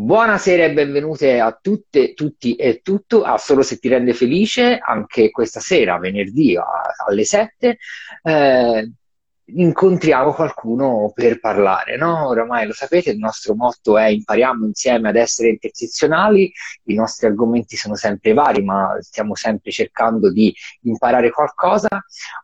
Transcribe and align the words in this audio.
Buonasera 0.00 0.62
e 0.62 0.72
benvenute 0.72 1.40
a 1.40 1.58
tutte, 1.60 2.14
tutti 2.14 2.54
e 2.54 2.82
tutto 2.82 3.24
a 3.24 3.36
Solo 3.36 3.62
se 3.62 3.80
ti 3.80 3.88
rende 3.88 4.14
felice, 4.14 4.78
anche 4.78 5.32
questa 5.32 5.58
sera, 5.58 5.98
venerdì 5.98 6.56
alle 7.04 7.24
7, 7.24 7.78
eh, 8.22 8.92
incontriamo 9.54 10.32
qualcuno 10.32 11.10
per 11.14 11.40
parlare, 11.40 11.96
no? 11.96 12.28
Oramai 12.28 12.66
lo 12.66 12.72
sapete, 12.72 13.10
il 13.10 13.18
nostro 13.18 13.54
motto 13.54 13.96
è 13.96 14.06
impariamo 14.06 14.66
insieme 14.66 15.08
ad 15.08 15.16
essere 15.16 15.50
intersezionali, 15.50 16.52
i 16.84 16.94
nostri 16.94 17.26
argomenti 17.26 17.76
sono 17.76 17.94
sempre 17.94 18.34
vari, 18.34 18.62
ma 18.62 18.96
stiamo 19.00 19.34
sempre 19.34 19.70
cercando 19.70 20.30
di 20.30 20.54
imparare 20.82 21.30
qualcosa. 21.30 21.88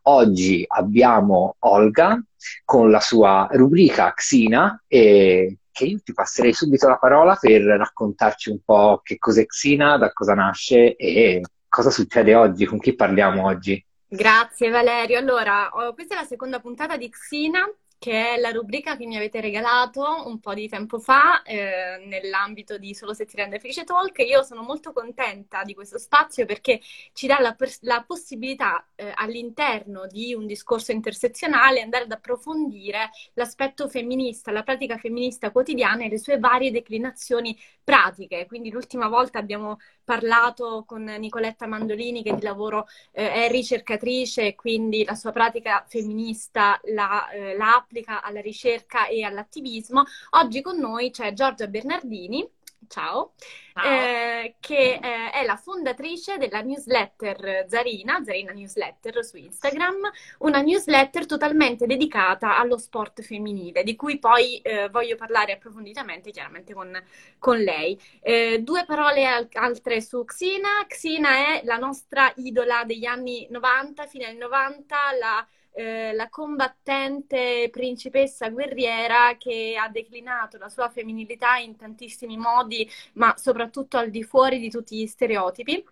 Oggi 0.02 0.64
abbiamo 0.66 1.56
Olga 1.60 2.22
con 2.64 2.90
la 2.90 3.00
sua 3.00 3.48
rubrica 3.52 4.12
Xina 4.12 4.82
e 4.86 5.58
che 5.70 5.84
io 5.84 5.98
ti 6.04 6.12
passerei 6.12 6.52
subito 6.52 6.88
la 6.88 6.98
parola 6.98 7.36
per 7.38 7.62
raccontarci 7.62 8.50
un 8.50 8.60
po' 8.64 9.00
che 9.02 9.18
cos'è 9.18 9.44
Xina, 9.44 9.98
da 9.98 10.12
cosa 10.12 10.34
nasce 10.34 10.94
e 10.94 11.42
cosa 11.68 11.90
succede 11.90 12.34
oggi, 12.34 12.64
con 12.64 12.78
chi 12.78 12.94
parliamo 12.94 13.44
oggi. 13.44 13.84
Grazie 14.16 14.70
Valerio. 14.70 15.18
Allora, 15.18 15.70
questa 15.92 16.14
è 16.14 16.18
la 16.18 16.24
seconda 16.24 16.60
puntata 16.60 16.96
di 16.96 17.08
Xina 17.08 17.68
che 18.04 18.34
è 18.34 18.38
la 18.38 18.50
rubrica 18.50 18.98
che 18.98 19.06
mi 19.06 19.16
avete 19.16 19.40
regalato 19.40 20.24
un 20.26 20.38
po' 20.38 20.52
di 20.52 20.68
tempo 20.68 20.98
fa 20.98 21.42
eh, 21.42 22.04
nell'ambito 22.04 22.76
di 22.76 22.94
Solo 22.94 23.14
se 23.14 23.24
ti 23.24 23.34
rende 23.34 23.58
felice 23.58 23.84
talk. 23.84 24.18
Io 24.18 24.42
sono 24.42 24.62
molto 24.62 24.92
contenta 24.92 25.62
di 25.62 25.72
questo 25.72 25.96
spazio 25.96 26.44
perché 26.44 26.80
ci 27.14 27.26
dà 27.26 27.40
la, 27.40 27.56
la 27.80 28.04
possibilità 28.06 28.86
eh, 28.94 29.10
all'interno 29.14 30.06
di 30.06 30.34
un 30.34 30.46
discorso 30.46 30.92
intersezionale 30.92 31.80
andare 31.80 32.04
ad 32.04 32.12
approfondire 32.12 33.08
l'aspetto 33.32 33.88
femminista, 33.88 34.52
la 34.52 34.62
pratica 34.62 34.98
femminista 34.98 35.50
quotidiana 35.50 36.04
e 36.04 36.10
le 36.10 36.18
sue 36.18 36.38
varie 36.38 36.70
declinazioni 36.70 37.58
pratiche. 37.82 38.44
Quindi 38.46 38.70
l'ultima 38.70 39.08
volta 39.08 39.38
abbiamo 39.38 39.78
parlato 40.04 40.84
con 40.86 41.02
Nicoletta 41.02 41.66
Mandolini 41.66 42.22
che 42.22 42.34
di 42.34 42.42
lavoro 42.42 42.86
eh, 43.12 43.32
è 43.32 43.50
ricercatrice 43.50 44.48
e 44.48 44.54
quindi 44.54 45.04
la 45.04 45.14
sua 45.14 45.32
pratica 45.32 45.84
femminista 45.88 46.80
la, 46.92 47.28
eh, 47.30 47.56
la 47.56 47.74
applica 47.74 48.22
alla 48.22 48.40
ricerca 48.40 49.06
e 49.06 49.22
all'attivismo. 49.22 50.04
Oggi 50.30 50.60
con 50.60 50.78
noi 50.78 51.10
c'è 51.10 51.32
Giorgia 51.32 51.66
Bernardini 51.66 52.48
ciao, 52.88 53.34
ciao. 53.72 53.82
Eh, 53.84 54.56
che 54.60 54.98
eh, 55.02 55.30
è 55.30 55.44
la 55.44 55.56
fondatrice 55.56 56.38
della 56.38 56.60
newsletter 56.62 57.66
Zarina, 57.68 58.22
Zarina 58.24 58.52
Newsletter 58.52 59.24
su 59.24 59.36
Instagram, 59.36 60.10
una 60.38 60.60
newsletter 60.60 61.26
totalmente 61.26 61.86
dedicata 61.86 62.58
allo 62.58 62.78
sport 62.78 63.22
femminile, 63.22 63.82
di 63.82 63.96
cui 63.96 64.18
poi 64.18 64.60
eh, 64.60 64.88
voglio 64.90 65.16
parlare 65.16 65.52
approfonditamente 65.52 66.30
chiaramente 66.30 66.72
con, 66.72 67.00
con 67.38 67.58
lei. 67.58 68.00
Eh, 68.20 68.60
due 68.62 68.84
parole 68.84 69.26
al- 69.26 69.48
altre 69.52 70.00
su 70.00 70.24
Xina. 70.24 70.84
Xina 70.86 71.58
è 71.58 71.62
la 71.64 71.76
nostra 71.76 72.32
idola 72.36 72.84
degli 72.84 73.04
anni 73.06 73.46
90, 73.50 74.06
fine 74.06 74.26
anni 74.26 74.38
90, 74.38 74.96
la 75.18 75.46
eh, 75.74 76.12
la 76.14 76.28
combattente 76.28 77.68
principessa 77.70 78.48
guerriera 78.48 79.36
che 79.36 79.76
ha 79.78 79.88
declinato 79.88 80.56
la 80.56 80.68
sua 80.68 80.88
femminilità 80.88 81.56
in 81.56 81.76
tantissimi 81.76 82.36
modi, 82.36 82.88
ma 83.14 83.34
soprattutto 83.36 83.96
al 83.98 84.10
di 84.10 84.22
fuori 84.22 84.60
di 84.60 84.70
tutti 84.70 84.96
gli 84.96 85.06
stereotipi. 85.06 85.84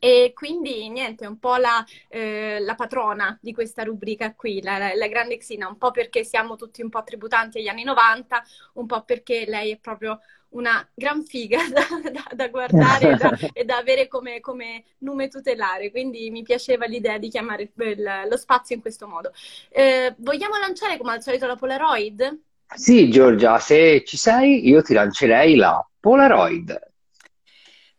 E 0.00 0.32
quindi 0.34 0.88
niente, 0.88 1.26
un 1.26 1.38
po' 1.38 1.56
la, 1.56 1.84
eh, 2.08 2.58
la, 2.58 2.74
patrona 2.74 3.38
di 3.40 3.52
questa 3.54 3.84
rubrica 3.84 4.34
qui, 4.34 4.60
la, 4.60 4.92
la, 4.94 5.06
grande 5.06 5.36
Xina, 5.36 5.68
un 5.68 5.78
po' 5.78 5.92
perché 5.92 6.24
siamo 6.24 6.56
tutti 6.56 6.82
un 6.82 6.88
po' 6.88 7.04
tributanti 7.04 7.58
agli 7.58 7.68
anni 7.68 7.84
90, 7.84 8.42
un 8.74 8.86
po' 8.86 9.02
perché 9.04 9.44
lei 9.46 9.70
è 9.70 9.78
proprio 9.78 10.18
una 10.50 10.86
gran 10.94 11.24
figa 11.24 11.58
da, 11.70 12.10
da, 12.10 12.24
da 12.34 12.48
guardare 12.48 13.10
e, 13.10 13.16
da, 13.16 13.38
e 13.52 13.64
da, 13.64 13.76
avere 13.76 14.08
come, 14.08 14.40
come, 14.40 14.84
nume 14.98 15.28
tutelare, 15.28 15.90
quindi 15.90 16.30
mi 16.30 16.42
piaceva 16.42 16.86
l'idea 16.86 17.18
di 17.18 17.28
chiamare 17.28 17.70
il, 17.74 18.26
lo 18.28 18.36
spazio 18.36 18.74
in 18.74 18.80
questo 18.80 19.06
modo. 19.06 19.32
Eh, 19.70 20.14
vogliamo 20.18 20.56
lanciare 20.58 20.96
come 20.96 21.12
al 21.12 21.22
solito 21.22 21.46
la 21.46 21.56
Polaroid? 21.56 22.40
Sì, 22.74 23.10
Giorgia, 23.10 23.58
se 23.58 24.04
ci 24.04 24.16
sei, 24.16 24.68
io 24.68 24.82
ti 24.82 24.92
lancerei 24.92 25.54
la 25.54 25.86
Polaroid. 26.00 26.94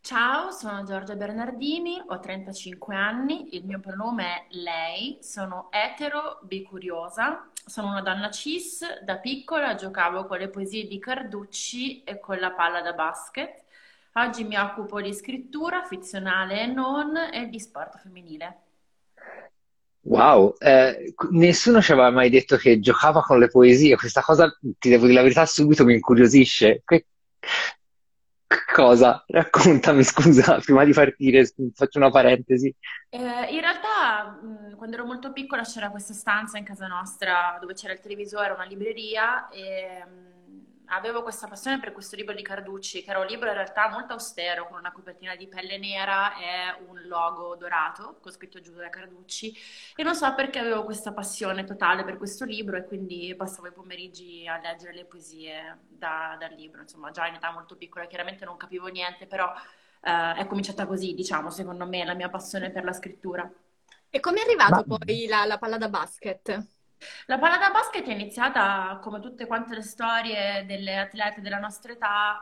Ciao, 0.07 0.51
sono 0.51 0.85
Giorgia 0.85 1.17
Bernardini, 1.17 2.01
ho 2.07 2.17
35 2.17 2.95
anni, 2.95 3.57
il 3.57 3.65
mio 3.65 3.81
pronome 3.81 4.23
è 4.23 4.45
lei, 4.51 5.17
sono 5.19 5.67
etero, 5.69 6.39
bicuriosa, 6.43 7.49
sono 7.65 7.89
una 7.89 8.01
donna 8.01 8.31
cis, 8.31 8.85
da 9.03 9.17
piccola 9.17 9.75
giocavo 9.75 10.23
con 10.25 10.37
le 10.37 10.47
poesie 10.47 10.87
di 10.87 10.97
Carducci 10.97 12.05
e 12.05 12.21
con 12.21 12.37
la 12.37 12.51
palla 12.51 12.81
da 12.81 12.93
basket. 12.93 13.65
Oggi 14.13 14.45
mi 14.45 14.55
occupo 14.55 15.01
di 15.01 15.13
scrittura 15.13 15.83
ficzionale 15.83 16.61
e 16.61 16.67
non 16.67 17.13
e 17.17 17.49
di 17.49 17.59
sport 17.59 17.97
femminile. 17.97 18.57
Wow, 20.03 20.55
eh, 20.59 21.13
nessuno 21.31 21.81
ci 21.81 21.91
aveva 21.91 22.11
mai 22.11 22.29
detto 22.29 22.55
che 22.55 22.79
giocava 22.79 23.21
con 23.21 23.39
le 23.39 23.49
poesie, 23.49 23.97
questa 23.97 24.21
cosa, 24.21 24.57
ti 24.79 24.87
devo 24.87 25.03
dire 25.03 25.17
la 25.17 25.23
verità, 25.23 25.45
subito 25.45 25.83
mi 25.83 25.95
incuriosisce. 25.95 26.81
Que- 26.85 27.07
Cosa? 28.73 29.23
Raccontami, 29.27 30.03
scusa, 30.03 30.59
prima 30.63 30.85
di 30.85 30.93
partire, 30.93 31.45
faccio 31.73 31.97
una 31.99 32.09
parentesi. 32.09 32.73
Eh, 33.09 33.19
in 33.53 33.59
realtà, 33.61 34.39
mh, 34.41 34.75
quando 34.75 34.95
ero 34.95 35.05
molto 35.05 35.31
piccola 35.31 35.63
c'era 35.63 35.89
questa 35.89 36.13
stanza 36.13 36.57
in 36.57 36.63
casa 36.65 36.87
nostra 36.87 37.57
dove 37.59 37.73
c'era 37.73 37.93
il 37.93 37.99
televisore, 37.99 38.51
una 38.53 38.65
libreria 38.65 39.49
e 39.49 40.03
mh, 40.05 40.36
avevo 40.87 41.23
questa 41.23 41.47
passione 41.47 41.79
per 41.79 41.91
questo 41.91 42.15
libro 42.15 42.33
di 42.33 42.41
Carducci, 42.41 43.03
che 43.03 43.09
era 43.09 43.19
un 43.19 43.25
libro 43.25 43.47
in 43.47 43.55
realtà 43.55 43.89
molto 43.89 44.13
austero, 44.13 44.67
con 44.67 44.77
una 44.77 44.91
copertina 44.91 45.35
di 45.35 45.47
pelle 45.47 45.77
nera 45.77 46.35
e 46.37 46.83
un 46.87 47.01
logo 47.07 47.55
dorato, 47.55 48.19
con 48.21 48.31
scritto 48.31 48.59
giù 48.61 48.73
da 48.73 48.89
Carducci, 48.89 49.55
e 49.95 50.03
non 50.03 50.15
so 50.15 50.33
perché 50.33 50.59
avevo 50.59 50.83
questa 50.83 51.13
passione 51.13 51.63
totale 51.63 52.03
per 52.03 52.17
questo 52.17 52.45
libro 52.45 52.77
e 52.77 52.85
quindi 52.85 53.33
passavo 53.35 53.67
i 53.67 53.71
pomeriggi 53.71 54.47
a 54.47 54.59
leggere 54.59 54.93
le 54.93 55.05
poesie 55.05 55.79
da, 55.87 56.35
dal 56.39 56.53
libro, 56.53 56.81
insomma 56.81 57.11
già 57.11 57.27
in 57.27 57.35
età 57.35 57.51
molto 57.51 57.75
piccola, 57.75 58.07
chiaramente 58.07 58.45
non 58.45 58.57
capivo 58.57 58.87
niente, 58.87 59.27
però 59.27 59.51
eh, 60.01 60.33
è 60.35 60.47
cominciata 60.47 60.85
così, 60.85 61.13
diciamo, 61.13 61.49
secondo 61.49 61.85
me, 61.85 62.05
la 62.05 62.13
mia 62.13 62.29
passione 62.29 62.71
per 62.71 62.83
la 62.83 62.93
scrittura. 62.93 63.49
E 64.09 64.19
come 64.19 64.39
è 64.39 64.43
arrivato 64.43 64.83
Ma... 64.87 64.97
poi 64.97 65.27
la, 65.27 65.45
la 65.45 65.57
palla 65.57 65.77
da 65.77 65.89
basket? 65.89 66.76
La 67.27 67.37
palla 67.37 67.57
da 67.57 67.69
basket 67.71 68.05
è 68.07 68.11
iniziata 68.11 68.99
come 69.01 69.19
tutte 69.19 69.45
quante 69.45 69.75
le 69.75 69.81
storie 69.81 70.65
delle 70.65 70.97
atlete 70.97 71.41
della 71.41 71.59
nostra 71.59 71.91
età 71.91 72.41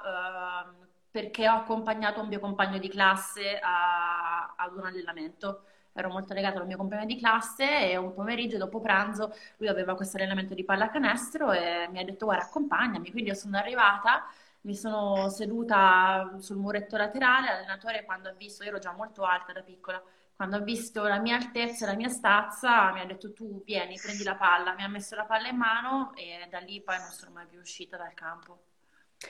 eh, 0.71 0.87
perché 1.11 1.47
ho 1.49 1.55
accompagnato 1.55 2.21
un 2.21 2.27
mio 2.27 2.39
compagno 2.39 2.77
di 2.77 2.89
classe 2.89 3.59
a, 3.61 4.53
ad 4.55 4.75
un 4.75 4.85
allenamento. 4.85 5.63
Ero 5.93 6.09
molto 6.09 6.33
legata 6.33 6.59
al 6.59 6.67
mio 6.67 6.77
compagno 6.77 7.05
di 7.05 7.17
classe 7.17 7.89
e 7.89 7.95
un 7.95 8.13
pomeriggio 8.13 8.57
dopo 8.57 8.81
pranzo 8.81 9.33
lui 9.57 9.69
aveva 9.69 9.95
questo 9.95 10.17
allenamento 10.17 10.53
di 10.53 10.65
pallacanestro 10.65 11.51
e 11.53 11.87
mi 11.89 11.99
ha 11.99 12.03
detto 12.03 12.25
guarda 12.25 12.43
accompagnami, 12.45 13.11
quindi 13.11 13.29
io 13.29 13.35
sono 13.35 13.57
arrivata 13.57 14.25
mi 14.61 14.75
sono 14.75 15.29
seduta 15.29 16.35
sul 16.39 16.57
muretto 16.57 16.97
laterale, 16.97 17.47
l'allenatore 17.47 18.03
quando 18.03 18.29
ha 18.29 18.33
visto, 18.33 18.63
io 18.63 18.69
ero 18.69 18.79
già 18.79 18.91
molto 18.93 19.23
alta 19.23 19.53
da 19.53 19.61
piccola, 19.61 20.01
quando 20.35 20.57
ha 20.57 20.59
visto 20.59 21.03
la 21.03 21.19
mia 21.19 21.37
altezza 21.37 21.85
e 21.85 21.89
la 21.89 21.95
mia 21.95 22.09
stazza, 22.09 22.91
mi 22.91 22.99
ha 22.99 23.05
detto 23.05 23.31
tu 23.31 23.63
vieni, 23.63 23.97
prendi 24.01 24.23
la 24.23 24.35
palla, 24.35 24.73
mi 24.73 24.83
ha 24.83 24.87
messo 24.89 25.15
la 25.15 25.23
palla 25.23 25.47
in 25.47 25.55
mano 25.55 26.13
e 26.15 26.47
da 26.49 26.59
lì 26.59 26.81
poi 26.81 26.97
non 26.97 27.09
sono 27.11 27.31
mai 27.31 27.45
più 27.45 27.59
uscita 27.59 27.95
dal 27.95 28.13
campo. 28.13 28.63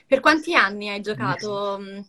Per 0.07 0.19
quanti 0.19 0.55
anni 0.55 0.89
hai 0.89 1.01
giocato 1.01 1.77
mm, 1.79 1.99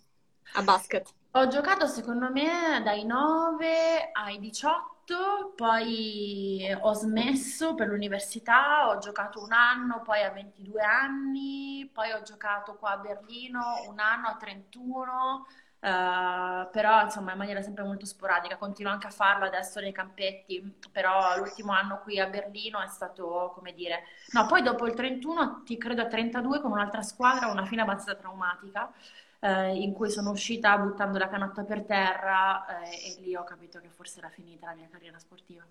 a 0.55 0.63
basket? 0.63 1.13
Ho 1.33 1.49
giocato 1.49 1.87
secondo 1.87 2.31
me 2.33 2.81
dai 2.83 3.05
9 3.05 4.13
ai 4.13 4.39
18, 4.39 5.53
poi 5.55 6.75
ho 6.81 6.95
smesso 6.95 7.75
per 7.75 7.89
l'università, 7.89 8.89
ho 8.89 8.97
giocato 8.97 9.43
un 9.43 9.53
anno, 9.53 10.01
poi 10.01 10.23
a 10.23 10.31
22 10.31 10.81
anni, 10.81 11.91
poi 11.93 12.13
ho 12.13 12.23
giocato 12.23 12.77
qua 12.77 12.93
a 12.93 12.97
Berlino 12.97 13.85
un 13.89 13.99
anno 13.99 14.29
a 14.29 14.37
31 14.37 15.47
Uh, 15.87 16.69
però 16.73 17.03
insomma 17.03 17.31
in 17.31 17.39
maniera 17.39 17.63
sempre 17.63 17.85
molto 17.85 18.07
sporadica, 18.07 18.57
continuo 18.57 18.91
anche 18.91 19.07
a 19.07 19.11
farlo 19.11 19.45
adesso 19.45 19.79
nei 19.79 19.93
campetti, 19.93 20.79
però 20.91 21.37
l'ultimo 21.39 21.71
anno 21.71 22.01
qui 22.03 22.19
a 22.19 22.27
Berlino 22.27 22.83
è 22.83 22.89
stato, 22.89 23.53
come 23.55 23.73
dire, 23.73 24.03
no, 24.33 24.47
poi 24.47 24.63
dopo 24.63 24.85
il 24.87 24.95
31, 24.95 25.63
ti 25.65 25.79
credo 25.79 26.03
a 26.03 26.07
32 26.07 26.61
con 26.61 26.73
un'altra 26.73 27.03
squadra, 27.03 27.47
una 27.47 27.65
fine 27.67 27.83
abbastanza 27.83 28.17
traumatica, 28.17 28.93
eh, 29.39 29.77
in 29.77 29.93
cui 29.93 30.11
sono 30.11 30.31
uscita 30.31 30.77
buttando 30.77 31.19
la 31.19 31.29
canotta 31.29 31.63
per 31.63 31.85
terra 31.85 32.83
eh, 32.83 32.91
e 32.91 33.21
lì 33.21 33.37
ho 33.37 33.45
capito 33.45 33.79
che 33.79 33.89
forse 33.89 34.19
era 34.19 34.29
finita 34.29 34.67
la 34.67 34.75
mia 34.75 34.89
carriera 34.91 35.21
sportiva. 35.21 35.65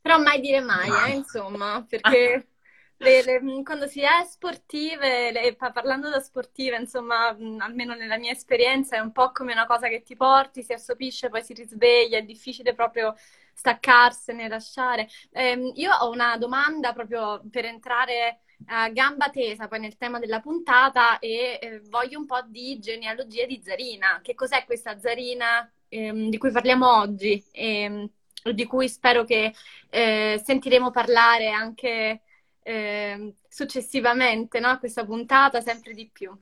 Però 0.00 0.16
mai 0.20 0.38
dire 0.38 0.60
mai, 0.60 1.10
eh, 1.10 1.16
insomma, 1.16 1.84
perché... 1.88 2.50
Le, 2.98 3.22
le, 3.22 3.42
mm, 3.42 3.62
quando 3.62 3.86
si 3.86 4.00
è 4.00 4.24
sportive, 4.26 5.30
le, 5.30 5.54
parlando 5.56 6.08
da 6.08 6.20
sportive, 6.20 6.76
insomma, 6.76 7.32
mm, 7.34 7.60
almeno 7.60 7.94
nella 7.94 8.16
mia 8.18 8.32
esperienza, 8.32 8.96
è 8.96 9.00
un 9.00 9.12
po' 9.12 9.32
come 9.32 9.52
una 9.52 9.66
cosa 9.66 9.88
che 9.88 10.02
ti 10.02 10.16
porti, 10.16 10.62
si 10.62 10.72
assopisce, 10.72 11.28
poi 11.28 11.42
si 11.42 11.52
risveglia, 11.52 12.18
è 12.18 12.22
difficile 12.22 12.74
proprio 12.74 13.14
staccarsene, 13.52 14.48
lasciare. 14.48 15.08
Eh, 15.30 15.72
io 15.74 15.92
ho 15.92 16.10
una 16.10 16.36
domanda 16.38 16.92
proprio 16.92 17.42
per 17.50 17.64
entrare 17.66 18.40
a 18.66 18.88
gamba 18.88 19.28
tesa 19.30 19.68
poi 19.68 19.80
nel 19.80 19.96
tema 19.98 20.18
della 20.18 20.40
puntata 20.40 21.18
e 21.18 21.58
eh, 21.60 21.80
voglio 21.88 22.18
un 22.18 22.26
po' 22.26 22.42
di 22.46 22.78
genealogia 22.78 23.44
di 23.46 23.60
Zarina. 23.62 24.20
Che 24.22 24.34
cos'è 24.34 24.64
questa 24.64 24.98
Zarina 24.98 25.70
ehm, 25.88 26.30
di 26.30 26.38
cui 26.38 26.50
parliamo 26.50 26.98
oggi 26.98 27.42
e 27.52 27.80
ehm, 27.82 28.10
di 28.52 28.64
cui 28.64 28.88
spero 28.88 29.24
che 29.24 29.52
eh, 29.90 30.40
sentiremo 30.44 30.90
parlare 30.90 31.50
anche 31.50 32.20
eh, 32.66 33.36
successivamente, 33.48 34.58
no? 34.60 34.78
Questa 34.78 35.04
puntata 35.04 35.60
sempre 35.60 35.94
di 35.94 36.08
più. 36.10 36.36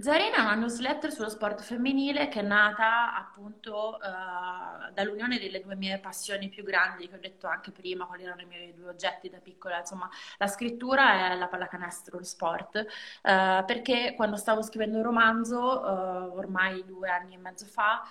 Zarina 0.00 0.36
è 0.36 0.40
una 0.40 0.54
newsletter 0.54 1.12
sullo 1.12 1.28
sport 1.28 1.60
femminile 1.62 2.28
che 2.28 2.40
è 2.40 2.42
nata 2.42 3.14
appunto 3.16 3.98
uh, 4.00 4.92
dall'unione 4.92 5.38
delle 5.38 5.60
due 5.60 5.76
mie 5.76 5.98
passioni 5.98 6.48
più 6.48 6.64
grandi, 6.64 7.08
che 7.08 7.14
ho 7.14 7.18
detto 7.18 7.46
anche 7.46 7.70
prima, 7.70 8.06
quali 8.06 8.24
erano 8.24 8.40
i 8.40 8.46
miei 8.46 8.74
due 8.74 8.88
oggetti 8.88 9.28
da 9.28 9.38
piccola, 9.38 9.78
insomma, 9.78 10.08
la 10.38 10.46
scrittura 10.46 11.32
e 11.32 11.36
la 11.36 11.46
pallacanestro, 11.46 12.18
lo 12.18 12.24
sport, 12.24 12.76
uh, 12.76 13.64
perché 13.64 14.14
quando 14.16 14.36
stavo 14.36 14.62
scrivendo 14.62 14.98
il 14.98 15.04
romanzo, 15.04 15.58
uh, 15.58 16.36
ormai 16.36 16.84
due 16.84 17.08
anni 17.08 17.34
e 17.34 17.38
mezzo 17.38 17.66
fa, 17.66 18.02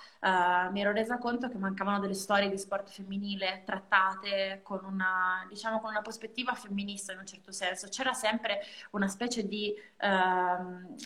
mi 0.70 0.80
ero 0.80 0.92
resa 0.92 1.18
conto 1.18 1.48
che 1.48 1.58
mancavano 1.58 2.00
delle 2.00 2.14
storie 2.14 2.48
di 2.48 2.56
sport 2.56 2.88
femminile 2.88 3.62
trattate 3.66 4.60
con 4.62 4.82
una, 4.84 5.44
diciamo, 5.48 5.80
con 5.80 5.90
una 5.90 6.00
prospettiva 6.00 6.54
femminista 6.54 7.12
in 7.12 7.18
un 7.18 7.26
certo 7.26 7.52
senso. 7.52 7.88
C'era 7.88 8.14
sempre 8.14 8.60
una 8.92 9.08
specie 9.08 9.46
di 9.46 9.74
ehm, 9.98 10.96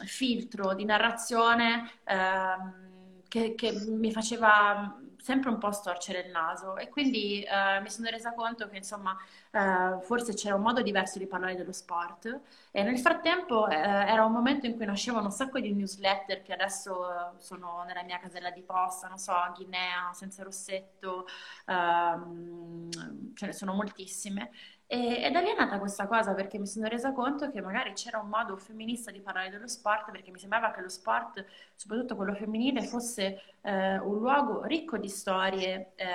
filtro 0.69 0.75
di 0.75 0.85
narrazione 0.85 1.91
ehm, 2.05 2.87
che, 3.29 3.55
che, 3.55 3.73
mi 3.87 4.11
faceva 4.13 4.97
sempre 5.21 5.51
un 5.51 5.59
po' 5.59 5.71
storcere 5.73 6.21
il 6.21 6.31
naso. 6.31 6.77
E 6.77 6.89
quindi 6.89 7.43
eh, 7.43 7.81
mi 7.81 7.91
sono 7.91 8.09
resa 8.09 8.33
conto 8.33 8.69
che 8.69 8.79
insomma 8.79 9.17
eh, 9.51 10.01
forse 10.03 10.33
c'era 10.33 10.55
un 10.55 10.63
modo 10.63 10.81
diverso 10.81 11.19
di 11.19 11.27
parlare 11.27 11.55
dello 11.55 11.73
sport. 11.73 12.41
E 12.71 12.83
nel 12.83 12.99
frattempo 12.99 13.69
eh, 13.69 13.77
era 13.77 14.25
un 14.25 14.33
momento 14.33 14.67
in 14.67 14.77
cui 14.77 14.87
nascevano 14.87 15.27
un 15.27 15.33
sacco 15.33 15.61
di 15.61 15.73
newsletter 15.73 16.43
che 16.43 16.55
adesso 16.55 17.11
eh, 17.11 17.15
sono 17.39 17.85
nella 17.87 18.03
mia 18.03 18.19
casella 18.19 18.51
di 18.51 18.63
posta, 18.63 19.09
non 19.09 19.19
so, 19.19 19.35
Guinea, 19.55 20.11
Senza 20.15 20.43
Rossetto, 20.43 21.27
ehm, 21.67 23.35
ce 23.35 23.47
ne 23.47 23.53
sono 23.53 23.75
moltissime 23.75 24.51
e, 24.91 25.25
e 25.25 25.31
da 25.31 25.41
lì 25.41 25.51
è 25.51 25.55
nata 25.55 25.79
questa 25.79 26.07
cosa 26.07 26.33
perché 26.33 26.59
mi 26.59 26.67
sono 26.67 26.89
resa 26.89 27.13
conto 27.13 27.51
che 27.51 27.61
magari 27.61 27.93
c'era 27.93 28.19
un 28.21 28.29
modo 28.31 28.57
femminista 28.57 29.11
di 29.11 29.21
parlare 29.21 29.51
dello 29.51 29.69
sport 29.69 30.11
perché 30.11 30.31
mi 30.31 30.39
sembrava 30.39 30.71
che 30.71 30.81
lo 30.81 30.89
sport, 30.89 31.45
soprattutto 31.75 32.17
quello 32.17 32.35
femminile, 32.35 32.83
fosse 32.83 33.43
eh, 33.61 33.99
un 33.99 34.19
luogo 34.19 34.65
ricco 34.65 34.97
di 34.97 35.11
storie 35.11 35.93
eh, 35.95 36.07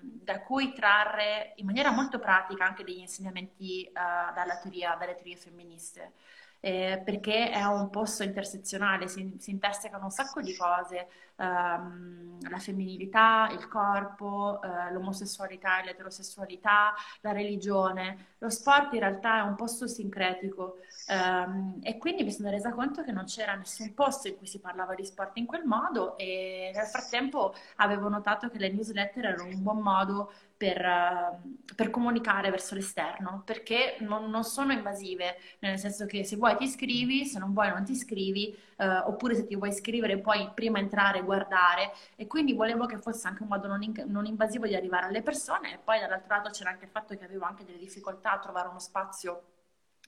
da 0.00 0.42
cui 0.42 0.74
trarre 0.74 1.54
in 1.56 1.64
maniera 1.64 1.90
molto 1.90 2.18
pratica 2.18 2.66
anche 2.66 2.84
degli 2.84 2.98
insegnamenti 2.98 3.84
eh, 3.84 3.92
dalla 3.92 4.58
teoria, 4.60 4.94
dalle 4.98 5.14
teorie 5.14 5.36
femministe. 5.36 6.12
Eh, 6.60 7.00
perché 7.04 7.50
è 7.50 7.62
un 7.64 7.88
posto 7.88 8.24
intersezionale, 8.24 9.06
si, 9.08 9.36
si 9.38 9.50
intersecano 9.52 10.04
un 10.04 10.10
sacco 10.10 10.42
di 10.42 10.54
cose, 10.56 11.08
um, 11.38 12.38
la 12.48 12.58
femminilità, 12.58 13.48
il 13.52 13.66
corpo, 13.68 14.60
uh, 14.62 14.92
l'omosessualità 14.92 15.80
e 15.80 15.86
l'eterosessualità, 15.86 16.94
la 17.20 17.32
religione. 17.32 18.34
Lo 18.38 18.50
sport 18.50 18.92
in 18.92 19.00
realtà 19.00 19.38
è 19.38 19.42
un 19.42 19.56
posto 19.56 19.86
sincretico 19.86 20.76
um, 21.08 21.78
e 21.82 21.98
quindi 21.98 22.22
mi 22.22 22.32
sono 22.32 22.50
resa 22.50 22.70
conto 22.70 23.02
che 23.02 23.12
non 23.12 23.24
c'era 23.24 23.54
nessun 23.54 23.94
posto 23.94 24.28
in 24.28 24.36
cui 24.36 24.46
si 24.46 24.60
parlava 24.60 24.94
di 24.94 25.04
sport 25.04 25.36
in 25.38 25.46
quel 25.46 25.64
modo 25.64 26.16
e 26.16 26.70
nel 26.74 26.86
frattempo 26.86 27.54
avevo 27.76 28.08
notato 28.08 28.48
che 28.48 28.58
le 28.58 28.70
newsletter 28.70 29.24
erano 29.24 29.44
un 29.44 29.62
buon 29.62 29.78
modo 29.78 30.32
per, 30.58 30.84
uh, 30.84 31.74
per 31.74 31.88
comunicare 31.88 32.50
verso 32.50 32.74
l'esterno, 32.74 33.42
perché 33.46 33.96
non, 34.00 34.28
non, 34.28 34.42
sono 34.42 34.72
invasive, 34.72 35.36
nel 35.60 35.78
senso 35.78 36.04
che 36.04 36.24
se 36.24 36.36
vuoi 36.36 36.56
ti 36.56 36.64
iscrivi, 36.64 37.24
se 37.26 37.38
non 37.38 37.52
vuoi 37.52 37.68
non 37.68 37.84
ti 37.84 37.92
iscrivi, 37.92 38.54
uh, 38.78 39.08
oppure 39.08 39.36
se 39.36 39.46
ti 39.46 39.54
vuoi 39.54 39.68
iscrivere 39.68 40.18
puoi 40.18 40.50
prima 40.54 40.80
entrare 40.80 41.22
guardare, 41.28 41.92
e 42.16 42.26
quindi 42.26 42.54
volevo 42.54 42.86
che 42.86 42.98
fosse 42.98 43.28
anche 43.28 43.42
un 43.42 43.48
modo 43.48 43.68
non, 43.68 43.82
in, 43.82 43.92
non 44.06 44.26
invasivo 44.26 44.66
di 44.66 44.74
arrivare 44.74 45.06
alle 45.06 45.22
persone, 45.22 45.74
e 45.74 45.78
poi 45.78 46.00
dall'altro 46.00 46.34
lato 46.34 46.50
c'era 46.50 46.70
anche 46.70 46.86
il 46.86 46.90
fatto 46.90 47.16
che 47.16 47.24
avevo 47.24 47.44
anche 47.44 47.64
delle 47.64 47.78
difficoltà 47.78 48.32
a 48.32 48.38
trovare 48.38 48.68
uno 48.68 48.80
spazio 48.80 49.42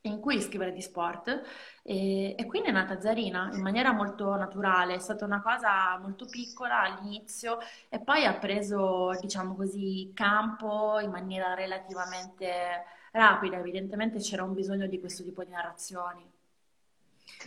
in 0.03 0.21
cui 0.21 0.41
scrivere 0.41 0.73
di 0.73 0.81
sport. 0.81 1.43
E, 1.83 2.35
e, 2.37 2.47
quindi 2.47 2.69
è 2.69 2.73
nata 2.73 3.01
Zarina 3.01 3.51
in 3.53 3.61
maniera 3.61 3.93
molto 3.93 4.35
naturale, 4.37 4.95
è 4.95 4.99
stata 4.99 5.25
una 5.25 5.43
cosa 5.43 5.99
molto 5.99 6.27
piccola 6.27 6.81
all'inizio 6.81 7.59
e 7.89 8.01
poi 8.01 8.25
ha 8.25 8.35
preso, 8.35 9.11
diciamo 9.21 9.55
così, 9.55 10.11
campo 10.15 10.99
in 11.01 11.11
maniera 11.11 11.55
relativamente 11.55 12.85
rapida, 13.13 13.59
evidentemente 13.59 14.19
c'era 14.19 14.45
un 14.45 14.55
bisogno 14.55 14.87
di 14.87 15.01
questo 15.01 15.23
tipo 15.23 15.45
di 15.45 15.51
narrazioni. 15.51 16.25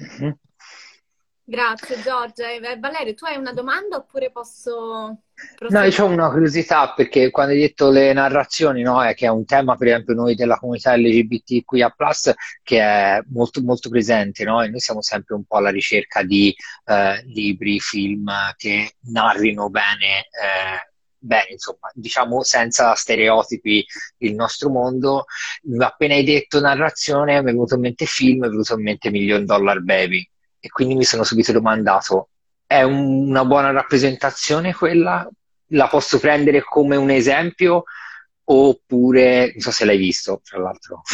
Mm-hmm. 0.01 0.31
Grazie 1.45 2.01
Giorgia. 2.01 2.49
Eh, 2.51 2.79
Valerio, 2.79 3.13
tu 3.15 3.25
hai 3.25 3.35
una 3.35 3.51
domanda 3.51 3.97
oppure 3.97 4.31
posso... 4.31 5.23
No, 5.67 5.83
io 5.83 6.03
ho 6.03 6.07
una 6.07 6.29
curiosità 6.29 6.93
perché 6.93 7.31
quando 7.31 7.51
hai 7.51 7.59
detto 7.59 7.89
le 7.89 8.13
narrazioni, 8.13 8.81
no, 8.81 9.03
è 9.03 9.13
che 9.13 9.25
è 9.25 9.29
un 9.29 9.43
tema, 9.43 9.75
per 9.75 9.87
esempio, 9.87 10.13
noi 10.13 10.35
della 10.35 10.55
comunità 10.55 10.95
LGBTQIA, 10.95 11.93
che 12.61 12.79
è 12.79 13.21
molto, 13.31 13.61
molto 13.61 13.89
presente, 13.89 14.45
no? 14.45 14.61
E 14.61 14.69
noi 14.69 14.79
siamo 14.79 15.01
sempre 15.01 15.35
un 15.35 15.43
po' 15.43 15.57
alla 15.57 15.69
ricerca 15.69 16.23
di 16.23 16.55
eh, 16.85 17.23
libri, 17.25 17.77
film 17.81 18.31
che 18.55 18.93
narrino 19.11 19.69
bene, 19.69 20.19
eh, 20.19 20.91
bene, 21.17 21.47
insomma, 21.51 21.91
diciamo 21.93 22.41
senza 22.41 22.93
stereotipi 22.95 23.85
il 24.19 24.33
nostro 24.33 24.69
mondo. 24.69 25.25
Appena 25.79 26.13
hai 26.13 26.23
detto 26.23 26.61
narrazione, 26.61 27.33
mi 27.33 27.39
è 27.39 27.43
venuto 27.43 27.75
in 27.75 27.81
mente 27.81 28.05
film, 28.05 28.39
mi 28.39 28.47
è 28.47 28.49
venuto 28.49 28.75
in 28.75 28.83
mente 28.83 29.09
Million 29.09 29.45
Dollar 29.45 29.81
Baby 29.81 30.25
e 30.65 30.69
quindi 30.69 30.95
mi 30.95 31.03
sono 31.03 31.25
subito 31.25 31.51
domandato, 31.51 32.29
è 32.65 32.83
un, 32.83 33.27
una 33.27 33.43
buona 33.43 33.71
rappresentazione 33.71 34.73
quella? 34.73 35.29
La 35.71 35.89
posso 35.89 36.19
prendere 36.19 36.63
come 36.63 36.95
un 36.95 37.09
esempio? 37.09 37.83
Oppure, 38.45 39.51
non 39.51 39.59
so 39.59 39.71
se 39.71 39.83
l'hai 39.83 39.97
visto, 39.97 40.39
tra 40.41 40.59
l'altro. 40.59 41.01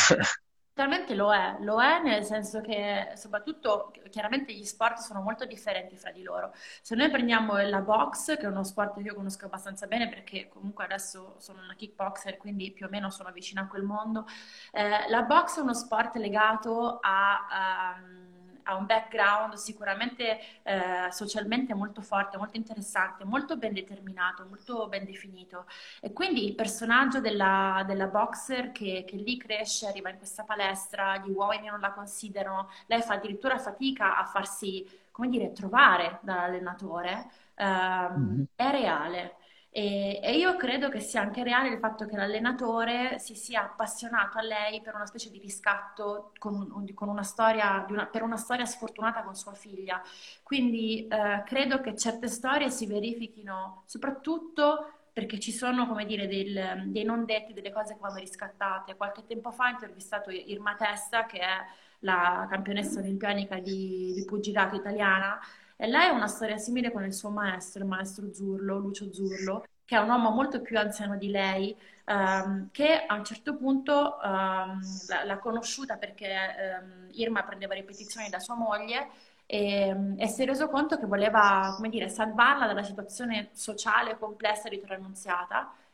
Totalmente 0.72 1.16
lo 1.16 1.34
è, 1.34 1.58
lo 1.62 1.82
è 1.82 2.00
nel 2.04 2.24
senso 2.24 2.62
che 2.62 3.14
soprattutto 3.16 3.92
chiaramente 4.12 4.54
gli 4.54 4.64
sport 4.64 5.00
sono 5.00 5.22
molto 5.22 5.46
differenti 5.46 5.98
fra 5.98 6.12
di 6.12 6.22
loro. 6.22 6.54
Se 6.84 6.94
noi 6.94 7.10
prendiamo 7.10 7.58
la 7.58 7.82
box, 7.82 8.38
che 8.38 8.44
è 8.44 8.48
uno 8.48 8.64
sport 8.64 8.98
che 8.98 9.02
io 9.02 9.16
conosco 9.16 9.46
abbastanza 9.46 9.88
bene 9.88 10.08
perché 10.08 10.48
comunque 10.48 10.84
adesso 10.84 11.38
sono 11.40 11.64
una 11.64 11.74
kickboxer, 11.76 12.38
quindi 12.38 12.72
più 12.72 12.86
o 12.86 12.90
meno 12.90 13.10
sono 13.10 13.32
vicina 13.32 13.62
a 13.62 13.68
quel 13.68 13.82
mondo, 13.82 14.26
eh, 14.72 15.10
la 15.10 15.24
box 15.24 15.58
è 15.58 15.62
uno 15.62 15.74
sport 15.74 16.18
legato 16.18 17.00
a... 17.02 17.98
Um, 18.00 18.29
ha 18.64 18.76
un 18.76 18.86
background 18.86 19.54
sicuramente 19.54 20.40
eh, 20.64 21.12
socialmente 21.12 21.74
molto 21.74 22.02
forte, 22.02 22.38
molto 22.38 22.58
interessante, 22.58 23.24
molto 23.26 23.58
ben 23.58 23.74
determinato, 23.74 24.46
molto 24.48 24.88
ben 24.88 25.06
definito. 25.06 25.66
E 26.02 26.14
quindi 26.14 26.46
il 26.46 26.56
personaggio 26.56 27.20
della, 27.20 27.84
della 27.86 28.08
boxer 28.08 28.72
che, 28.72 29.06
che, 29.08 29.16
lì 29.16 29.38
cresce, 29.38 29.88
arriva 29.88 30.10
in 30.10 30.18
questa 30.18 30.44
palestra, 30.44 31.18
gli 31.18 31.30
uomini 31.30 31.68
non 31.68 31.80
la 31.80 31.92
considerano, 31.92 32.70
lei 32.88 33.02
fa 33.02 33.14
addirittura 33.16 33.58
fatica 33.58 34.18
a 34.18 34.26
farsi, 34.26 34.88
come 35.12 35.30
dire, 35.30 35.52
trovare 35.52 36.20
dall'allenatore, 36.22 37.30
eh, 37.56 37.66
mm-hmm. 37.66 38.44
è 38.56 38.72
reale. 38.72 39.36
E, 39.72 40.20
e, 40.24 40.36
io 40.36 40.56
credo 40.56 40.90
che 40.90 41.00
sia 41.00 41.22
anche 41.22 41.44
reale 41.44 41.70
il 41.70 41.78
fatto 41.78 42.06
che 42.08 42.16
l'allenatore 42.16 43.20
si 43.20 43.36
sia 43.36 43.64
appassionato 43.64 44.40
a 44.40 44.42
lei 44.42 44.82
per 44.82 44.96
una 44.96 45.06
specie 45.06 45.30
di 45.30 45.38
riscatto 45.38 46.32
con, 46.40 46.92
con 46.96 47.08
una 47.08 47.22
storia, 47.22 47.86
una, 47.88 48.08
per 48.08 48.24
una 48.24 48.38
storia 48.38 48.66
sfortunata 48.66 49.22
con 49.22 49.36
sua 49.36 49.54
figlia. 49.54 50.02
Quindi 50.42 51.08
eh, 51.08 51.44
credo 51.46 51.82
che 51.82 51.96
certe 51.96 52.28
storie 52.28 52.72
si 52.72 52.88
verifichino 52.88 53.84
soprattutto 53.86 54.94
perché 55.14 55.40
ci 55.40 55.52
sono, 55.52 55.86
come 55.88 56.06
dire, 56.06 56.28
del, 56.28 56.84
dei 56.86 57.04
non 57.04 57.26
detti, 57.26 57.54
delle 57.54 57.72
cose 57.72 57.94
che 57.94 58.00
vanno 58.00 58.20
riscattate. 58.20 58.96
Qualche 58.96 59.26
tempo 59.26 59.52
fa 59.52 59.66
ho 59.66 59.70
intervistato 59.70 60.30
Irma 60.32 60.76
Testa, 60.76 61.26
che 61.26 61.40
è 61.40 61.58
la 62.00 62.48
campionessa 62.50 63.00
olimpianica 63.00 63.60
di, 63.60 64.14
di 64.16 64.26
pugilato 64.26 64.76
italiana, 64.76 65.38
e 65.82 65.88
lei 65.88 66.08
ha 66.10 66.12
una 66.12 66.28
storia 66.28 66.58
simile 66.58 66.92
con 66.92 67.06
il 67.06 67.14
suo 67.14 67.30
maestro, 67.30 67.84
il 67.84 67.88
maestro 67.88 68.34
Zurlo, 68.34 68.80
Lucio 68.80 69.14
Zurlo, 69.14 69.66
che 69.86 69.96
è 69.96 70.00
un 70.00 70.10
uomo 70.10 70.30
molto 70.32 70.62
più 70.62 70.78
anziano 70.78 71.16
di 71.16 71.30
lei, 71.30 71.74
um, 72.08 72.68
che 72.70 73.06
a 73.06 73.16
un 73.16 73.24
certo 73.24 73.56
punto 73.56 74.18
um, 74.22 74.82
l'ha 75.24 75.38
conosciuta 75.38 75.96
perché 75.96 76.36
um, 76.82 77.08
Irma 77.12 77.44
prendeva 77.44 77.76
ripetizioni 77.76 78.28
da 78.28 78.40
sua 78.40 78.56
moglie 78.56 79.08
e, 79.46 79.96
e, 80.18 80.28
si 80.28 80.44
è 80.44 80.46
reso 80.46 80.68
conto 80.68 81.00
che 81.00 81.06
voleva, 81.06 81.72
come 81.78 81.88
dire, 81.88 82.10
salvarla 82.10 82.68
dalla 82.68 82.84
situazione 82.84 83.48
sociale 83.54 84.18
complessa 84.18 84.68
di 84.68 84.82
Torre 84.82 85.00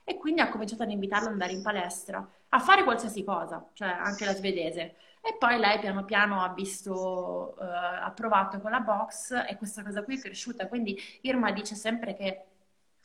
e 0.03 0.17
quindi 0.17 0.41
ha 0.41 0.49
cominciato 0.49 0.81
ad 0.81 0.89
invitarla 0.89 1.27
ad 1.27 1.33
andare 1.33 1.51
in 1.51 1.61
palestra, 1.61 2.27
a 2.49 2.59
fare 2.59 2.83
qualsiasi 2.83 3.23
cosa, 3.23 3.63
cioè 3.73 3.89
anche 3.89 4.25
la 4.25 4.33
svedese. 4.33 4.95
E 5.27 5.36
poi 5.39 5.58
lei 5.58 5.79
piano 5.79 6.05
piano 6.05 6.44
ha 6.44 6.53
visto, 6.53 7.58
eh, 7.60 7.65
ha 7.65 8.12
provato 8.12 8.60
con 8.60 8.70
la 8.70 8.79
box 8.79 9.32
e 9.50 9.58
questa 9.58 9.84
cosa 9.84 10.03
qui 10.03 10.17
è 10.17 10.22
cresciuta. 10.22 10.67
Quindi 10.67 10.96
Irma 11.22 11.51
dice 11.51 11.75
sempre 11.75 12.15
che 12.15 12.46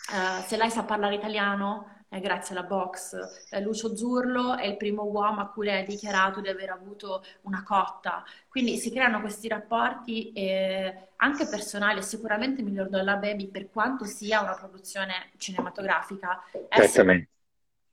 Uh, 0.08 0.42
se 0.46 0.56
lei 0.56 0.70
sa 0.70 0.82
parlare 0.82 1.14
italiano, 1.14 2.00
eh, 2.08 2.20
grazie 2.20 2.56
alla 2.56 2.66
box. 2.66 3.16
Eh, 3.50 3.60
Lucio 3.60 3.94
Zurlo 3.94 4.56
è 4.56 4.66
il 4.66 4.76
primo 4.76 5.04
uomo 5.04 5.40
a 5.40 5.48
cui 5.48 5.66
lei 5.66 5.82
ha 5.82 5.86
dichiarato 5.86 6.40
di 6.40 6.48
aver 6.48 6.70
avuto 6.70 7.22
una 7.42 7.62
cotta. 7.62 8.24
Quindi 8.48 8.76
si 8.78 8.90
creano 8.90 9.20
questi 9.20 9.46
rapporti 9.46 10.32
eh, 10.32 11.10
anche 11.16 11.46
personali, 11.46 12.02
sicuramente 12.02 12.62
Miglior 12.62 12.88
della 12.88 13.16
Baby, 13.16 13.48
per 13.48 13.70
quanto 13.70 14.04
sia 14.04 14.40
una 14.40 14.54
produzione 14.54 15.30
cinematografica. 15.36 16.42
Certamente. 16.68 17.28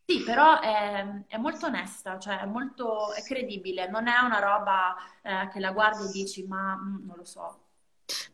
Sì, 0.09 0.23
però 0.23 0.61
è, 0.61 1.05
è, 1.27 1.37
molto 1.37 1.65
onesta, 1.65 2.17
cioè 2.17 2.39
è 2.39 2.45
molto 2.45 3.11
è 3.11 3.21
credibile, 3.23 3.89
non 3.89 4.07
è 4.07 4.17
una 4.19 4.39
roba 4.39 4.95
eh, 5.21 5.49
che 5.49 5.59
la 5.59 5.73
guardi 5.73 6.05
e 6.05 6.11
dici 6.13 6.47
ma 6.47 6.77
mh, 6.77 7.01
mm, 7.01 7.05
non 7.05 7.17
lo 7.17 7.25
so. 7.25 7.59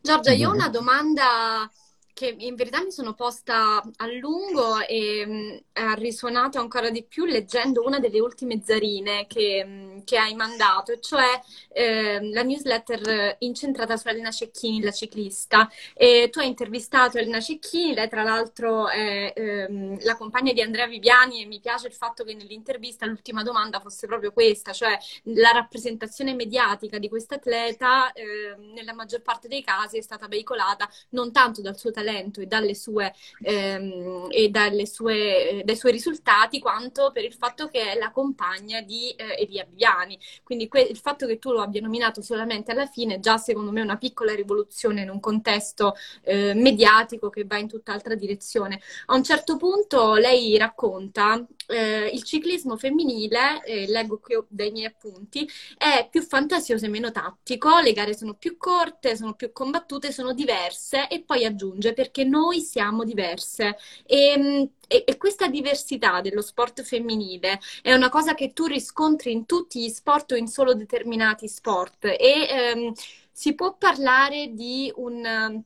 Giorgia, 0.00 0.30
io 0.30 0.50
ho 0.50 0.52
una 0.52 0.68
domanda 0.68 1.68
che 2.14 2.34
in 2.38 2.54
verità 2.54 2.82
mi 2.82 2.92
sono 2.92 3.12
posta 3.12 3.82
a 3.96 4.06
lungo 4.06 4.78
e 4.80 5.24
mm, 5.26 5.56
ha 5.74 5.94
risuonato 5.94 6.58
ancora 6.60 6.88
di 6.90 7.04
più 7.04 7.24
leggendo 7.24 7.84
una 7.84 7.98
delle 7.98 8.20
ultime 8.20 8.62
zarine 8.64 9.26
che, 9.26 9.64
mm, 9.66 9.98
che 10.04 10.16
hai 10.16 10.34
mandato, 10.34 10.98
cioè 11.00 11.40
eh, 11.68 12.30
la 12.30 12.42
newsletter 12.42 13.36
incentrata 13.40 13.96
su 13.96 14.08
Elena 14.08 14.30
Cecchini, 14.30 14.80
la 14.80 14.92
ciclista. 14.92 15.68
E 15.92 16.28
tu 16.30 16.38
hai 16.38 16.46
intervistato 16.46 17.18
Elena 17.18 17.40
Cecchini, 17.40 17.94
lei 17.94 18.08
tra 18.08 18.22
l'altro 18.22 18.88
è 18.88 19.32
ehm, 19.34 20.04
la 20.04 20.16
compagna 20.16 20.52
di 20.52 20.60
Andrea 20.62 20.86
Viviani 20.86 21.42
e 21.42 21.46
mi 21.46 21.60
piace 21.60 21.88
il 21.88 21.94
fatto 21.94 22.24
che 22.24 22.34
nell'intervista 22.34 23.06
l'ultima 23.06 23.42
domanda 23.42 23.80
fosse 23.80 24.06
proprio 24.06 24.32
questa, 24.32 24.72
cioè 24.72 24.96
la 25.24 25.50
rappresentazione 25.50 26.34
mediatica 26.34 26.98
di 26.98 27.08
questa 27.08 27.36
atleta 27.36 28.12
eh, 28.12 28.54
nella 28.72 28.92
maggior 28.94 29.22
parte 29.22 29.48
dei 29.48 29.62
casi 29.62 29.98
è 29.98 30.02
stata 30.02 30.28
veicolata 30.28 30.88
non 31.10 31.32
tanto 31.32 31.60
dal 31.60 31.76
suo 31.76 31.90
talento, 31.90 32.03
talento 32.04 32.40
e, 32.40 32.46
dalle 32.46 32.74
sue, 32.74 33.12
ehm, 33.40 34.26
e 34.30 34.48
dalle 34.50 34.86
sue, 34.86 35.62
dai 35.64 35.76
suoi 35.76 35.92
risultati, 35.92 36.60
quanto 36.60 37.10
per 37.12 37.24
il 37.24 37.32
fatto 37.32 37.68
che 37.68 37.92
è 37.92 37.98
la 37.98 38.10
compagna 38.10 38.82
di 38.82 39.10
eh, 39.10 39.42
Elia 39.42 39.64
Viviani. 39.64 40.18
Quindi 40.42 40.68
que- 40.68 40.82
il 40.82 40.98
fatto 40.98 41.26
che 41.26 41.38
tu 41.38 41.50
lo 41.52 41.62
abbia 41.62 41.80
nominato 41.80 42.20
solamente 42.20 42.72
alla 42.72 42.86
fine, 42.86 43.20
già 43.20 43.38
secondo 43.38 43.72
me 43.72 43.80
è 43.80 43.84
una 43.84 43.96
piccola 43.96 44.34
rivoluzione 44.34 45.02
in 45.02 45.10
un 45.10 45.20
contesto 45.20 45.94
eh, 46.22 46.52
mediatico 46.54 47.30
che 47.30 47.44
va 47.44 47.56
in 47.58 47.68
tutt'altra 47.68 48.14
direzione. 48.14 48.80
A 49.06 49.14
un 49.14 49.24
certo 49.24 49.56
punto 49.56 50.14
lei 50.14 50.56
racconta 50.58 51.44
eh, 51.68 52.10
il 52.12 52.22
ciclismo 52.22 52.76
femminile, 52.76 53.62
eh, 53.64 53.86
leggo 53.86 54.18
qui 54.18 54.36
dai 54.48 54.70
miei 54.70 54.86
appunti, 54.86 55.48
è 55.76 56.08
più 56.10 56.22
fantasioso 56.22 56.86
e 56.86 56.88
meno 56.88 57.10
tattico, 57.10 57.78
le 57.80 57.92
gare 57.92 58.14
sono 58.14 58.34
più 58.34 58.56
corte, 58.56 59.16
sono 59.16 59.34
più 59.34 59.52
combattute, 59.52 60.12
sono 60.12 60.32
diverse 60.32 61.08
e 61.08 61.22
poi 61.22 61.44
aggiunge 61.44 61.92
perché 61.92 62.24
noi 62.24 62.60
siamo 62.60 63.04
diverse. 63.04 63.76
E, 64.06 64.70
e, 64.86 65.04
e, 65.06 65.16
questa 65.16 65.48
diversità 65.48 66.20
dello 66.20 66.42
sport 66.42 66.82
femminile 66.82 67.60
è 67.82 67.94
una 67.94 68.08
cosa 68.08 68.34
che 68.34 68.52
tu 68.52 68.66
riscontri 68.66 69.32
in 69.32 69.46
tutti 69.46 69.80
gli 69.82 69.88
sport 69.88 70.32
o 70.32 70.36
in 70.36 70.46
solo 70.46 70.74
determinati 70.74 71.48
sport. 71.48 72.04
E 72.04 72.46
ehm, 72.48 72.92
si 73.32 73.54
può 73.54 73.76
parlare 73.76 74.52
di 74.52 74.92
un, 74.96 75.62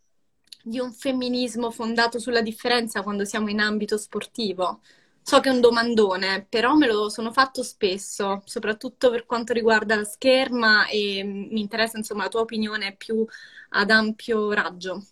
di 0.62 0.78
un 0.78 0.92
femminismo 0.92 1.70
fondato 1.70 2.18
sulla 2.18 2.42
differenza 2.42 3.02
quando 3.02 3.24
siamo 3.24 3.48
in 3.50 3.60
ambito 3.60 3.96
sportivo? 3.96 4.80
So 5.28 5.40
che 5.40 5.50
è 5.50 5.52
un 5.52 5.60
domandone, 5.60 6.46
però 6.48 6.74
me 6.74 6.86
lo 6.86 7.10
sono 7.10 7.30
fatto 7.30 7.62
spesso, 7.62 8.40
soprattutto 8.46 9.10
per 9.10 9.26
quanto 9.26 9.52
riguarda 9.52 9.94
la 9.94 10.04
scherma 10.04 10.86
e 10.86 11.22
mi 11.22 11.60
interessa 11.60 11.98
insomma 11.98 12.22
la 12.22 12.30
tua 12.30 12.40
opinione 12.40 12.96
più 12.96 13.26
ad 13.68 13.90
ampio 13.90 14.50
raggio. 14.54 15.04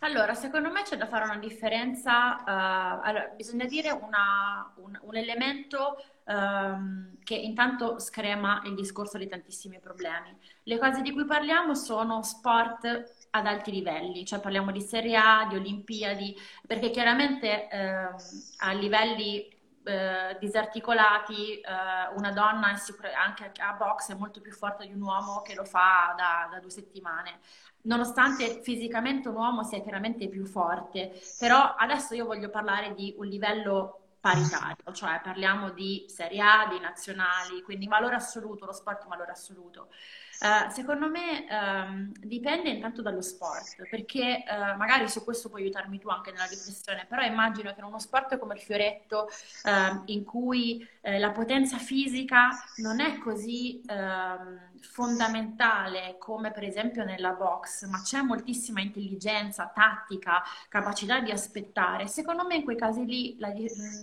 Allora, 0.00 0.34
secondo 0.34 0.72
me 0.72 0.82
c'è 0.82 0.96
da 0.96 1.06
fare 1.06 1.22
una 1.26 1.36
differenza, 1.36 2.40
uh, 2.40 3.06
allora, 3.06 3.32
bisogna 3.36 3.66
dire 3.66 3.92
una, 3.92 4.72
un, 4.78 4.98
un, 5.00 5.16
elemento 5.16 6.02
um, 6.24 7.16
che 7.22 7.34
intanto 7.34 7.98
screma 7.98 8.62
il 8.64 8.74
discorso 8.74 9.18
di 9.18 9.26
tantissimi 9.26 9.80
problemi. 9.80 10.36
Le 10.64 10.78
cose 10.78 11.02
di 11.02 11.12
cui 11.12 11.24
parliamo 11.24 11.74
sono 11.74 12.22
sport 12.22 13.26
ad 13.30 13.46
alti 13.46 13.70
livelli, 13.70 14.24
cioè 14.24 14.40
parliamo 14.40 14.70
di 14.70 14.80
Serie 14.80 15.16
A, 15.16 15.46
di 15.48 15.56
Olimpiadi, 15.56 16.36
perché 16.66 16.90
chiaramente 16.90 17.68
eh, 17.68 18.08
a 18.58 18.72
livelli 18.72 19.48
eh, 19.86 20.36
disarticolati 20.40 21.60
eh, 21.60 21.62
una 22.16 22.32
donna 22.32 22.74
sicur- 22.76 23.12
anche 23.12 23.52
a 23.60 23.72
box 23.74 24.12
è 24.12 24.14
molto 24.14 24.40
più 24.40 24.52
forte 24.52 24.86
di 24.86 24.94
un 24.94 25.02
uomo 25.02 25.42
che 25.42 25.54
lo 25.54 25.64
fa 25.64 26.14
da, 26.16 26.48
da 26.50 26.58
due 26.58 26.70
settimane 26.70 27.40
nonostante 27.84 28.62
fisicamente 28.62 29.28
un 29.28 29.36
uomo 29.36 29.62
sia 29.62 29.80
chiaramente 29.80 30.28
più 30.28 30.46
forte, 30.46 31.20
però 31.38 31.74
adesso 31.76 32.14
io 32.14 32.24
voglio 32.26 32.50
parlare 32.50 32.94
di 32.94 33.14
un 33.18 33.26
livello 33.26 34.03
paritario, 34.24 34.90
cioè 34.94 35.20
parliamo 35.22 35.68
di 35.68 36.06
Serie 36.08 36.40
A, 36.40 36.66
di 36.66 36.80
nazionali, 36.80 37.60
quindi 37.60 37.86
valore 37.86 38.14
assoluto, 38.14 38.64
lo 38.64 38.72
sport 38.72 39.02
in 39.02 39.10
valore 39.10 39.32
assoluto. 39.32 39.90
Uh, 40.40 40.70
secondo 40.70 41.08
me 41.08 41.46
um, 41.48 42.12
dipende 42.18 42.68
intanto 42.70 43.02
dallo 43.02 43.22
sport, 43.22 43.88
perché 43.88 44.44
uh, 44.46 44.76
magari 44.76 45.08
su 45.08 45.22
questo 45.24 45.48
puoi 45.48 45.62
aiutarmi 45.62 45.98
tu 45.98 46.08
anche 46.08 46.30
nella 46.32 46.46
riflessione, 46.46 47.06
però 47.08 47.22
immagino 47.22 47.72
che 47.72 47.80
in 47.80 47.86
uno 47.86 47.98
sport 47.98 48.38
come 48.38 48.54
il 48.54 48.60
fioretto, 48.60 49.28
uh, 49.64 50.02
in 50.06 50.24
cui 50.24 50.86
eh, 51.06 51.18
la 51.18 51.32
potenza 51.32 51.76
fisica 51.76 52.48
non 52.76 52.98
è 53.00 53.18
così 53.18 53.82
ehm, 53.86 54.78
fondamentale 54.80 56.16
come 56.18 56.50
per 56.50 56.64
esempio 56.64 57.04
nella 57.04 57.32
box, 57.32 57.86
ma 57.88 58.00
c'è 58.00 58.22
moltissima 58.22 58.80
intelligenza, 58.80 59.70
tattica, 59.74 60.42
capacità 60.70 61.20
di 61.20 61.30
aspettare, 61.30 62.06
secondo 62.06 62.46
me 62.46 62.56
in 62.56 62.64
quei 62.64 62.76
casi 62.76 63.04
lì 63.04 63.36
la, 63.38 63.52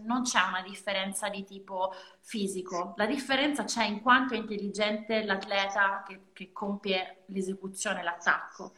non 0.03 0.21
c'è 0.21 0.41
una 0.47 0.61
differenza 0.61 1.27
di 1.27 1.43
tipo 1.43 1.91
fisico, 2.21 2.93
la 2.97 3.05
differenza 3.05 3.63
c'è 3.63 3.85
in 3.85 4.01
quanto 4.01 4.33
è 4.33 4.37
intelligente 4.37 5.23
l'atleta 5.23 6.03
che, 6.07 6.27
che 6.33 6.51
compie 6.51 7.23
l'esecuzione, 7.27 8.03
l'attacco. 8.03 8.75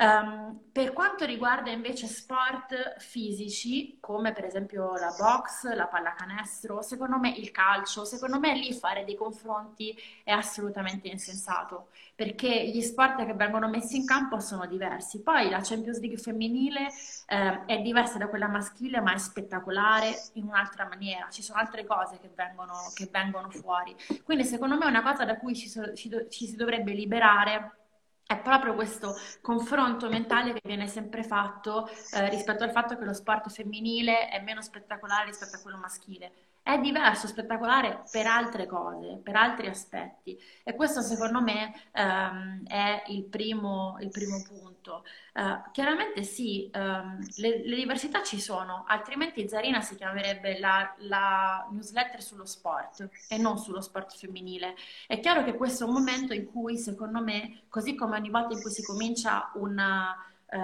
Um, 0.00 0.60
per 0.70 0.92
quanto 0.92 1.24
riguarda 1.24 1.70
invece 1.70 2.06
sport 2.06 3.00
fisici, 3.00 3.98
come 3.98 4.32
per 4.32 4.44
esempio 4.44 4.92
la 4.92 5.12
box, 5.18 5.74
la 5.74 5.88
pallacanestro, 5.88 6.82
secondo 6.82 7.18
me 7.18 7.30
il 7.30 7.50
calcio, 7.50 8.04
secondo 8.04 8.38
me 8.38 8.54
lì 8.54 8.72
fare 8.72 9.04
dei 9.04 9.16
confronti 9.16 9.92
è 10.22 10.30
assolutamente 10.30 11.08
insensato, 11.08 11.88
perché 12.14 12.68
gli 12.68 12.80
sport 12.80 13.26
che 13.26 13.34
vengono 13.34 13.68
messi 13.68 13.96
in 13.96 14.06
campo 14.06 14.38
sono 14.38 14.66
diversi. 14.66 15.20
Poi 15.20 15.50
la 15.50 15.62
Champions 15.62 15.98
League 15.98 16.18
femminile 16.18 16.86
eh, 17.26 17.64
è 17.64 17.80
diversa 17.80 18.18
da 18.18 18.28
quella 18.28 18.46
maschile, 18.46 19.00
ma 19.00 19.14
è 19.14 19.18
spettacolare 19.18 20.14
in 20.34 20.44
un'altra 20.44 20.86
maniera. 20.86 21.28
Ci 21.28 21.42
sono 21.42 21.58
altre 21.58 21.84
cose 21.84 22.20
che 22.20 22.30
vengono, 22.36 22.74
che 22.94 23.08
vengono 23.10 23.50
fuori. 23.50 23.96
Quindi 24.22 24.44
secondo 24.44 24.76
me 24.76 24.84
è 24.84 24.88
una 24.88 25.02
cosa 25.02 25.24
da 25.24 25.36
cui 25.38 25.56
ci, 25.56 25.68
so, 25.68 25.92
ci, 25.94 26.08
do, 26.08 26.28
ci 26.28 26.46
si 26.46 26.54
dovrebbe 26.54 26.92
liberare 26.92 27.77
è 28.28 28.38
proprio 28.40 28.74
questo 28.74 29.14
confronto 29.40 30.10
mentale 30.10 30.52
che 30.52 30.60
viene 30.62 30.86
sempre 30.86 31.22
fatto 31.22 31.88
eh, 31.88 32.28
rispetto 32.28 32.62
al 32.62 32.72
fatto 32.72 32.98
che 32.98 33.06
lo 33.06 33.14
sport 33.14 33.48
femminile 33.48 34.28
è 34.28 34.42
meno 34.42 34.60
spettacolare 34.60 35.24
rispetto 35.24 35.56
a 35.56 35.60
quello 35.60 35.78
maschile 35.78 36.47
è 36.68 36.78
diverso, 36.80 37.26
spettacolare 37.26 38.02
per 38.10 38.26
altre 38.26 38.66
cose, 38.66 39.18
per 39.22 39.36
altri 39.36 39.68
aspetti. 39.68 40.38
E 40.62 40.74
questo 40.74 41.00
secondo 41.00 41.40
me 41.40 41.72
um, 41.94 42.62
è 42.66 43.04
il 43.06 43.24
primo, 43.24 43.96
il 44.00 44.10
primo 44.10 44.42
punto. 44.46 45.02
Uh, 45.32 45.70
chiaramente 45.72 46.24
sì, 46.24 46.70
um, 46.74 47.26
le, 47.36 47.66
le, 47.66 47.74
diversità 47.74 48.22
ci 48.22 48.38
sono, 48.38 48.84
altrimenti 48.86 49.48
Zarina 49.48 49.80
si 49.80 49.94
chiamerebbe 49.94 50.58
la, 50.58 50.94
la, 50.98 51.66
newsletter 51.70 52.22
sullo 52.22 52.44
sport 52.44 53.08
e 53.30 53.38
non 53.38 53.56
sullo 53.56 53.80
sport 53.80 54.14
femminile. 54.14 54.74
È 55.06 55.18
chiaro 55.20 55.44
che 55.44 55.54
questo 55.54 55.84
è 55.84 55.88
un 55.88 55.94
momento 55.94 56.34
in 56.34 56.44
cui, 56.44 56.76
secondo 56.76 57.22
me, 57.22 57.62
così 57.70 57.94
come 57.94 58.18
ogni 58.18 58.28
volta 58.28 58.52
in 58.52 58.60
cui 58.60 58.70
si 58.70 58.82
comincia 58.82 59.52
una 59.54 60.14
eh, 60.50 60.58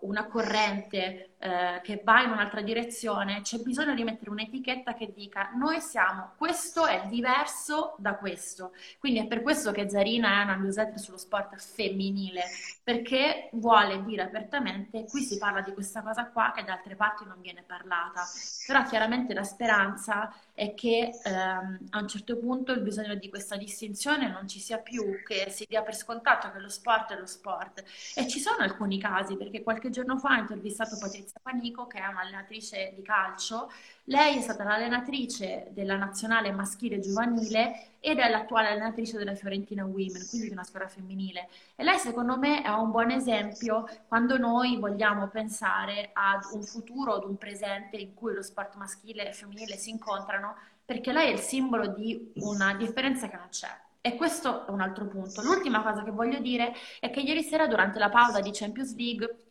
una 0.00 0.26
corrente 0.26 1.31
eh, 1.42 1.80
che 1.82 2.00
va 2.04 2.22
in 2.22 2.30
un'altra 2.30 2.60
direzione, 2.60 3.40
c'è 3.40 3.58
bisogno 3.58 3.94
di 3.94 4.04
mettere 4.04 4.30
un'etichetta 4.30 4.94
che 4.94 5.12
dica 5.12 5.50
noi 5.56 5.80
siamo, 5.80 6.34
questo 6.36 6.86
è 6.86 7.06
diverso 7.08 7.96
da 7.98 8.14
questo. 8.14 8.72
Quindi 9.00 9.18
è 9.18 9.26
per 9.26 9.42
questo 9.42 9.72
che 9.72 9.90
Zarina 9.90 10.40
è 10.40 10.44
una 10.44 10.54
newsletter 10.54 11.00
sullo 11.00 11.18
sport 11.18 11.56
femminile, 11.56 12.42
perché 12.84 13.48
vuole 13.54 14.04
dire 14.04 14.22
apertamente 14.22 15.04
qui 15.06 15.22
si 15.22 15.36
parla 15.36 15.62
di 15.62 15.72
questa 15.72 16.00
cosa 16.02 16.26
qua 16.26 16.52
che 16.54 16.62
da 16.62 16.74
altre 16.74 16.94
parti 16.94 17.24
non 17.24 17.40
viene 17.40 17.64
parlata. 17.66 18.22
Però 18.64 18.84
chiaramente 18.84 19.34
la 19.34 19.42
speranza 19.42 20.32
è 20.54 20.74
che 20.74 21.10
ehm, 21.24 21.78
a 21.90 21.98
un 21.98 22.06
certo 22.06 22.36
punto 22.36 22.70
il 22.70 22.82
bisogno 22.82 23.16
di 23.16 23.28
questa 23.28 23.56
distinzione 23.56 24.30
non 24.30 24.46
ci 24.46 24.60
sia 24.60 24.78
più, 24.78 25.22
che 25.24 25.50
si 25.50 25.66
dia 25.68 25.82
per 25.82 25.96
scontato 25.96 26.52
che 26.52 26.60
lo 26.60 26.68
sport 26.68 27.12
è 27.12 27.18
lo 27.18 27.26
sport. 27.26 27.82
E 28.14 28.28
ci 28.28 28.38
sono 28.38 28.58
alcuni 28.58 29.00
casi 29.00 29.36
perché 29.36 29.64
qualche 29.64 29.90
giorno 29.90 30.18
fa 30.18 30.36
ho 30.36 30.38
intervistato 30.38 30.96
Patrizia 31.00 31.31
Panico, 31.40 31.86
che 31.86 31.98
è 31.98 32.06
un'allenatrice 32.06 32.92
di 32.94 33.02
calcio. 33.02 33.70
Lei 34.04 34.38
è 34.38 34.40
stata 34.40 34.64
l'allenatrice 34.64 35.68
della 35.70 35.96
nazionale 35.96 36.50
maschile 36.52 37.00
giovanile 37.00 37.96
ed 38.00 38.18
è 38.18 38.28
l'attuale 38.28 38.68
allenatrice 38.68 39.16
della 39.16 39.34
Fiorentina 39.34 39.84
Women, 39.84 40.26
quindi 40.28 40.48
di 40.48 40.52
una 40.52 40.64
squadra 40.64 40.88
femminile. 40.88 41.48
E 41.76 41.84
lei, 41.84 41.98
secondo 41.98 42.36
me, 42.36 42.62
è 42.62 42.68
un 42.68 42.90
buon 42.90 43.10
esempio 43.10 43.88
quando 44.08 44.38
noi 44.38 44.76
vogliamo 44.78 45.28
pensare 45.28 46.10
ad 46.12 46.42
un 46.52 46.62
futuro, 46.62 47.14
ad 47.14 47.24
un 47.24 47.36
presente 47.36 47.96
in 47.96 48.14
cui 48.14 48.34
lo 48.34 48.42
sport 48.42 48.74
maschile 48.74 49.28
e 49.28 49.32
femminile 49.32 49.76
si 49.76 49.90
incontrano, 49.90 50.56
perché 50.84 51.12
lei 51.12 51.28
è 51.30 51.32
il 51.32 51.38
simbolo 51.38 51.86
di 51.86 52.32
una 52.36 52.74
differenza 52.74 53.28
che 53.28 53.36
non 53.36 53.48
c'è 53.50 53.70
e 54.04 54.16
questo 54.16 54.66
è 54.66 54.70
un 54.70 54.80
altro 54.80 55.06
punto. 55.06 55.42
L'ultima 55.42 55.80
cosa 55.80 56.02
che 56.02 56.10
voglio 56.10 56.40
dire 56.40 56.74
è 56.98 57.08
che 57.10 57.20
ieri 57.20 57.42
sera 57.42 57.68
durante 57.68 58.00
la 58.00 58.08
pausa 58.08 58.40
di 58.40 58.50
Champions 58.52 58.96
League 58.96 59.41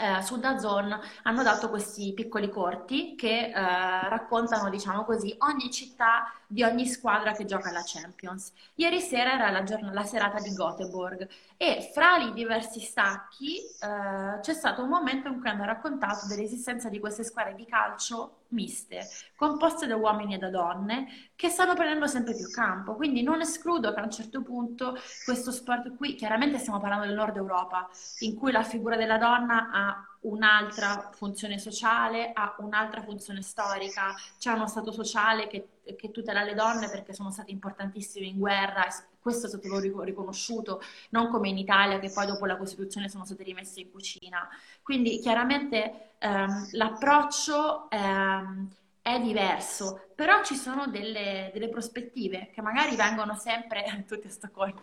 eh, 0.00 0.22
su 0.22 0.38
Dazon 0.38 0.98
hanno 1.22 1.42
dato 1.42 1.68
questi 1.68 2.12
piccoli 2.14 2.48
corti 2.50 3.14
che 3.16 3.48
eh, 3.48 3.52
raccontano, 3.52 4.70
diciamo 4.70 5.04
così, 5.04 5.34
ogni 5.38 5.70
città 5.70 6.32
di 6.50 6.64
ogni 6.64 6.84
squadra 6.84 7.30
che 7.30 7.44
gioca 7.44 7.68
alla 7.68 7.84
Champions. 7.84 8.52
Ieri 8.74 9.00
sera 9.00 9.34
era 9.34 9.50
la, 9.50 9.62
giorn- 9.62 9.92
la 9.92 10.02
serata 10.02 10.40
di 10.40 10.50
Göteborg 10.50 11.28
e 11.56 11.90
fra 11.94 12.16
i 12.16 12.32
diversi 12.32 12.80
stacchi 12.80 13.58
eh, 13.58 14.40
c'è 14.40 14.52
stato 14.52 14.82
un 14.82 14.88
momento 14.88 15.28
in 15.28 15.38
cui 15.38 15.48
hanno 15.48 15.64
raccontato 15.64 16.26
dell'esistenza 16.26 16.88
di 16.88 16.98
queste 16.98 17.22
squadre 17.22 17.54
di 17.54 17.66
calcio 17.66 18.38
miste, 18.48 19.06
composte 19.36 19.86
da 19.86 19.94
uomini 19.94 20.34
e 20.34 20.38
da 20.38 20.50
donne, 20.50 21.06
che 21.36 21.48
stanno 21.50 21.74
prendendo 21.74 22.08
sempre 22.08 22.34
più 22.34 22.50
campo. 22.50 22.96
Quindi 22.96 23.22
non 23.22 23.40
escludo 23.40 23.94
che 23.94 24.00
a 24.00 24.02
un 24.02 24.10
certo 24.10 24.42
punto 24.42 24.96
questo 25.24 25.52
sport 25.52 25.94
qui, 25.94 26.16
chiaramente 26.16 26.58
stiamo 26.58 26.80
parlando 26.80 27.06
del 27.06 27.14
nord 27.14 27.36
Europa, 27.36 27.88
in 28.20 28.34
cui 28.34 28.50
la 28.50 28.64
figura 28.64 28.96
della 28.96 29.18
donna 29.18 29.70
ha 29.72 30.04
un'altra 30.20 31.10
funzione 31.14 31.58
sociale, 31.58 32.32
ha 32.32 32.56
un'altra 32.58 33.02
funzione 33.02 33.42
storica, 33.42 34.14
c'è 34.38 34.52
uno 34.52 34.66
stato 34.66 34.92
sociale 34.92 35.46
che, 35.46 35.68
che, 35.96 36.10
tutela 36.10 36.42
le 36.42 36.54
donne 36.54 36.88
perché 36.90 37.12
sono 37.12 37.30
state 37.30 37.50
importantissime 37.50 38.26
in 38.26 38.38
guerra 38.38 38.86
questo 39.20 39.46
è 39.46 39.48
stato 39.50 39.78
riconosciuto, 40.02 40.80
non 41.10 41.28
come 41.28 41.50
in 41.50 41.58
Italia 41.58 41.98
che 41.98 42.10
poi 42.10 42.26
dopo 42.26 42.46
la 42.46 42.56
Costituzione 42.56 43.08
sono 43.08 43.24
state 43.26 43.42
rimesse 43.42 43.80
in 43.80 43.90
cucina. 43.90 44.48
Quindi 44.82 45.18
chiaramente 45.20 46.14
ehm, 46.18 46.68
l'approccio 46.72 47.90
ehm, 47.90 48.68
è 49.02 49.18
diverso, 49.20 50.10
però 50.14 50.44
ci 50.44 50.54
sono 50.54 50.86
delle, 50.86 51.50
delle, 51.52 51.68
prospettive 51.68 52.50
che 52.52 52.60
magari 52.60 52.96
vengono 52.96 53.34
sempre, 53.34 54.04
tutti 54.06 54.26
a 54.26 54.30
Stoccolma, 54.30 54.82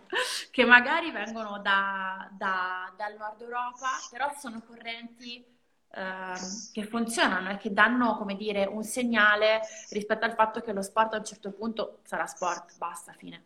che 0.50 0.64
magari 0.64 1.10
vengono 1.10 1.60
da, 1.60 2.28
da, 2.32 2.92
dal 2.96 3.16
nord 3.16 3.40
Europa, 3.40 3.88
però 4.10 4.32
sono 4.38 4.62
correnti 4.66 5.44
eh, 5.90 6.34
che 6.72 6.84
funzionano 6.84 7.50
e 7.50 7.56
che 7.58 7.72
danno, 7.72 8.16
come 8.16 8.36
dire, 8.36 8.64
un 8.64 8.82
segnale 8.82 9.60
rispetto 9.90 10.24
al 10.24 10.34
fatto 10.34 10.60
che 10.60 10.72
lo 10.72 10.82
sport 10.82 11.14
a 11.14 11.18
un 11.18 11.24
certo 11.24 11.52
punto 11.52 12.00
sarà 12.04 12.26
sport, 12.26 12.76
basta, 12.76 13.14
fine. 13.16 13.44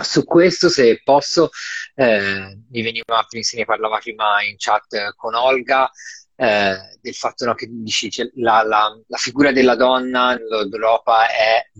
Su 0.00 0.24
questo, 0.24 0.70
se 0.70 1.02
posso, 1.04 1.50
eh, 1.94 2.58
mi 2.70 2.82
veniva, 2.82 3.26
se 3.28 3.56
ne 3.58 3.64
parlava 3.66 3.98
prima 3.98 4.42
in 4.42 4.54
chat 4.56 5.14
con 5.14 5.34
Olga, 5.34 5.90
eh, 6.36 6.98
del 7.00 7.14
fatto 7.14 7.44
no, 7.44 7.54
che 7.54 7.68
dici, 7.70 8.10
cioè, 8.10 8.30
la, 8.34 8.62
la, 8.62 9.00
la, 9.06 9.16
figura 9.16 9.52
della 9.52 9.76
donna 9.76 10.34
nell'Europa 10.34 11.28
è 11.28 11.70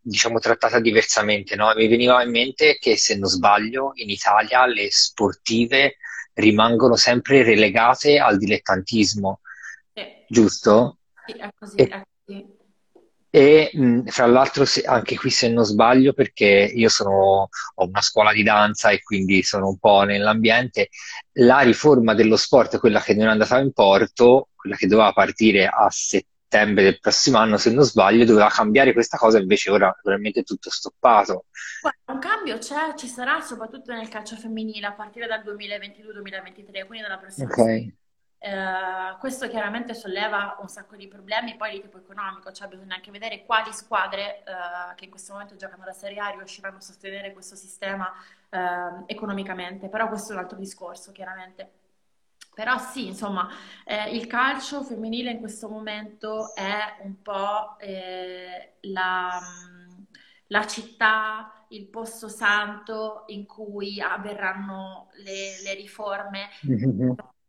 diciamo, 0.00 0.38
trattata 0.38 0.80
diversamente. 0.80 1.56
No? 1.56 1.72
Mi 1.74 1.88
veniva 1.88 2.22
in 2.22 2.30
mente 2.30 2.78
che, 2.78 2.96
se 2.96 3.16
non 3.16 3.28
sbaglio, 3.28 3.92
in 3.94 4.10
Italia 4.10 4.66
le 4.66 4.90
sportive 4.90 5.96
rimangono 6.34 6.96
sempre 6.96 7.42
relegate 7.42 8.18
al 8.18 8.38
dilettantismo, 8.38 9.40
sì. 9.92 10.02
giusto? 10.28 10.98
Sì, 11.26 11.32
è 11.32 11.50
così, 11.56 11.76
e, 11.76 11.88
è 11.88 12.02
così. 12.24 12.58
E 13.32 13.70
mh, 13.72 14.06
fra 14.06 14.26
l'altro, 14.26 14.64
se, 14.64 14.82
anche 14.82 15.16
qui 15.16 15.30
se 15.30 15.48
non 15.48 15.64
sbaglio, 15.64 16.12
perché 16.12 16.46
io 16.74 16.88
sono, 16.88 17.48
ho 17.74 17.86
una 17.86 18.00
scuola 18.00 18.32
di 18.32 18.42
danza 18.42 18.90
e 18.90 19.02
quindi 19.02 19.42
sono 19.42 19.68
un 19.68 19.78
po' 19.78 20.02
nell'ambiente, 20.02 20.88
la 21.34 21.60
riforma 21.60 22.14
dello 22.14 22.36
sport, 22.36 22.78
quella 22.78 23.00
che 23.00 23.14
non 23.14 23.28
è 23.28 23.30
andata 23.30 23.58
in 23.60 23.72
porto, 23.72 24.48
quella 24.54 24.76
che 24.76 24.88
doveva 24.88 25.12
partire 25.12 25.66
a 25.66 25.86
settembre 25.90 26.82
del 26.82 26.98
prossimo 26.98 27.38
anno, 27.38 27.56
se 27.56 27.70
non 27.70 27.84
sbaglio, 27.84 28.24
doveva 28.24 28.48
cambiare 28.48 28.92
questa 28.92 29.16
cosa, 29.16 29.38
invece 29.38 29.70
ora 29.70 29.96
veramente 30.02 30.40
è 30.40 30.44
tutto 30.44 30.68
stoppato. 30.68 31.44
Guarda, 31.80 32.12
un 32.12 32.18
cambio 32.18 32.58
c'è, 32.58 32.94
ci 32.96 33.06
sarà 33.06 33.40
soprattutto 33.40 33.92
nel 33.92 34.08
calcio 34.08 34.34
femminile 34.34 34.86
a 34.86 34.92
partire 34.92 35.28
dal 35.28 35.42
2022-2023, 35.44 36.86
quindi 36.86 37.06
dalla 37.06 37.18
prossima 37.18 37.48
Ok. 37.48 37.92
Eh, 38.42 39.18
questo 39.18 39.48
chiaramente 39.48 39.92
solleva 39.92 40.56
un 40.60 40.68
sacco 40.68 40.96
di 40.96 41.06
problemi 41.08 41.56
poi 41.56 41.72
di 41.72 41.82
tipo 41.82 41.98
economico, 41.98 42.50
cioè 42.52 42.68
bisogna 42.68 42.94
anche 42.94 43.10
vedere 43.10 43.44
quali 43.44 43.70
squadre 43.70 44.42
uh, 44.46 44.94
che 44.94 45.04
in 45.04 45.10
questo 45.10 45.34
momento 45.34 45.56
giocano 45.56 45.84
la 45.84 45.92
Serie 45.92 46.20
A 46.20 46.30
riusciranno 46.30 46.78
a 46.78 46.80
sostenere 46.80 47.34
questo 47.34 47.54
sistema 47.54 48.10
uh, 48.48 49.04
economicamente, 49.04 49.90
però 49.90 50.08
questo 50.08 50.32
è 50.32 50.36
un 50.36 50.40
altro 50.40 50.56
discorso 50.56 51.12
chiaramente. 51.12 51.72
Però 52.54 52.78
sì, 52.78 53.06
insomma, 53.06 53.48
eh, 53.84 54.14
il 54.14 54.26
calcio 54.26 54.82
femminile 54.82 55.30
in 55.30 55.38
questo 55.38 55.68
momento 55.68 56.54
è 56.54 56.98
un 57.02 57.22
po' 57.22 57.78
eh, 57.78 58.76
la, 58.80 59.38
la 60.48 60.66
città, 60.66 61.64
il 61.68 61.86
posto 61.86 62.28
santo 62.28 63.24
in 63.28 63.46
cui 63.46 64.00
avverranno 64.00 65.10
le, 65.24 65.62
le 65.62 65.74
riforme. 65.74 66.48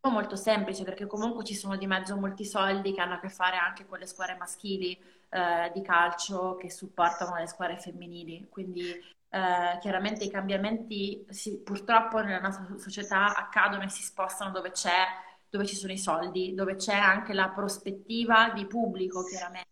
Molto 0.10 0.36
semplice 0.36 0.84
perché 0.84 1.06
comunque 1.06 1.44
ci 1.44 1.54
sono 1.54 1.78
di 1.78 1.86
mezzo 1.86 2.18
molti 2.18 2.44
soldi 2.44 2.92
che 2.92 3.02
hanno 3.02 3.14
a 3.14 3.20
che 3.20 3.30
fare 3.30 3.58
anche 3.58 3.86
con 3.86 4.00
le 4.00 4.08
squadre 4.08 4.36
maschili 4.36 5.00
eh, 5.30 5.72
di 5.74 5.82
calcio 5.84 6.56
che 6.56 6.72
supportano 6.72 7.36
le 7.38 7.46
squadre 7.46 7.78
femminili. 7.78 8.48
Quindi 8.50 8.82
eh, 8.84 9.78
chiaramente 9.80 10.24
i 10.24 10.32
cambiamenti 10.32 11.24
si, 11.30 11.60
purtroppo 11.60 12.20
nella 12.20 12.40
nostra 12.40 12.66
società 12.80 13.36
accadono 13.36 13.84
e 13.84 13.90
si 13.90 14.02
spostano 14.02 14.50
dove 14.50 14.72
c'è, 14.72 15.06
dove 15.48 15.68
ci 15.68 15.76
sono 15.76 15.94
i 15.94 16.00
soldi, 16.00 16.56
dove 16.56 16.76
c'è 16.78 16.96
anche 16.96 17.34
la 17.34 17.50
prospettiva 17.50 18.50
di 18.50 18.66
pubblico 18.66 19.24
chiaramente 19.24 19.70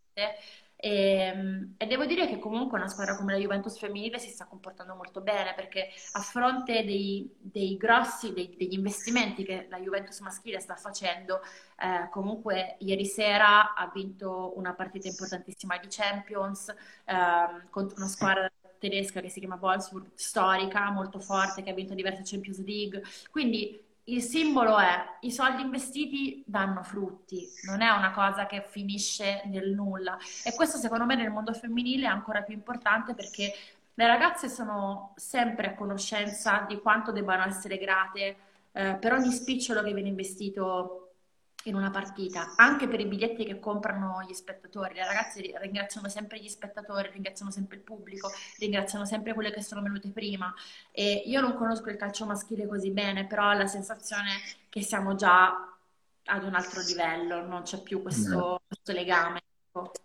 e, 0.82 1.32
ehm, 1.34 1.74
e, 1.78 1.86
devo 1.88 2.06
dire 2.06 2.26
che 2.28 2.39
comunque 2.39 2.78
una 2.78 2.88
squadra 2.88 3.18
come 3.18 3.34
la 3.34 3.39
Juventus 3.39 3.78
femminile 3.78 4.18
si 4.18 4.30
sta 4.30 4.46
comportando 4.46 4.96
molto 4.96 5.20
bene 5.20 5.54
perché 5.54 5.89
a 6.13 6.22
fronte 6.22 6.86
dei, 6.86 7.30
dei 7.38 7.76
grossi, 7.76 8.32
dei, 8.32 8.56
degli 8.58 8.74
investimenti 8.74 9.44
che 9.44 9.68
la 9.70 9.78
Juventus 9.80 10.20
maschile 10.22 10.62
sta 10.62 10.76
facendo, 10.76 11.42
eh, 11.78 12.08
comunque 12.10 12.78
ieri 12.80 13.06
sera 13.06 13.74
ha 13.74 13.92
vinto 13.94 14.54
una 14.56 14.74
partita 14.74 15.10
importantissima 15.10 15.78
di 15.78 15.88
Champions 15.89 16.70
eh, 16.70 17.68
contro 17.70 17.98
una 17.98 18.08
squadra 18.08 18.50
tedesca 18.80 19.20
che 19.20 19.28
si 19.28 19.39
chiama 19.39 19.58
Wolfsburg, 19.60 20.12
storica, 20.13 20.89
molto 20.92 21.20
forte, 21.20 21.62
che 21.62 21.72
ha 21.72 21.74
vinto 21.74 21.94
diverse 21.94 22.22
Champions 22.24 22.63
League. 22.63 23.04
Quindi 23.30 23.84
il 24.13 24.22
simbolo 24.22 24.78
è 24.78 25.17
i 25.22 25.32
soldi 25.32 25.62
investiti 25.62 26.43
danno 26.45 26.84
frutti, 26.84 27.48
non 27.63 27.82
è 27.82 27.89
una 27.89 28.12
cosa 28.12 28.45
che 28.45 28.65
finisce 28.67 29.43
nel 29.45 29.72
nulla. 29.72 30.17
E 30.43 30.54
questo 30.56 30.78
secondo 30.78 31.06
me 31.06 31.15
nel 31.15 31.30
mondo 31.30 31.54
femminile 31.54 32.06
è 32.06 32.10
ancora 32.10 32.41
più 32.41 32.54
importante 32.54 33.13
perché 33.13 33.54
le 33.93 34.08
ragazze 34.08 34.50
sono 34.50 35.13
sempre 35.15 35.67
a 35.67 35.76
conoscenza 35.76 36.65
di 36.67 36.80
quanto 36.80 37.12
debbano 37.12 37.45
essere 37.45 37.78
grate 37.78 38.38
eh, 38.72 38.95
per 38.95 39.13
ogni 39.13 39.32
spicciolo 39.32 39.84
che 39.84 39.93
viene 39.93 40.10
investito 40.10 40.99
in 41.70 41.76
una 41.76 41.90
partita, 41.90 42.54
anche 42.56 42.88
per 42.88 43.00
i 43.00 43.06
biglietti 43.06 43.46
che 43.46 43.60
comprano 43.60 44.24
gli 44.28 44.34
spettatori. 44.34 44.96
Le 44.96 45.06
ragazze 45.06 45.42
ringraziano 45.60 46.10
sempre 46.10 46.40
gli 46.40 46.50
spettatori, 46.50 47.10
ringraziano 47.12 47.52
sempre 47.52 47.78
il 47.78 47.84
pubblico, 47.84 48.30
ringraziano 48.58 49.06
sempre 49.06 49.34
quelle 49.34 49.52
che 49.52 49.62
sono 49.62 49.82
venute 49.82 50.10
prima. 50.10 50.54
E 50.92 51.24
io 51.26 51.42
non 51.42 51.56
conosco 51.56 51.90
il 51.90 51.98
calcio 51.98 52.26
maschile 52.26 52.68
così 52.68 52.92
bene, 52.92 53.26
però 53.26 53.50
ho 53.50 53.54
la 53.54 53.68
sensazione 53.68 54.42
che 54.70 54.82
siamo 54.82 55.16
già 55.16 55.70
ad 56.26 56.44
un 56.44 56.54
altro 56.54 56.82
livello, 56.82 57.46
non 57.46 57.64
c'è 57.64 57.82
più 57.82 58.02
questo, 58.02 58.62
questo 58.68 58.92
legame. 58.92 59.42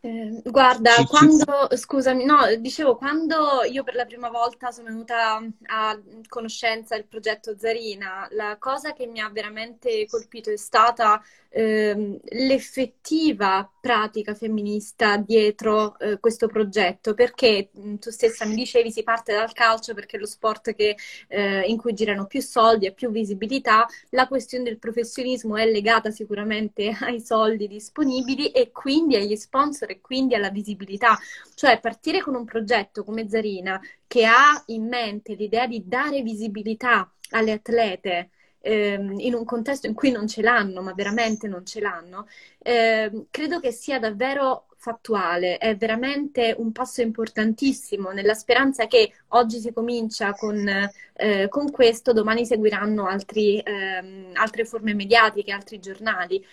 Eh, 0.00 0.42
guarda, 0.44 0.90
sì, 0.90 1.04
quando, 1.06 1.44
sì. 1.70 1.76
scusami, 1.76 2.24
no, 2.26 2.54
dicevo, 2.58 2.96
quando 2.96 3.64
io 3.64 3.82
per 3.82 3.94
la 3.94 4.04
prima 4.04 4.28
volta 4.28 4.70
sono 4.70 4.88
venuta 4.88 5.40
a 5.66 5.98
conoscenza 6.28 6.94
del 6.94 7.06
progetto 7.06 7.56
Zarina, 7.58 8.28
la 8.32 8.56
cosa 8.58 8.92
che 8.92 9.06
mi 9.06 9.20
ha 9.20 9.30
veramente 9.30 10.06
colpito 10.06 10.50
è 10.50 10.56
stata 10.58 11.22
ehm, 11.48 12.18
l'effettiva 12.22 13.66
pratica 13.80 14.34
femminista 14.34 15.16
dietro 15.16 15.98
eh, 15.98 16.20
questo 16.20 16.48
progetto, 16.48 17.14
perché 17.14 17.70
mh, 17.72 17.94
tu 17.96 18.10
stessa 18.10 18.44
mi 18.44 18.54
dicevi 18.54 18.92
si 18.92 19.02
parte 19.02 19.32
dal 19.32 19.52
calcio 19.54 19.94
perché 19.94 20.16
è 20.18 20.20
lo 20.20 20.26
sport 20.26 20.74
che, 20.74 20.96
eh, 21.28 21.62
in 21.66 21.78
cui 21.78 21.94
girano 21.94 22.26
più 22.26 22.40
soldi 22.42 22.86
e 22.86 22.92
più 22.92 23.10
visibilità, 23.10 23.86
la 24.10 24.26
questione 24.28 24.64
del 24.64 24.78
professionismo 24.78 25.56
è 25.56 25.66
legata 25.66 26.10
sicuramente 26.10 26.94
ai 27.00 27.20
soldi 27.20 27.66
disponibili 27.68 28.50
e 28.50 28.70
quindi 28.70 29.16
agli 29.16 29.36
sponsor 29.54 29.90
e 29.90 30.00
quindi 30.00 30.34
alla 30.34 30.50
visibilità, 30.50 31.16
cioè 31.54 31.78
partire 31.78 32.20
con 32.20 32.34
un 32.34 32.44
progetto 32.44 33.04
come 33.04 33.28
Zarina 33.28 33.80
che 34.08 34.24
ha 34.24 34.60
in 34.66 34.88
mente 34.88 35.34
l'idea 35.34 35.68
di 35.68 35.84
dare 35.86 36.22
visibilità 36.22 37.08
alle 37.30 37.52
atlete 37.52 38.30
ehm, 38.60 39.18
in 39.20 39.34
un 39.34 39.44
contesto 39.44 39.86
in 39.86 39.94
cui 39.94 40.10
non 40.10 40.26
ce 40.26 40.42
l'hanno, 40.42 40.82
ma 40.82 40.92
veramente 40.92 41.46
non 41.46 41.64
ce 41.64 41.80
l'hanno, 41.80 42.26
eh, 42.58 43.26
credo 43.30 43.60
che 43.60 43.70
sia 43.70 43.98
davvero 44.00 44.66
fattuale, 44.76 45.56
è 45.56 45.76
veramente 45.76 46.54
un 46.58 46.70
passo 46.70 47.00
importantissimo 47.00 48.10
nella 48.10 48.34
speranza 48.34 48.86
che 48.86 49.12
oggi 49.28 49.58
si 49.58 49.72
comincia 49.72 50.32
con, 50.32 50.68
eh, 51.14 51.48
con 51.48 51.70
questo, 51.70 52.12
domani 52.12 52.44
seguiranno 52.44 53.06
altri, 53.06 53.58
ehm, 53.64 54.32
altre 54.34 54.66
forme 54.66 54.92
mediatiche, 54.92 55.52
altri 55.52 55.80
giornali 55.80 56.44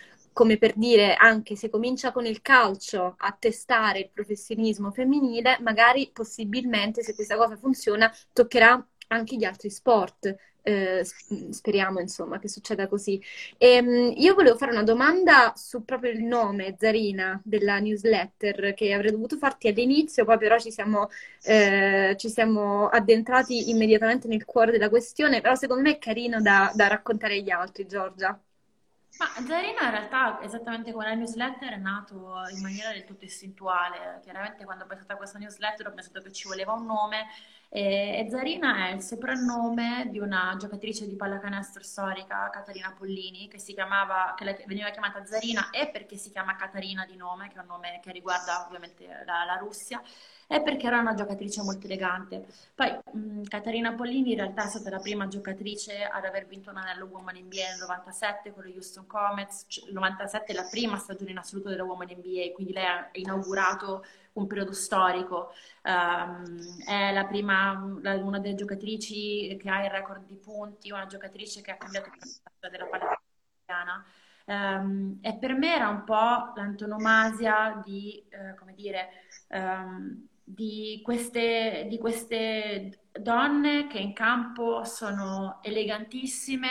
come 0.41 0.57
per 0.57 0.73
dire, 0.75 1.13
anche 1.13 1.55
se 1.55 1.69
comincia 1.69 2.11
con 2.11 2.25
il 2.25 2.41
calcio 2.41 3.13
a 3.19 3.35
testare 3.37 3.99
il 3.99 4.09
professionismo 4.11 4.89
femminile, 4.89 5.59
magari 5.61 6.09
possibilmente, 6.11 7.03
se 7.03 7.13
questa 7.13 7.37
cosa 7.37 7.55
funziona, 7.57 8.11
toccherà 8.33 8.83
anche 9.09 9.35
gli 9.35 9.43
altri 9.43 9.69
sport. 9.69 10.35
Eh, 10.63 11.05
speriamo 11.51 11.99
insomma 11.99 12.39
che 12.39 12.47
succeda 12.47 12.87
così. 12.87 13.21
E, 13.59 13.67
ehm, 13.75 14.13
io 14.17 14.33
volevo 14.33 14.57
fare 14.57 14.71
una 14.71 14.81
domanda 14.81 15.53
su 15.55 15.85
proprio 15.85 16.09
il 16.11 16.23
nome, 16.23 16.75
Zarina, 16.75 17.39
della 17.43 17.77
newsletter, 17.77 18.73
che 18.73 18.93
avrei 18.93 19.11
dovuto 19.11 19.37
farti 19.37 19.67
all'inizio, 19.67 20.25
poi 20.25 20.39
però 20.39 20.57
ci 20.57 20.71
siamo, 20.71 21.09
eh, 21.43 22.15
ci 22.17 22.29
siamo 22.29 22.87
addentrati 22.87 23.69
immediatamente 23.69 24.27
nel 24.27 24.43
cuore 24.45 24.71
della 24.71 24.89
questione, 24.89 25.39
però 25.39 25.53
secondo 25.53 25.83
me 25.83 25.91
è 25.91 25.97
carino 25.99 26.41
da, 26.41 26.71
da 26.73 26.87
raccontare 26.87 27.35
agli 27.35 27.51
altri, 27.51 27.85
Giorgia. 27.85 28.39
Ma 29.21 29.27
Zarina 29.45 29.83
in 29.83 29.91
realtà, 29.91 30.41
esattamente 30.41 30.91
come 30.91 31.05
la 31.05 31.13
newsletter, 31.13 31.73
è 31.73 31.77
nato 31.77 32.41
in 32.51 32.59
maniera 32.59 32.89
del 32.89 33.03
tutto 33.03 33.23
istintuale. 33.23 34.19
Chiaramente 34.23 34.65
quando 34.65 34.85
ho 34.85 34.87
pensato 34.87 35.13
a 35.13 35.15
questa 35.15 35.37
newsletter 35.37 35.85
ho 35.85 35.93
pensato 35.93 36.21
che 36.21 36.31
ci 36.31 36.47
voleva 36.47 36.73
un 36.73 36.87
nome 36.87 37.27
e 37.69 38.27
Zarina 38.31 38.87
è 38.87 38.93
il 38.93 39.01
soprannome 39.03 40.07
di 40.09 40.17
una 40.17 40.55
giocatrice 40.57 41.07
di 41.07 41.15
pallacanestro 41.15 41.83
storica, 41.83 42.49
Caterina 42.49 42.95
Pollini, 42.97 43.47
che, 43.47 43.59
chiamava, 43.59 44.33
che 44.35 44.65
veniva 44.65 44.89
chiamata 44.89 45.23
Zarina 45.23 45.69
e 45.69 45.89
perché 45.89 46.17
si 46.17 46.31
chiama 46.31 46.55
Caterina 46.55 47.05
di 47.05 47.15
nome, 47.15 47.47
che 47.47 47.57
è 47.57 47.59
un 47.59 47.67
nome 47.67 47.99
che 48.01 48.11
riguarda 48.11 48.65
ovviamente 48.65 49.05
la, 49.23 49.45
la 49.45 49.55
Russia, 49.57 50.01
è 50.51 50.61
perché 50.61 50.87
era 50.87 50.99
una 50.99 51.13
giocatrice 51.13 51.61
molto 51.63 51.85
elegante. 51.85 52.45
Poi 52.75 52.93
mh, 53.13 53.43
Caterina 53.43 53.93
Pollini 53.93 54.31
in 54.31 54.35
realtà 54.37 54.65
è 54.65 54.67
stata 54.67 54.89
la 54.89 54.99
prima 54.99 55.25
giocatrice 55.29 56.03
ad 56.03 56.25
aver 56.25 56.45
vinto 56.45 56.69
un 56.69 56.75
anello 56.75 57.05
Woman 57.05 57.37
NBA 57.37 57.69
nel 57.69 57.79
97 57.79 58.51
con 58.51 58.63
lo 58.65 58.69
Houston 58.69 59.07
Comets, 59.07 59.65
il 59.87 59.93
97 59.93 60.51
è 60.51 60.55
la 60.55 60.67
prima 60.69 60.97
stagione 60.97 61.31
in 61.31 61.37
assoluto 61.37 61.69
della 61.69 61.85
Woman 61.85 62.09
NBA, 62.09 62.51
quindi 62.53 62.73
lei 62.73 62.85
ha 62.85 63.07
inaugurato 63.13 64.03
un 64.33 64.45
periodo 64.45 64.73
storico. 64.73 65.53
Um, 65.83 66.83
è 66.85 67.13
la 67.13 67.25
prima, 67.27 67.97
la, 68.01 68.15
una 68.15 68.39
delle 68.39 68.55
giocatrici 68.55 69.55
che 69.55 69.69
ha 69.69 69.85
il 69.85 69.89
record 69.89 70.25
di 70.25 70.35
punti, 70.35 70.91
una 70.91 71.05
giocatrice 71.05 71.61
che 71.61 71.71
ha 71.71 71.77
cambiato 71.77 72.09
la 72.09 72.25
storia 72.25 72.77
della 72.77 72.89
palestra 72.89 73.21
italiana. 73.63 74.05
Um, 74.43 75.19
e 75.21 75.37
per 75.37 75.53
me 75.53 75.75
era 75.75 75.87
un 75.87 76.03
po' 76.03 76.51
l'antonomasia 76.55 77.81
di, 77.85 78.21
uh, 78.31 78.55
come 78.55 78.73
dire, 78.73 79.09
um, 79.49 80.27
di 80.43 81.01
queste, 81.03 81.85
di 81.89 81.97
queste 81.97 82.99
donne 83.11 83.87
che 83.87 83.99
in 83.99 84.13
campo 84.13 84.83
sono 84.83 85.59
elegantissime, 85.61 86.69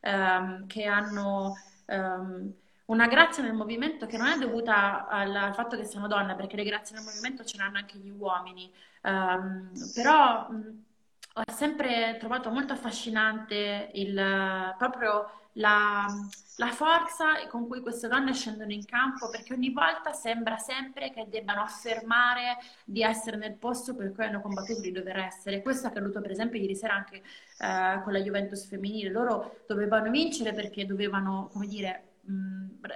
um, 0.00 0.66
che 0.66 0.84
hanno 0.84 1.54
um, 1.86 2.52
una 2.86 3.06
grazia 3.06 3.42
nel 3.42 3.54
movimento 3.54 4.06
che 4.06 4.16
non 4.16 4.26
è 4.26 4.38
dovuta 4.38 5.06
al, 5.06 5.54
fatto 5.54 5.76
che 5.76 5.84
siano 5.84 6.08
donne, 6.08 6.34
perché 6.34 6.56
le 6.56 6.64
grazie 6.64 6.96
nel 6.96 7.04
movimento 7.04 7.44
ce 7.44 7.56
l'hanno 7.56 7.78
anche 7.78 7.98
gli 7.98 8.10
uomini, 8.10 8.70
um, 9.02 9.70
però 9.94 10.48
mh, 10.50 10.84
ho 11.34 11.52
sempre 11.52 12.16
trovato 12.18 12.50
molto 12.50 12.72
affascinante 12.72 13.90
il, 13.94 14.74
proprio 14.76 15.39
la, 15.54 16.06
la, 16.56 16.70
forza 16.70 17.46
con 17.48 17.66
cui 17.66 17.80
queste 17.80 18.08
donne 18.08 18.32
scendono 18.32 18.72
in 18.72 18.84
campo, 18.84 19.28
perché 19.30 19.54
ogni 19.54 19.72
volta 19.72 20.12
sembra 20.12 20.56
sempre 20.56 21.10
che 21.10 21.26
debbano 21.28 21.62
affermare 21.62 22.58
di 22.84 23.02
essere 23.02 23.36
nel 23.36 23.54
posto 23.54 23.94
per 23.94 24.12
cui 24.12 24.24
hanno 24.24 24.40
combattuto 24.40 24.80
di 24.80 24.92
dover 24.92 25.18
essere. 25.18 25.62
Questo 25.62 25.86
è 25.86 25.90
accaduto 25.90 26.20
per 26.20 26.30
esempio 26.30 26.60
ieri 26.60 26.76
sera 26.76 26.94
anche 26.94 27.16
eh, 27.16 28.00
con 28.02 28.12
la 28.12 28.20
Juventus 28.20 28.66
femminile. 28.66 29.10
Loro 29.10 29.62
dovevano 29.66 30.10
vincere 30.10 30.52
perché 30.52 30.86
dovevano, 30.86 31.48
come 31.52 31.66
dire, 31.66 32.04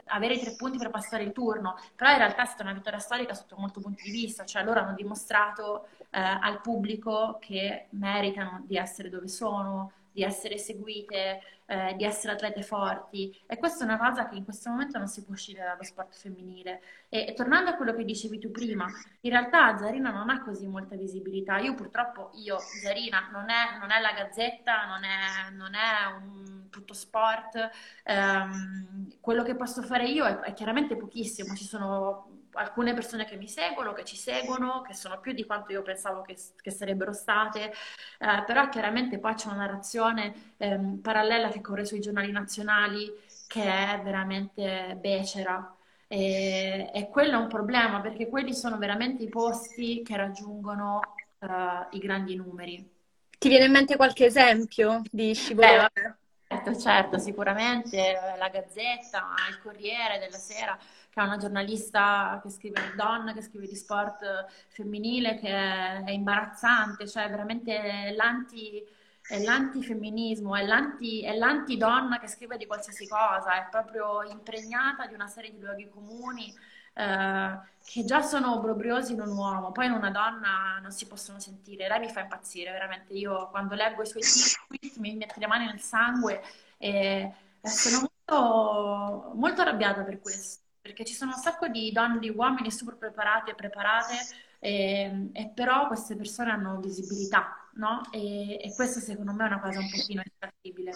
avere 0.07 0.39
tre 0.39 0.55
punti 0.55 0.79
per 0.79 0.91
passare 0.91 1.25
il 1.25 1.33
turno, 1.33 1.77
però 1.97 2.11
in 2.11 2.19
realtà 2.19 2.43
è 2.43 2.47
stata 2.47 2.63
una 2.63 2.73
vittoria 2.73 2.99
storica 2.99 3.35
sotto 3.35 3.57
molti 3.59 3.81
punti 3.81 4.03
di 4.05 4.11
vista, 4.11 4.45
cioè 4.45 4.65
loro 4.65 4.81
hanno 4.81 4.95
dimostrato 4.95 5.89
eh, 6.11 6.21
al 6.21 6.61
pubblico 6.61 7.39
che 7.41 7.87
meritano 7.91 8.63
di 8.67 8.77
essere 8.77 9.09
dove 9.09 9.29
sono, 9.29 9.93
di 10.13 10.23
essere 10.23 10.59
seguite, 10.59 11.41
eh, 11.67 11.95
di 11.97 12.05
essere 12.05 12.35
atlete 12.35 12.63
forti 12.63 13.35
e 13.47 13.57
questa 13.57 13.85
è 13.85 13.87
una 13.87 13.99
cosa 13.99 14.29
che 14.29 14.37
in 14.37 14.45
questo 14.45 14.71
momento 14.71 14.99
non 14.99 15.09
si 15.09 15.25
può 15.25 15.35
uscire 15.35 15.63
dallo 15.63 15.83
sport 15.83 16.15
femminile. 16.15 16.83
E, 17.09 17.27
e 17.29 17.33
tornando 17.35 17.71
a 17.71 17.75
quello 17.75 17.95
che 17.95 18.05
dicevi 18.05 18.39
tu 18.39 18.51
prima, 18.51 18.87
in 19.21 19.31
realtà 19.31 19.77
Zarina 19.77 20.11
non 20.11 20.31
ha 20.31 20.43
così 20.43 20.67
molta 20.67 20.97
visibilità. 20.97 21.59
Io 21.59 21.75
purtroppo, 21.75 22.31
io, 22.35 22.59
Zarina, 22.59 23.29
non 23.33 23.49
è, 23.51 23.79
non 23.79 23.91
è 23.91 24.01
la 24.01 24.13
gazzetta, 24.13 24.87
non 24.87 25.05
è, 25.05 25.51
non 25.53 25.75
è 25.75 26.07
un 26.17 26.69
tutto 26.71 26.93
sport. 26.93 27.71
Um, 28.05 29.09
quello 29.21 29.43
che 29.43 29.55
posso 29.55 29.83
fare 29.83 30.09
io 30.09 30.25
è, 30.27 30.41
è 30.41 30.53
chiaramente 30.53 30.97
pochissimo, 30.97 31.55
ci 31.55 31.65
sono 31.65 32.43
alcune 32.55 32.95
persone 32.95 33.25
che 33.25 33.37
mi 33.37 33.49
seguono, 33.49 33.93
che 33.93 34.05
ci 34.05 34.17
seguono, 34.17 34.83
che 34.83 34.95
sono 34.95 35.21
più 35.21 35.33
di 35.33 35.45
quanto 35.45 35.73
io 35.73 35.83
pensavo 35.83 36.23
che, 36.23 36.37
che 36.61 36.71
sarebbero 36.71 37.13
state, 37.13 37.73
eh, 38.19 38.45
però 38.47 38.69
chiaramente 38.69 39.19
poi 39.19 39.35
c'è 39.35 39.49
una 39.49 39.59
narrazione 39.67 40.55
ehm, 40.57 40.99
parallela 41.01 41.49
che 41.49 41.61
corre 41.61 41.85
sui 41.85 42.01
giornali 42.01 42.31
nazionali 42.33 43.13
che 43.47 43.63
è 43.63 44.01
veramente 44.03 44.97
becera. 45.01 45.77
E, 46.07 46.91
e 46.93 47.09
quello 47.09 47.39
è 47.39 47.41
un 47.41 47.49
problema 47.49 48.01
perché 48.01 48.29
quelli 48.29 48.55
sono 48.55 48.79
veramente 48.79 49.23
i 49.23 49.29
posti 49.29 50.03
che 50.05 50.17
raggiungono 50.17 51.01
uh, 51.39 51.47
i 51.91 51.99
grandi 51.99 52.37
numeri. 52.37 52.93
Ti 53.39 53.49
viene 53.49 53.65
in 53.65 53.73
mente 53.73 53.97
qualche 53.97 54.27
esempio 54.27 55.03
di 55.11 55.35
scivolone? 55.35 56.19
Certo, 56.47 56.77
certo, 56.79 57.19
sicuramente 57.19 58.19
la 58.39 58.49
Gazzetta, 58.49 59.35
il 59.49 59.61
Corriere 59.61 60.19
della 60.19 60.37
Sera 60.37 60.79
che 61.15 61.21
è 61.21 61.23
una 61.25 61.37
giornalista 61.37 62.41
che 62.43 62.51
scrive 62.51 62.93
donna, 62.97 63.33
che 63.33 63.41
scrive 63.41 63.69
di 63.69 63.77
sport 63.77 64.47
femminile, 64.67 65.39
che 65.39 65.49
è, 65.49 66.11
imbarazzante, 66.11 67.07
cioè 67.07 67.31
veramente 67.31 68.13
l'anti, 68.17 68.85
è 69.23 69.41
l'antifemminismo, 69.41 70.57
è, 70.57 70.67
l'anti, 70.67 71.23
è 71.23 71.37
l'antidonna 71.37 72.19
che 72.19 72.27
scrive 72.27 72.57
di 72.57 72.67
qualsiasi 72.67 73.07
cosa, 73.07 73.65
è 73.65 73.69
proprio 73.71 74.25
impregnata 74.25 75.07
di 75.07 75.15
una 75.15 75.29
serie 75.29 75.53
di 75.53 75.61
luoghi 75.61 75.89
comuni 75.89 76.53
eh, 76.95 77.59
che 77.85 78.05
già 78.05 78.21
sono 78.21 78.55
obbrobriosi 78.55 79.13
in 79.13 79.21
un 79.21 79.37
uomo, 79.37 79.71
poi 79.71 79.87
in 79.87 79.93
una 79.93 80.11
donna 80.11 80.81
non 80.83 80.91
si 80.91 81.07
possono 81.07 81.39
sentire. 81.39 81.87
Lei 81.87 82.01
mi 82.01 82.09
fa 82.09 82.23
impazzire, 82.23 82.73
veramente. 82.73 83.13
Io 83.15 83.49
quando 83.51 83.77
leggo 83.77 84.03
i 84.03 84.07
suoi 84.07 84.23
tweet 84.67 84.97
mi 84.97 85.15
mette 85.15 85.39
le 85.39 85.47
mani 85.47 85.67
nel 85.67 85.81
sangue 85.81 86.43
e 86.77 87.33
sono 87.63 88.11
molto, 88.27 89.31
molto 89.37 89.61
arrabbiata 89.61 90.03
per 90.03 90.19
questo 90.19 90.63
perché 90.85 91.07
ci 91.07 91.15
sono 91.15 91.33
un 91.35 91.41
sacco 91.41 91.67
di 91.67 91.91
donne, 91.93 92.19
di 92.19 92.29
uomini 92.29 92.71
super 92.71 92.97
preparati 92.99 93.49
e 93.49 93.55
preparate, 93.55 94.13
e, 94.59 95.31
e 95.33 95.51
però 95.55 95.87
queste 95.87 96.15
persone 96.15 96.51
hanno 96.51 96.79
visibilità, 96.79 97.71
no? 97.77 98.03
E, 98.13 98.61
e 98.63 98.71
questo 98.75 99.01
secondo 99.01 99.33
me 99.33 99.45
è 99.45 99.47
una 99.47 99.61
cosa 99.61 99.79
un 99.79 99.89
pochino 99.91 100.21
intrattibile. 100.23 100.93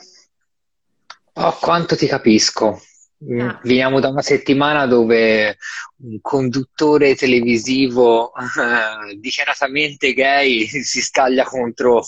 Oh, 1.33 1.57
quanto 1.59 1.97
ti 1.97 2.07
capisco. 2.07 2.83
Mm, 3.25 3.41
ah. 3.41 3.61
Veniamo 3.63 3.99
da 3.99 4.11
una 4.11 4.21
settimana 4.21 4.85
dove 4.85 5.57
un 6.03 6.21
conduttore 6.21 7.15
televisivo 7.15 8.35
eh, 8.35 9.17
dichiaratamente 9.17 10.13
gay 10.13 10.67
si 10.85 11.01
scaglia 11.01 11.45
contro 11.45 12.05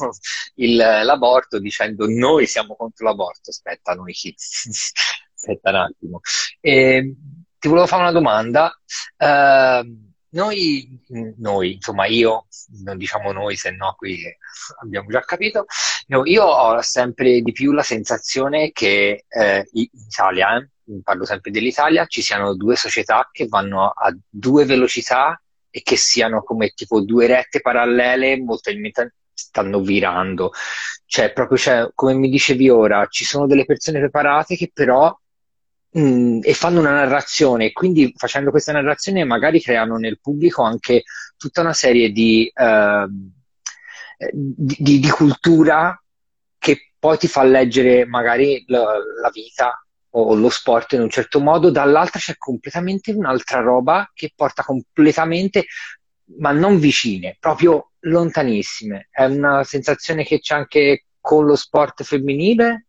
il, 0.57 0.77
l'aborto 0.77 1.59
dicendo 1.59 2.07
noi 2.07 2.47
siamo 2.47 2.77
contro 2.77 3.07
l'aborto. 3.07 3.49
Aspetta, 3.49 3.95
noi 3.95 4.13
chi? 4.13 4.35
Aspetta 5.35 5.71
un 5.71 5.77
attimo. 5.77 6.21
E, 6.61 7.15
ti 7.61 7.69
volevo 7.69 7.87
fare 7.87 8.03
una 8.03 8.13
domanda. 8.13 8.77
Uh, 9.17 10.09
noi, 10.31 10.89
noi, 11.39 11.75
insomma 11.75 12.07
io, 12.07 12.47
non 12.85 12.97
diciamo 12.97 13.33
noi, 13.33 13.57
se 13.57 13.71
no 13.71 13.95
qui 13.97 14.23
abbiamo 14.83 15.09
già 15.09 15.21
capito, 15.21 15.67
io 16.25 16.45
ho 16.45 16.81
sempre 16.83 17.41
di 17.41 17.53
più 17.53 17.73
la 17.73 17.83
sensazione 17.83 18.71
che 18.73 19.25
eh, 19.29 19.69
in 19.73 19.89
Italia, 19.93 20.57
eh, 20.57 21.01
parlo 21.03 21.25
sempre 21.25 21.51
dell'Italia, 21.51 22.07
ci 22.07 22.23
siano 22.23 22.55
due 22.55 22.77
società 22.77 23.29
che 23.33 23.47
vanno 23.47 23.89
a 23.89 24.17
due 24.29 24.65
velocità 24.65 25.41
e 25.69 25.83
che 25.83 25.97
siano 25.97 26.43
come 26.43 26.71
tipo 26.71 27.01
due 27.01 27.27
rette 27.27 27.61
parallele, 27.61 28.41
molto 28.41 28.71
stanno 29.33 29.81
virando. 29.81 30.53
Cioè, 31.07 31.33
proprio, 31.33 31.59
cioè, 31.59 31.91
come 31.95 32.15
mi 32.15 32.29
dicevi 32.29 32.69
ora, 32.69 33.07
ci 33.07 33.25
sono 33.25 33.47
delle 33.47 33.65
persone 33.65 33.99
preparate 33.99 34.57
che 34.57 34.71
però 34.73 35.17
Mm, 35.99 36.41
e 36.45 36.55
fanno 36.55 36.79
una 36.79 36.93
narrazione, 36.93 37.73
quindi 37.73 38.13
facendo 38.17 38.51
questa 38.51 38.71
narrazione 38.71 39.25
magari 39.25 39.61
creano 39.61 39.97
nel 39.97 40.21
pubblico 40.21 40.63
anche 40.63 41.03
tutta 41.37 41.63
una 41.63 41.73
serie 41.73 42.13
di, 42.13 42.49
uh, 42.55 43.07
di, 44.33 44.77
di, 44.79 44.99
di 45.01 45.09
cultura 45.11 46.01
che 46.59 46.93
poi 46.97 47.19
ti 47.19 47.27
fa 47.27 47.43
leggere 47.43 48.07
magari 48.07 48.63
la, 48.69 48.85
la 49.21 49.31
vita 49.33 49.85
o 50.11 50.35
lo 50.35 50.49
sport 50.49 50.93
in 50.93 51.03
un 51.03 51.11
certo 51.11 51.41
modo, 51.41 51.71
dall'altra 51.71 52.19
c'è 52.19 52.37
completamente 52.37 53.13
un'altra 53.13 53.61
roba 53.61 54.11
che 54.15 54.33
porta 54.35 54.63
completamente, 54.63 55.67
ma 56.39 56.53
non 56.53 56.79
vicine, 56.79 57.37
proprio 57.39 57.93
lontanissime. 58.01 59.09
È 59.11 59.25
una 59.25 59.65
sensazione 59.65 60.25
che 60.25 60.39
c'è 60.41 60.55
anche 60.55 61.07
con 61.21 61.47
lo 61.47 61.57
sport 61.57 62.03
femminile? 62.03 62.87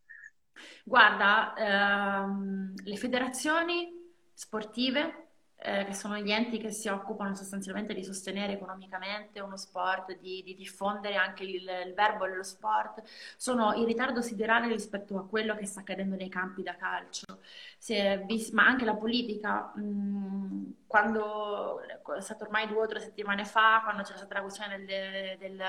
Guarda, 0.91 1.53
ehm, 1.55 2.73
le 2.83 2.97
federazioni 2.97 3.89
sportive 4.33 5.30
eh, 5.63 5.85
che 5.85 5.93
sono 5.93 6.17
gli 6.17 6.31
enti 6.31 6.57
che 6.57 6.71
si 6.71 6.87
occupano 6.87 7.35
sostanzialmente 7.35 7.93
di 7.93 8.03
sostenere 8.03 8.53
economicamente 8.53 9.39
uno 9.41 9.57
sport, 9.57 10.17
di, 10.19 10.41
di 10.43 10.55
diffondere 10.55 11.15
anche 11.15 11.43
il, 11.43 11.69
il, 11.85 11.93
verbo 11.93 12.25
dello 12.25 12.43
sport, 12.43 13.03
sono 13.37 13.73
in 13.73 13.85
ritardo 13.85 14.21
siderale 14.21 14.67
rispetto 14.67 15.17
a 15.17 15.27
quello 15.27 15.55
che 15.55 15.67
sta 15.67 15.81
accadendo 15.81 16.15
nei 16.15 16.29
campi 16.29 16.63
da 16.63 16.75
calcio. 16.75 17.39
Visto, 18.25 18.55
ma 18.55 18.65
anche 18.65 18.85
la 18.85 18.95
politica, 18.95 19.71
mh, 19.75 20.85
quando 20.87 21.79
è 21.81 22.21
stato 22.21 22.43
ormai 22.45 22.67
due 22.67 22.83
o 22.83 22.87
tre 22.87 22.99
settimane 22.99 23.45
fa, 23.45 23.81
quando 23.83 24.01
c'era 24.01 24.17
stata 24.17 24.35
la 24.35 24.41
questione 24.41 24.83
del, 24.83 25.37
del 25.37 25.63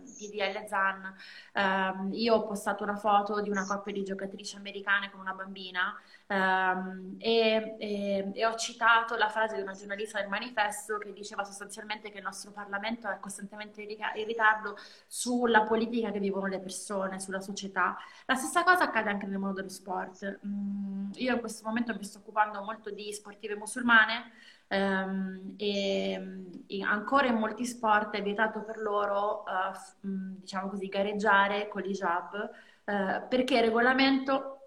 DDL 0.00 0.66
ZAN, 0.66 1.14
ehm, 1.52 2.10
io 2.14 2.34
ho 2.34 2.46
postato 2.46 2.82
una 2.82 2.96
foto 2.96 3.40
di 3.40 3.50
una 3.50 3.64
coppia 3.64 3.92
di 3.92 4.02
giocatrici 4.02 4.56
americane 4.56 5.10
con 5.10 5.20
una 5.20 5.34
bambina 5.34 5.96
ehm, 6.30 7.16
e, 7.18 7.76
e, 7.78 8.30
e 8.32 8.46
ho 8.46 8.54
citato 8.54 9.16
la 9.16 9.28
frase 9.28 9.56
di 9.56 9.62
una 9.62 9.72
giornalista 9.72 10.20
del 10.20 10.28
manifesto 10.28 10.98
che 10.98 11.12
diceva 11.12 11.42
sostanzialmente 11.44 12.10
che 12.10 12.18
il 12.18 12.24
nostro 12.24 12.52
Parlamento 12.52 13.10
è 13.10 13.18
costantemente 13.18 13.82
in 13.82 14.26
ritardo 14.26 14.76
sulla 15.06 15.62
politica 15.62 16.12
che 16.12 16.20
vivono 16.20 16.46
le 16.46 16.60
persone, 16.60 17.18
sulla 17.18 17.40
società. 17.40 17.96
La 18.26 18.36
stessa 18.36 18.62
cosa 18.62 18.84
accade 18.84 19.10
anche 19.10 19.26
nel 19.26 19.38
mondo 19.38 19.56
dello 19.56 19.68
sport. 19.68 20.40
Mm, 20.46 21.10
io 21.14 21.34
in 21.34 21.40
questo 21.40 21.66
momento 21.66 21.94
mi 21.94 22.04
sto 22.04 22.18
occupando 22.18 22.62
molto 22.62 22.90
di 22.90 23.12
sportive 23.12 23.56
musulmane. 23.56 24.30
Um, 24.72 25.54
e, 25.56 26.44
e, 26.68 26.82
ancora 26.84 27.26
in 27.26 27.34
molti 27.34 27.66
sport 27.66 28.14
è 28.14 28.22
vietato 28.22 28.62
per 28.62 28.78
loro, 28.78 29.42
uh, 29.42 30.08
diciamo 30.38 30.68
così, 30.68 30.86
gareggiare 30.86 31.66
con 31.66 31.82
l'hijab 31.82 32.50
uh, 32.84 33.28
perché 33.28 33.56
il 33.56 33.62
regolamento 33.62 34.59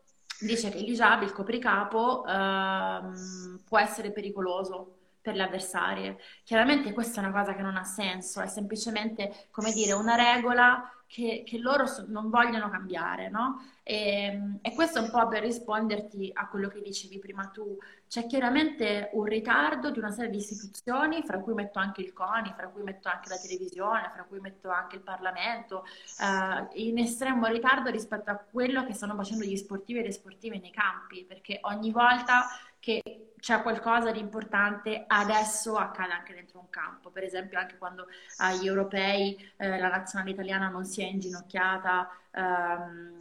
dice 0.46 0.70
che 0.70 0.80
l'hijab, 0.80 1.24
il 1.24 1.32
copricapo, 1.32 2.26
ehm, 2.26 3.62
può 3.66 3.80
essere 3.80 4.12
pericoloso 4.12 4.98
per 5.22 5.36
le 5.36 5.44
avversarie. 5.44 6.18
Chiaramente 6.44 6.92
questa 6.94 7.22
è 7.22 7.24
una 7.26 7.38
cosa 7.38 7.56
che 7.56 7.62
non 7.62 7.78
ha 7.78 7.84
senso, 7.84 8.42
è 8.42 8.48
semplicemente, 8.48 9.48
come 9.52 9.72
dire, 9.72 9.94
una 9.94 10.16
regola 10.16 10.84
che, 11.14 11.44
che 11.46 11.60
loro 11.60 11.86
non 12.08 12.32
vogliono 12.32 12.72
cambiare, 12.72 13.30
no? 13.30 13.64
E, 13.84 14.58
e, 14.62 14.74
questo 14.74 14.98
è 14.98 15.02
un 15.04 15.12
po' 15.12 15.28
per 15.28 15.44
risponderti 15.44 16.32
a 16.34 16.48
quello 16.48 16.70
che 16.70 16.82
dicevi 16.82 17.20
prima 17.20 17.46
tu. 17.54 17.78
C'è 18.08 18.26
chiaramente 18.26 19.12
un 19.14 19.26
ritardo 19.26 19.92
di 19.92 20.00
una 20.00 20.10
serie 20.10 20.32
di 20.32 20.38
istituzioni, 20.38 21.22
fra 21.22 21.38
cui 21.38 21.54
metto 21.54 21.78
anche 21.78 22.02
il 22.02 22.14
CONI, 22.14 22.54
fra 22.58 22.68
cui 22.70 22.82
metto 22.82 23.10
anche 23.10 23.30
la 23.30 23.38
televisione, 23.38 24.10
fra 24.12 24.24
cui 24.24 24.40
metto 24.40 24.72
anche 24.72 24.96
il 24.96 25.04
Parlamento, 25.04 25.86
eh, 26.20 26.82
in 26.82 26.98
estremo 26.98 27.46
ritardo 27.46 27.92
rispetto 27.92 28.32
a 28.32 28.36
quello 28.38 28.84
che 28.84 28.94
stanno 28.94 29.14
facendo 29.14 29.44
gli 29.44 29.56
sportivi 29.56 30.00
e 30.00 30.04
le 30.06 30.12
sportive 30.12 30.58
nei 30.58 30.72
campi, 30.72 31.26
perché 31.26 31.60
ogni 31.62 31.92
volta 31.92 32.48
che 32.84 33.02
c'è 33.40 33.62
qualcosa 33.62 34.12
di 34.12 34.20
importante 34.20 35.06
adesso 35.08 35.78
accade 35.78 36.12
anche 36.12 36.34
dentro 36.34 36.60
un 36.60 36.70
campo, 36.70 37.12
per 37.12 37.24
esempio 37.24 37.58
anche 37.58 37.78
quando 37.78 38.08
agli 38.38 38.68
europei 38.68 39.38
eh, 39.56 39.80
la 39.80 39.88
nazionale 39.88 40.32
italiana 40.32 40.68
non 40.68 40.84
si 40.84 41.02
è 41.02 41.06
inginocchiata 41.06 42.10
ehm, 42.32 43.18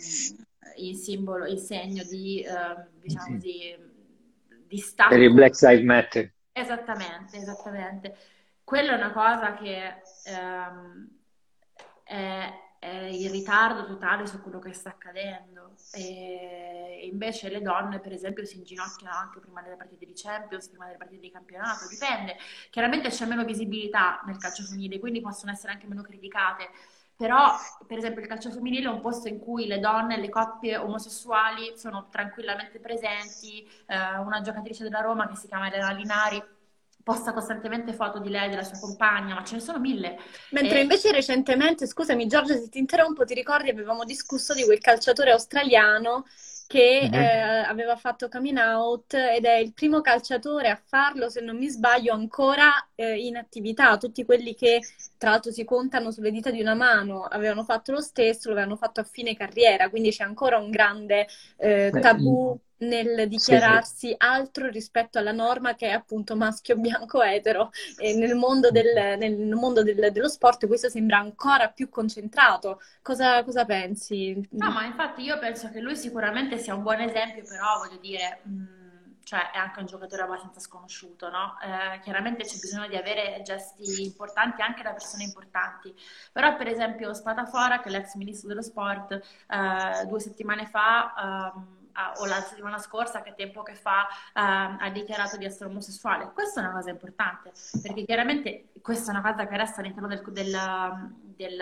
in 0.77 0.97
simbolo, 0.97 1.47
in 1.47 1.59
segno 1.59 2.03
di, 2.03 2.41
eh, 2.41 2.87
diciamo 3.01 3.35
così, 3.35 3.77
di 4.67 4.79
stacco. 4.79 5.11
Per 5.11 5.23
il 5.23 5.33
Black 5.33 5.61
Lives 5.61 5.85
Matter. 5.85 6.33
Esattamente, 6.51 7.37
esattamente. 7.37 8.17
Quella 8.65 8.95
è 8.95 8.97
una 8.97 9.13
cosa 9.13 9.55
che 9.55 10.03
ehm, 10.25 11.09
è, 12.03 12.53
è 12.83 12.89
in 12.89 13.31
ritardo 13.31 13.87
totale 13.87 14.27
su 14.27 14.43
quello 14.43 14.59
che 14.59 14.73
sta 14.73 14.89
accadendo. 14.89 15.77
E 15.93 17.09
invece 17.09 17.49
le 17.49 17.63
donne, 17.63 18.01
per 18.01 18.11
esempio, 18.11 18.45
si 18.45 18.57
inginocchiano 18.57 19.15
anche 19.15 19.39
prima 19.39 19.63
delle 19.63 19.77
partite 19.77 20.05
di 20.05 20.15
Champions, 20.17 20.67
prima 20.67 20.87
delle 20.87 20.99
partite 20.99 21.21
di 21.21 21.31
campionato, 21.31 21.87
dipende. 21.89 22.37
Chiaramente 22.71 23.09
c'è 23.11 23.25
meno 23.27 23.45
visibilità 23.45 24.21
nel 24.27 24.37
calcio 24.37 24.65
femminile, 24.65 24.99
quindi 24.99 25.21
possono 25.21 25.53
essere 25.53 25.75
anche 25.75 25.87
meno 25.87 26.03
criticate. 26.03 26.71
Però, 27.15 27.55
per 27.87 27.99
esempio, 27.99 28.21
il 28.21 28.27
calcio 28.27 28.51
femminile 28.51 28.87
è 28.87 28.93
un 28.93 29.01
posto 29.01 29.29
in 29.29 29.39
cui 29.39 29.67
le 29.69 29.79
donne, 29.79 30.17
le 30.17 30.29
coppie 30.29 30.77
omosessuali 30.77 31.75
sono 31.77 32.09
tranquillamente 32.11 32.81
presenti. 32.81 33.65
Eh, 33.87 34.19
una 34.19 34.41
giocatrice 34.41 34.83
della 34.83 35.03
Roma 35.03 35.29
che 35.29 35.37
si 35.37 35.47
chiama 35.47 35.69
Elena 35.69 35.93
Linari 35.93 36.43
posta 37.03 37.33
costantemente 37.33 37.93
foto 37.93 38.19
di 38.19 38.29
lei, 38.29 38.49
della 38.49 38.63
sua 38.63 38.79
compagna, 38.79 39.35
ma 39.35 39.45
ce 39.45 39.55
ne 39.55 39.61
sono 39.61 39.79
mille. 39.79 40.19
Mentre 40.51 40.79
e... 40.79 40.83
invece 40.83 41.13
recentemente, 41.13 41.87
scusami 41.87 42.27
Giorgio 42.27 42.55
se 42.55 42.69
ti 42.69 42.79
interrompo, 42.79 43.25
ti 43.25 43.35
ricordi 43.35 43.71
avevamo 43.71 44.05
discusso 44.05 44.55
di 44.55 44.65
quel 44.65 44.81
calciatore 44.81 45.33
australiano 45.33 46.25
che 46.73 47.01
mm-hmm. 47.03 47.13
eh, 47.13 47.65
aveva 47.67 47.97
fatto 47.97 48.31
coming 48.31 48.57
out 48.57 49.13
ed 49.13 49.45
è 49.45 49.57
il 49.57 49.75
primo 49.75 50.01
calciatore 50.01 50.71
a 50.71 50.81
farlo, 50.83 51.29
se 51.29 51.43
non 51.43 51.59
mi 51.59 51.69
sbaglio, 51.69 52.15
ancora 52.15 52.71
eh, 52.95 53.27
in 53.27 53.37
attività. 53.37 53.99
Tutti 53.99 54.25
quelli 54.25 54.55
che 54.55 54.81
tra 55.19 55.31
l'altro 55.31 55.53
si 55.53 55.65
contano 55.65 56.11
sulle 56.11 56.31
dita 56.31 56.51
di 56.51 56.63
una 56.63 56.73
mano 56.73 57.25
avevano 57.25 57.63
fatto 57.63 57.93
lo 57.93 58.01
stesso, 58.01 58.49
lo 58.49 58.55
avevano 58.55 58.77
fatto 58.77 59.01
a 59.01 59.05
fine 59.05 59.37
carriera, 59.37 59.91
quindi 59.91 60.13
c'è 60.13 60.25
ancora 60.25 60.57
un 60.57 60.71
grande 60.71 61.27
eh, 61.59 61.93
tabù 62.01 62.59
nel 62.83 63.29
dichiararsi 63.29 64.09
sì. 64.09 64.15
altro 64.19 64.69
rispetto 64.69 65.19
alla 65.19 65.33
norma 65.33 65.75
che 65.75 65.89
è 65.89 65.93
appunto 65.93 66.37
maschio 66.37 66.77
bianco 66.77 67.23
etero 67.23 67.71
e 67.99 68.15
nel 68.15 68.35
mondo, 68.35 68.71
del, 68.71 69.19
nel 69.19 69.55
mondo 69.55 69.83
del, 69.83 70.11
dello 70.13 70.29
sport 70.29 70.67
questo 70.67 70.89
sembra 70.89 71.19
ancora 71.19 71.69
più 71.69 71.89
concentrato 71.89 72.81
cosa, 73.01 73.43
cosa, 73.45 73.65
pensi? 73.65 74.49
No 74.51 74.71
ma 74.71 74.85
infatti 74.85 75.23
io 75.23 75.39
penso 75.39 75.71
che 75.71 75.81
lui 75.81 75.97
sicuramente 75.97 76.59
sia 76.59 76.75
un 76.75 76.83
buon 76.83 77.01
esempio 77.01 77.45
però 77.45 77.79
voglio 77.79 77.99
dire 77.99 78.41
mh, 78.43 79.23
cioè 79.25 79.51
è 79.51 79.59
anche 79.59 79.81
un 79.81 79.87
giocatore 79.87 80.23
abbastanza 80.23 80.61
sconosciuto 80.61 81.31
no? 81.31 81.57
Eh, 81.61 82.01
chiaramente 82.01 82.45
c'è 82.45 82.59
bisogno 82.59 82.89
di 82.89 82.97
avere 82.97 83.41
gesti 83.45 84.03
importanti 84.03 84.63
anche 84.63 84.83
da 84.83 84.93
persone 84.93 85.23
importanti 85.23 85.95
però 86.33 86.57
per 86.57 86.67
esempio 86.67 87.15
Spatafora 87.15 87.81
che 87.81 87.89
è 87.89 87.93
l'ex 87.93 88.15
ministro 88.15 88.49
dello 88.49 88.63
sport 88.63 89.13
eh, 89.13 90.07
due 90.07 90.21
settimane 90.21 90.67
fa 90.67 91.53
ehm, 91.55 91.82
o 92.19 92.27
la 92.27 92.41
settimana 92.41 92.79
scorsa, 92.79 93.23
che 93.23 93.35
tempo 93.35 93.63
che 93.63 93.75
fa, 93.75 94.07
uh, 94.09 94.77
ha 94.79 94.91
dichiarato 94.91 95.37
di 95.37 95.45
essere 95.45 95.71
omosessuale. 95.71 96.33
Questa 96.33 96.61
è 96.61 96.65
una 96.65 96.73
cosa 96.73 96.91
importante, 96.91 97.53
perché 97.83 98.05
chiaramente 98.05 98.73
questa 98.81 99.13
è 99.13 99.17
una 99.17 99.31
cosa 99.31 99.47
che 99.47 99.57
resta 99.57 99.81
all'interno 99.81 100.09
del, 100.09 100.23
del, 100.33 100.59
del, 101.37 101.61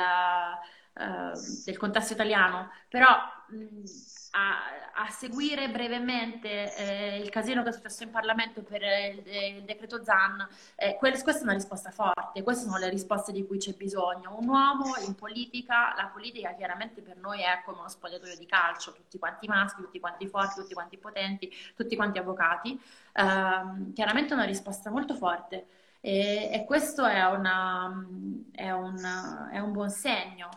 uh, 0.95 1.63
del 1.65 1.77
contesto 1.77 2.13
italiano, 2.13 2.71
però 2.89 3.07
mh, 3.49 3.85
a, 4.31 5.03
a, 5.05 5.11
seguire 5.11 5.71
brevemente 5.71 6.75
eh, 6.77 7.19
il 7.19 7.31
casino 7.31 7.63
che 7.63 7.71
è 7.71 7.73
successo 7.73 8.05
in 8.05 8.11
Parlamento 8.11 8.63
per 8.63 8.83
il, 8.83 9.23
il 9.27 9.65
decreto 9.65 10.05
ZAN, 10.05 10.47
eh, 10.77 10.97
questa 10.99 11.33
è 11.33 11.43
una 11.43 11.53
risposta 11.53 11.91
forte, 11.91 12.43
queste 12.43 12.65
sono 12.65 12.79
le 12.79 12.89
risposte 12.89 13.33
di 13.33 13.47
cui 13.47 13.59
c'è 13.59 13.73
bisogno. 13.73 14.37
Un 14.39 14.49
uomo 14.49 14.95
in 15.07 15.15
politica, 15.15 15.95
la 15.97 16.11
politica 16.13 16.55
chiaramente 16.55 17.03
per 17.03 17.17
noi 17.17 17.41
è 17.43 17.63
come 17.65 17.79
uno 17.79 17.89
spogliatoio 17.89 18.37
di 18.37 18.47
calcio, 18.47 18.93
tutti 18.93 19.19
quanti 19.19 19.49
maschi, 19.49 19.83
tutti 19.83 20.01
quanti 20.01 20.29
forti, 20.29 20.61
tutti 20.61 20.75
quanti 20.75 20.99
potenti, 20.99 21.53
tutti 21.75 21.97
quanti 21.97 22.19
avvocati, 22.19 22.81
eh, 23.13 23.93
chiaramente 23.95 24.31
è 24.31 24.35
una 24.35 24.45
risposta 24.45 24.91
molto 24.91 25.15
forte 25.15 25.67
e, 26.01 26.51
e 26.53 26.65
questo 26.65 27.05
è, 27.05 27.25
una, 27.27 28.07
è, 28.53 28.71
un, 28.71 29.49
è 29.53 29.59
un 29.59 29.73
buon 29.73 29.91
segno 29.91 30.49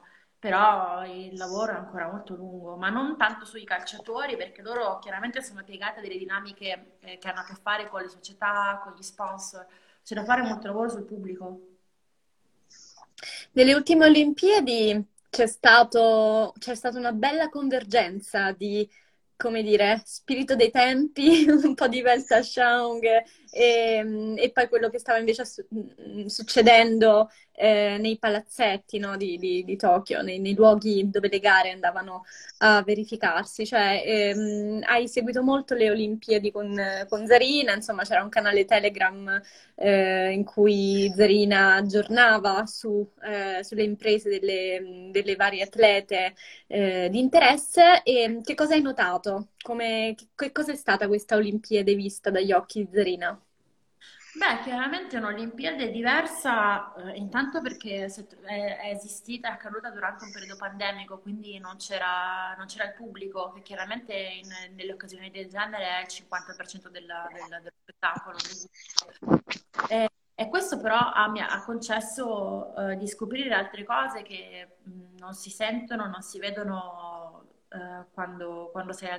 però 0.44 1.06
il 1.06 1.38
lavoro 1.38 1.72
è 1.72 1.76
ancora 1.76 2.12
molto 2.12 2.36
lungo, 2.36 2.76
ma 2.76 2.90
non 2.90 3.16
tanto 3.16 3.46
sui 3.46 3.64
calciatori, 3.64 4.36
perché 4.36 4.62
loro 4.62 5.00
chiaramente 5.00 5.42
sono 5.42 5.64
piegati 5.64 6.00
a 6.00 6.02
delle 6.02 6.18
dinamiche 6.18 6.98
eh, 7.00 7.18
che 7.18 7.30
hanno 7.30 7.40
a 7.40 7.46
che 7.46 7.56
fare 7.62 7.88
con 7.88 8.02
le 8.02 8.10
società, 8.10 8.82
con 8.84 8.94
gli 8.94 9.02
sponsor. 9.02 9.66
C'è 10.04 10.16
da 10.16 10.26
fare 10.26 10.42
molto 10.42 10.68
lavoro 10.68 10.90
sul 10.90 11.06
pubblico. 11.06 11.62
Nelle 13.54 13.74
ultime 13.74 14.06
Olimpiadi 14.06 15.02
c'è, 15.30 15.48
stato, 15.48 16.54
c'è 16.60 16.76
stata 16.76 17.00
una 17.00 17.14
bella 17.14 17.48
convergenza 17.48 18.52
di 18.52 18.86
come 19.38 19.64
dire, 19.64 20.02
spirito 20.06 20.56
dei 20.56 20.72
tempi, 20.72 21.46
un 21.64 21.74
po' 21.74 21.88
di 21.88 22.02
Velta 22.02 22.42
Shaung 22.42 23.04
e, 23.04 24.36
e, 24.38 24.52
poi 24.52 24.70
quello 24.70 24.90
che 24.90 25.00
stava 25.00 25.20
invece 25.20 25.46
su- 25.46 25.66
succedendo 26.28 27.30
eh, 27.56 27.98
nei 28.00 28.18
palazzetti 28.18 28.98
no, 28.98 29.16
di, 29.16 29.38
di, 29.38 29.64
di, 29.64 29.76
Tokyo, 29.78 30.22
nei, 30.22 30.40
nei, 30.40 30.56
luoghi 30.56 31.10
dove 31.10 31.30
le 31.30 31.40
gare 31.40 31.72
andavano 31.72 32.26
a 32.60 32.82
verificarsi. 32.84 33.66
Cioè, 33.66 34.04
ehm, 34.06 34.82
hai 34.86 35.08
seguito 35.08 35.44
molto 35.44 35.76
le 35.76 35.90
Olimpiadi 35.92 36.52
con, 36.52 36.76
con 37.08 37.26
Zarina, 37.28 37.74
insomma 37.76 38.04
c'era 38.04 38.24
un 38.24 38.30
canale 38.30 38.66
Telegram 38.66 39.42
eh, 39.76 40.32
in 40.32 40.44
cui 40.44 41.12
Zarina 41.16 41.76
aggiornava 41.76 42.66
su, 42.66 43.08
eh, 43.24 43.64
sulle 43.64 43.84
imprese 43.84 44.30
delle, 44.30 45.10
delle 45.12 45.36
varie 45.36 45.64
atlete 45.64 46.36
eh, 46.68 47.08
di 47.12 47.20
interesse. 47.20 48.02
E 48.04 48.42
che 48.44 48.56
cosa 48.56 48.74
hai 48.74 48.82
notato? 48.82 49.50
Come, 49.62 50.14
che, 50.18 50.28
che 50.36 50.52
cosa 50.52 50.72
è 50.72 50.76
stata 50.76 51.08
questa 51.08 51.36
Olimpiade 51.36 51.94
vista 51.96 52.30
dagli 52.30 52.52
occhi 52.52 52.84
di 52.86 52.90
Zarina? 52.94 53.40
Beh, 54.36 54.62
chiaramente 54.64 55.18
un'Olimpiade 55.18 55.92
diversa, 55.92 56.92
eh, 56.96 57.18
intanto 57.18 57.62
perché 57.62 58.06
è, 58.06 58.78
è 58.80 58.90
esistita, 58.90 59.50
è 59.50 59.52
accaduta 59.52 59.92
durante 59.92 60.24
un 60.24 60.32
periodo 60.32 60.56
pandemico, 60.56 61.20
quindi 61.20 61.60
non 61.60 61.78
c'era, 61.78 62.56
non 62.58 62.66
c'era 62.66 62.86
il 62.86 62.94
pubblico, 62.94 63.52
che 63.52 63.62
chiaramente 63.62 64.14
in, 64.14 64.50
nelle 64.76 64.94
occasioni 64.94 65.30
del 65.30 65.50
genere 65.50 66.00
è 66.00 66.02
il 66.02 66.08
50% 66.08 66.90
della, 66.90 67.28
del, 67.32 67.62
dello 67.62 67.76
spettacolo. 67.80 68.38
E, 69.88 70.10
e, 70.34 70.50
questo 70.50 70.80
però 70.80 70.98
ha, 70.98 71.28
mi 71.30 71.40
ha 71.40 71.64
concesso 71.64 72.76
eh, 72.76 72.98
di 72.98 73.08
scoprire 73.08 73.54
altre 73.54 73.84
cose 73.84 74.24
che 74.24 74.78
mh, 74.82 75.18
non 75.20 75.36
si 75.36 75.52
sentono, 75.52 76.08
non 76.08 76.24
si 76.24 76.40
vedono 76.40 77.46
eh, 77.70 78.06
quando, 78.12 78.70
quando 78.72 78.94
sei 78.94 79.10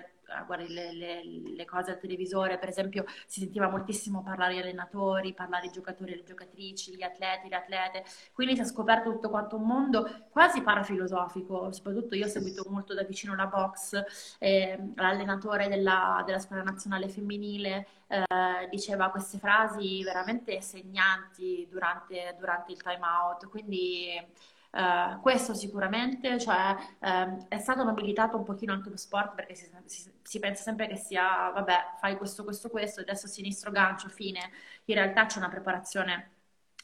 guardi 0.46 0.72
le, 0.72 0.92
le, 0.92 1.22
le, 1.24 1.64
cose 1.64 1.92
al 1.92 1.98
televisore, 1.98 2.58
per 2.58 2.68
esempio 2.68 3.04
si 3.26 3.40
sentiva 3.40 3.68
moltissimo 3.68 4.22
parlare 4.22 4.54
gli 4.54 4.58
allenatori, 4.58 5.34
parlare 5.34 5.66
i 5.66 5.70
giocatori 5.70 6.12
e 6.12 6.16
le 6.16 6.22
giocatrici, 6.24 6.94
gli 6.96 7.02
atleti, 7.02 7.48
le 7.48 7.56
atlete, 7.56 8.04
quindi 8.32 8.56
si 8.56 8.62
è 8.62 8.64
scoperto 8.64 9.10
tutto 9.12 9.30
quanto 9.30 9.56
un 9.56 9.66
mondo 9.66 10.26
quasi 10.30 10.62
parafilosofico, 10.62 11.72
soprattutto 11.72 12.14
io 12.14 12.26
ho 12.26 12.28
seguito 12.28 12.64
molto 12.68 12.94
da 12.94 13.02
vicino 13.04 13.34
la 13.34 13.46
box, 13.46 14.02
eh, 14.38 14.92
l'allenatore 14.96 15.68
della, 15.68 16.22
della 16.24 16.38
squadra 16.38 16.64
nazionale 16.64 17.08
femminile 17.08 17.86
eh, 18.08 18.68
diceva 18.70 19.10
queste 19.10 19.38
frasi 19.38 20.02
veramente 20.02 20.60
segnanti 20.60 21.66
durante, 21.70 22.34
durante 22.38 22.72
il 22.72 22.82
time 22.82 23.06
out, 23.06 23.48
quindi 23.48 24.08
Uh, 24.74 25.20
questo 25.20 25.54
sicuramente, 25.54 26.36
cioè 26.40 26.74
uh, 26.98 27.46
è 27.46 27.58
stato 27.58 27.84
nobilitato 27.84 28.36
un 28.36 28.42
pochino 28.42 28.72
anche 28.72 28.90
lo 28.90 28.96
sport 28.96 29.36
perché 29.36 29.54
si, 29.54 29.70
si, 29.84 30.12
si, 30.20 30.38
pensa 30.40 30.64
sempre 30.64 30.88
che 30.88 30.96
sia, 30.96 31.50
vabbè, 31.54 31.94
fai 32.00 32.16
questo, 32.16 32.42
questo, 32.42 32.68
questo, 32.70 33.00
adesso 33.00 33.28
sinistro 33.28 33.70
gancio, 33.70 34.08
fine. 34.08 34.50
In 34.86 34.96
realtà 34.96 35.26
c'è 35.26 35.38
una 35.38 35.48
preparazione 35.48 36.32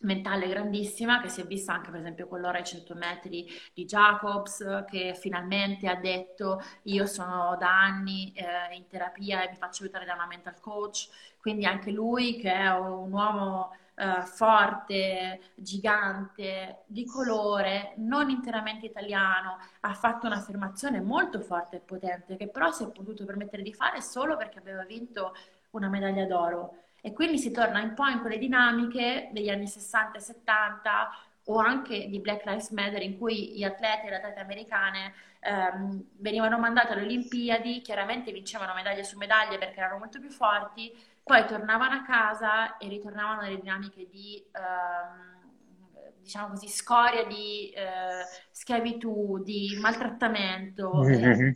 mentale 0.02 0.48
grandissima 0.48 1.20
che 1.20 1.28
si 1.28 1.40
è 1.40 1.46
vista 1.46 1.72
anche 1.74 1.90
per 1.90 2.00
esempio 2.00 2.26
con 2.26 2.40
l'ora 2.40 2.58
ai 2.58 2.64
100 2.64 2.94
metri 2.94 3.46
di 3.74 3.84
Jacobs 3.84 4.84
che 4.88 5.14
finalmente 5.14 5.88
ha 5.88 5.96
detto 5.96 6.62
io 6.84 7.06
sono 7.06 7.56
da 7.58 7.82
anni 7.82 8.32
eh, 8.32 8.74
in 8.74 8.86
terapia 8.86 9.42
e 9.42 9.50
mi 9.50 9.56
faccio 9.56 9.82
aiutare 9.82 10.06
da 10.06 10.14
una 10.14 10.26
mental 10.26 10.58
coach 10.60 11.08
quindi 11.38 11.66
anche 11.66 11.90
lui 11.90 12.38
che 12.38 12.52
è 12.52 12.70
un 12.70 13.12
uomo 13.12 13.72
eh, 14.00 14.22
forte, 14.24 15.40
gigante, 15.56 16.84
di 16.86 17.04
colore, 17.04 17.92
non 17.96 18.30
interamente 18.30 18.86
italiano, 18.86 19.58
ha 19.80 19.92
fatto 19.92 20.26
un'affermazione 20.26 21.02
molto 21.02 21.40
forte 21.40 21.76
e 21.76 21.80
potente 21.80 22.36
che 22.36 22.48
però 22.48 22.70
si 22.70 22.84
è 22.84 22.90
potuto 22.90 23.26
permettere 23.26 23.62
di 23.62 23.74
fare 23.74 24.00
solo 24.00 24.38
perché 24.38 24.58
aveva 24.58 24.84
vinto 24.84 25.34
una 25.72 25.88
medaglia 25.88 26.24
d'oro. 26.24 26.76
E 27.02 27.12
quindi 27.12 27.38
si 27.38 27.50
torna 27.50 27.82
un 27.82 27.92
po' 27.94 28.06
in 28.06 28.20
quelle 28.20 28.38
dinamiche 28.38 29.28
degli 29.32 29.50
anni 29.50 29.66
60 29.66 30.18
e 30.18 30.20
70 30.20 31.10
o 31.44 31.58
anche 31.58 32.08
di 32.08 32.20
Black 32.20 32.44
Lives 32.46 32.70
Matter 32.70 33.02
in 33.02 33.18
cui 33.18 33.52
gli 33.54 33.64
atleti 33.64 34.06
e 34.06 34.10
le 34.10 34.16
atlete 34.16 34.40
americane 34.40 35.14
ehm, 35.40 36.04
venivano 36.18 36.58
mandati 36.58 36.92
alle 36.92 37.02
Olimpiadi, 37.02 37.80
chiaramente 37.80 38.32
vincevano 38.32 38.74
medaglie 38.74 39.04
su 39.04 39.16
medaglie 39.16 39.58
perché 39.58 39.80
erano 39.80 39.98
molto 39.98 40.20
più 40.20 40.30
forti, 40.30 40.92
poi 41.30 41.46
tornavano 41.46 41.94
a 41.94 42.02
casa 42.02 42.76
e 42.76 42.88
ritornavano 42.88 43.42
nelle 43.42 43.60
dinamiche 43.60 44.08
di, 44.10 44.44
ehm, 44.50 46.18
diciamo 46.20 46.48
così, 46.48 46.66
scoria 46.66 47.24
di 47.24 47.70
eh, 47.70 48.24
schiavitù, 48.50 49.40
di 49.40 49.78
maltrattamento. 49.80 50.92
Mm-hmm. 50.92 51.52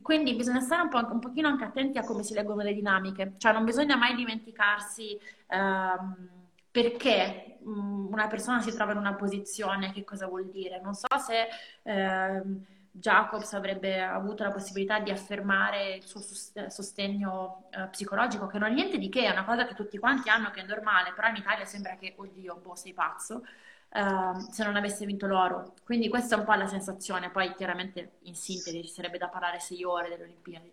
Quindi 0.00 0.36
bisogna 0.36 0.60
stare 0.60 0.82
un, 0.82 0.88
po', 0.88 0.98
un 0.98 1.18
pochino 1.18 1.48
anche 1.48 1.64
attenti 1.64 1.98
a 1.98 2.04
come 2.04 2.22
si 2.22 2.32
leggono 2.32 2.62
le 2.62 2.74
dinamiche, 2.74 3.34
cioè 3.38 3.52
non 3.52 3.64
bisogna 3.64 3.96
mai 3.96 4.14
dimenticarsi 4.14 5.18
ehm, 5.48 6.28
perché 6.70 7.58
mm, 7.60 8.06
una 8.06 8.28
persona 8.28 8.60
si 8.60 8.72
trova 8.72 8.92
in 8.92 8.98
una 8.98 9.14
posizione, 9.14 9.90
che 9.90 10.04
cosa 10.04 10.28
vuol 10.28 10.48
dire. 10.48 10.80
Non 10.80 10.94
so 10.94 11.08
se 11.18 11.48
ehm, 11.82 12.64
Jacobs 12.94 13.54
avrebbe 13.54 14.02
avuto 14.02 14.42
la 14.42 14.50
possibilità 14.50 15.00
di 15.00 15.10
affermare 15.10 15.94
il 15.94 16.04
suo 16.04 16.20
sostegno 16.20 17.64
eh, 17.70 17.88
psicologico, 17.88 18.46
che 18.46 18.58
non 18.58 18.70
è 18.70 18.74
niente 18.74 18.98
di 18.98 19.08
che, 19.08 19.24
è 19.24 19.30
una 19.30 19.44
cosa 19.44 19.66
che 19.66 19.74
tutti 19.74 19.96
quanti 19.98 20.28
hanno, 20.28 20.50
che 20.50 20.60
è 20.60 20.66
normale, 20.66 21.12
però 21.14 21.28
in 21.28 21.36
Italia 21.36 21.64
sembra 21.64 21.96
che, 21.96 22.12
oddio, 22.14 22.60
boh, 22.62 22.74
sei 22.74 22.92
pazzo, 22.92 23.44
eh, 23.88 24.50
se 24.50 24.62
non 24.64 24.76
avesse 24.76 25.06
vinto 25.06 25.26
l'oro. 25.26 25.72
Quindi 25.84 26.10
questa 26.10 26.36
è 26.36 26.38
un 26.38 26.44
po' 26.44 26.52
la 26.52 26.66
sensazione, 26.66 27.30
poi 27.30 27.54
chiaramente 27.54 28.18
in 28.24 28.34
sintesi 28.34 28.82
ci 28.82 28.92
sarebbe 28.92 29.16
da 29.16 29.28
parlare 29.28 29.58
sei 29.58 29.82
ore 29.84 30.10
delle 30.10 30.24
Olimpiadi. 30.24 30.72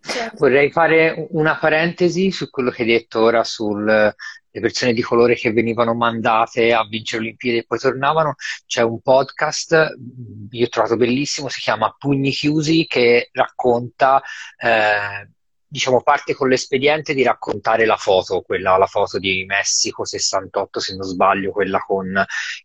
Certo. 0.00 0.36
Vorrei 0.38 0.70
fare 0.70 1.28
una 1.30 1.56
parentesi 1.56 2.30
su 2.30 2.50
quello 2.50 2.70
che 2.70 2.82
hai 2.82 2.88
detto 2.88 3.20
ora 3.20 3.42
sulle 4.50 4.62
persone 4.62 4.92
di 4.92 5.02
colore 5.02 5.34
che 5.34 5.52
venivano 5.52 5.94
mandate 5.94 6.72
a 6.72 6.84
vincere 6.86 7.22
le 7.22 7.28
Olimpiadi 7.28 7.58
e 7.58 7.64
poi 7.64 7.78
tornavano. 7.78 8.34
C'è 8.66 8.82
un 8.82 9.00
podcast, 9.00 9.94
io 10.50 10.64
ho 10.66 10.68
trovato 10.68 10.96
bellissimo, 10.96 11.48
si 11.48 11.60
chiama 11.60 11.94
Pugni 11.96 12.30
Chiusi, 12.30 12.86
che 12.86 13.30
racconta 13.32 14.20
eh, 14.58 15.28
diciamo, 15.70 16.02
parte 16.02 16.34
con 16.34 16.48
l'espediente 16.48 17.14
di 17.14 17.22
raccontare 17.22 17.86
la 17.86 17.96
foto, 17.96 18.42
quella, 18.42 18.76
la 18.76 18.86
foto 18.86 19.20
di 19.20 19.44
Messico 19.46 20.04
68, 20.04 20.80
se 20.80 20.96
non 20.96 21.06
sbaglio, 21.06 21.52
quella 21.52 21.78
con 21.78 22.12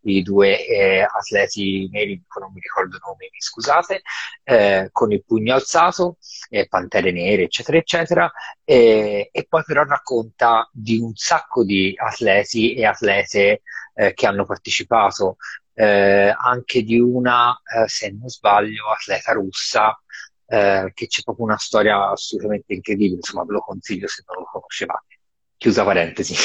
i 0.04 0.24
due 0.24 0.65
eh, 0.65 1.02
atleti 1.02 1.88
neri, 1.91 2.20
non 2.39 2.52
mi 2.52 2.60
ricordo 2.60 2.98
i 2.98 3.00
nomi, 3.06 3.30
scusate, 3.38 4.02
eh, 4.44 4.89
con 4.91 5.12
il 5.12 5.24
pugno 5.24 5.54
alzato, 5.54 6.18
eh, 6.50 6.68
pantere 6.68 7.12
nere, 7.12 7.44
eccetera, 7.44 7.78
eccetera, 7.78 8.32
e 8.63 9.30
poi 9.48 9.63
però 9.63 9.84
racconta 9.84 10.68
di 10.74 10.98
un 10.98 11.13
sacco 11.15 11.63
di 11.63 11.94
atleti 11.96 12.74
e 12.74 12.86
atlete 12.86 13.62
eh, 13.94 14.13
che 14.15 14.26
hanno 14.26 14.46
partecipato, 14.46 15.38
eh, 15.76 16.34
anche 16.36 16.82
di 16.82 17.00
una, 17.00 17.52
eh, 17.56 17.88
se 17.88 18.10
non 18.10 18.30
sbaglio, 18.30 18.89
atleta 18.89 19.34
russa 19.34 20.00
eh, 20.48 20.92
che 20.94 21.08
c'è 21.08 21.22
proprio 21.24 21.46
una 21.46 21.58
storia 21.58 22.10
assolutamente 22.10 22.74
incredibile, 22.74 23.16
insomma 23.16 23.44
ve 23.46 23.54
lo 23.54 23.62
consiglio 23.62 24.08
se 24.08 24.24
non 24.28 24.38
lo 24.38 24.50
conoscevate. 24.52 25.20
Chiusa 25.58 25.84
parentesi. 25.84 26.36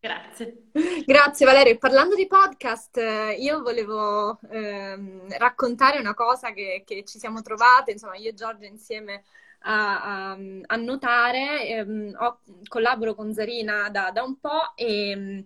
Grazie. 0.00 0.70
Grazie 1.04 1.44
Valerio. 1.44 1.76
Parlando 1.76 2.14
di 2.14 2.26
podcast, 2.26 2.96
eh, 2.96 3.34
io 3.38 3.60
volevo 3.60 4.38
ehm, 4.50 5.36
raccontare 5.36 5.98
una 5.98 6.14
cosa 6.14 6.52
che, 6.52 6.82
che, 6.86 7.04
ci 7.04 7.18
siamo 7.18 7.42
trovate, 7.42 7.90
insomma 7.92 8.16
io 8.16 8.30
e 8.30 8.34
Giorgia 8.34 8.66
insieme 8.66 9.24
a, 9.62 10.30
a, 10.30 10.38
a 10.66 10.76
notare. 10.76 11.66
Eh, 11.66 12.14
ho, 12.16 12.40
collaboro 12.68 13.14
con 13.14 13.32
Zarina 13.32 13.88
da, 13.90 14.10
da 14.10 14.22
un 14.22 14.38
po' 14.38 14.72
e, 14.74 15.44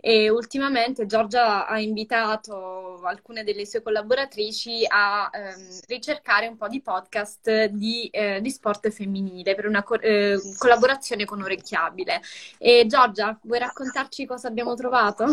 e, 0.00 0.28
ultimamente 0.28 1.06
Giorgia 1.06 1.66
ha 1.66 1.78
invitato 1.78 3.00
alcune 3.04 3.44
delle 3.44 3.66
sue 3.66 3.82
collaboratrici 3.82 4.84
a 4.88 5.30
ehm, 5.32 5.80
ricercare 5.86 6.46
un 6.46 6.56
po' 6.56 6.68
di 6.68 6.80
podcast 6.82 7.66
di, 7.66 8.08
eh, 8.08 8.40
di 8.40 8.50
sport 8.50 8.90
femminile 8.90 9.54
per 9.54 9.66
una 9.66 9.82
co- 9.82 10.00
eh, 10.00 10.38
collaborazione 10.58 11.24
con 11.24 11.42
Orecchiabile. 11.42 12.20
E 12.58 12.84
Giorgia, 12.86 13.38
vuoi 13.42 13.58
raccontarci 13.58 14.26
cosa 14.26 14.48
abbiamo 14.48 14.74
trovato? 14.74 15.26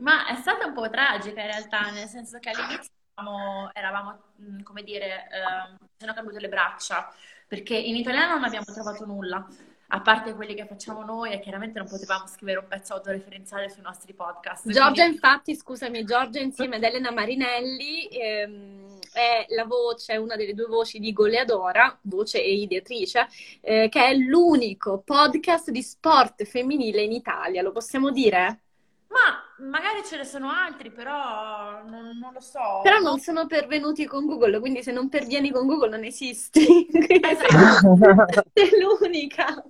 Ma 0.00 0.26
è 0.28 0.36
stata 0.36 0.66
un 0.66 0.74
po' 0.74 0.88
tragica 0.88 1.40
in 1.40 1.46
realtà, 1.48 1.90
nel 1.90 2.06
senso 2.06 2.38
che 2.38 2.50
all'inizio 2.50 2.92
eravamo, 3.18 3.70
eravamo 3.72 4.18
mm, 4.40 4.60
come 4.62 4.82
dire, 4.82 5.28
eh, 5.30 5.76
sono 5.96 6.14
cadute 6.14 6.40
le 6.40 6.48
braccia, 6.48 7.12
perché 7.46 7.76
in 7.76 7.96
italiano 7.96 8.34
non 8.34 8.44
abbiamo 8.44 8.66
trovato 8.66 9.04
nulla, 9.04 9.46
a 9.90 10.00
parte 10.00 10.34
quelli 10.34 10.54
che 10.54 10.66
facciamo 10.66 11.02
noi 11.02 11.32
e 11.32 11.40
chiaramente 11.40 11.78
non 11.78 11.88
potevamo 11.88 12.26
scrivere 12.26 12.58
un 12.58 12.68
pezzo 12.68 12.94
autoreferenziale 12.94 13.70
sui 13.70 13.82
nostri 13.82 14.12
podcast. 14.12 14.70
Giorgia, 14.70 15.02
quindi... 15.02 15.14
infatti, 15.14 15.56
scusami, 15.56 16.04
Giorgia 16.04 16.40
insieme 16.40 16.76
ad 16.76 16.82
Elena 16.82 17.10
Marinelli 17.10 18.06
ehm, 18.08 18.98
è 19.12 19.46
la 19.48 19.64
voce, 19.64 20.16
una 20.16 20.36
delle 20.36 20.54
due 20.54 20.66
voci 20.66 20.98
di 20.98 21.12
Goleadora, 21.12 21.98
voce 22.02 22.42
e 22.42 22.54
ideatrice, 22.54 23.28
eh, 23.62 23.88
che 23.88 24.06
è 24.06 24.14
l'unico 24.14 25.02
podcast 25.04 25.70
di 25.70 25.82
sport 25.82 26.44
femminile 26.44 27.02
in 27.02 27.12
Italia, 27.12 27.62
lo 27.62 27.72
possiamo 27.72 28.10
dire? 28.10 28.60
Ma 29.08 29.66
magari 29.66 30.04
ce 30.04 30.16
ne 30.18 30.24
sono 30.24 30.50
altri, 30.50 30.90
però 30.90 31.82
non, 31.84 32.18
non 32.18 32.32
lo 32.32 32.40
so. 32.40 32.80
Però 32.82 32.98
non 32.98 33.18
sono 33.18 33.46
pervenuti 33.46 34.04
con 34.06 34.26
Google, 34.26 34.60
quindi 34.60 34.82
se 34.82 34.92
non 34.92 35.08
pervieni 35.08 35.50
con 35.50 35.66
Google 35.66 35.90
non 35.90 36.04
esisti. 36.04 36.86
Esatto. 36.92 37.96
sei 38.52 38.70
l'unica. 38.80 39.62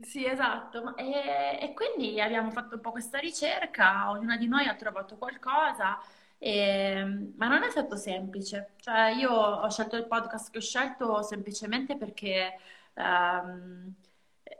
Sì, 0.00 0.24
esatto. 0.26 0.96
E, 0.96 1.58
e 1.60 1.72
quindi 1.74 2.20
abbiamo 2.20 2.50
fatto 2.50 2.76
un 2.76 2.80
po' 2.80 2.92
questa 2.92 3.18
ricerca, 3.18 4.10
ognuna 4.10 4.36
di 4.36 4.46
noi 4.46 4.66
ha 4.66 4.74
trovato 4.76 5.16
qualcosa, 5.16 5.98
e- 6.38 7.32
ma 7.36 7.48
non 7.48 7.62
è 7.62 7.70
stato 7.70 7.96
semplice. 7.96 8.74
Cioè, 8.80 9.14
io 9.18 9.30
ho 9.30 9.68
scelto 9.70 9.96
il 9.96 10.06
podcast 10.06 10.50
che 10.50 10.58
ho 10.58 10.60
scelto 10.60 11.22
semplicemente 11.22 11.96
perché 11.96 12.58
ehm, 12.94 13.94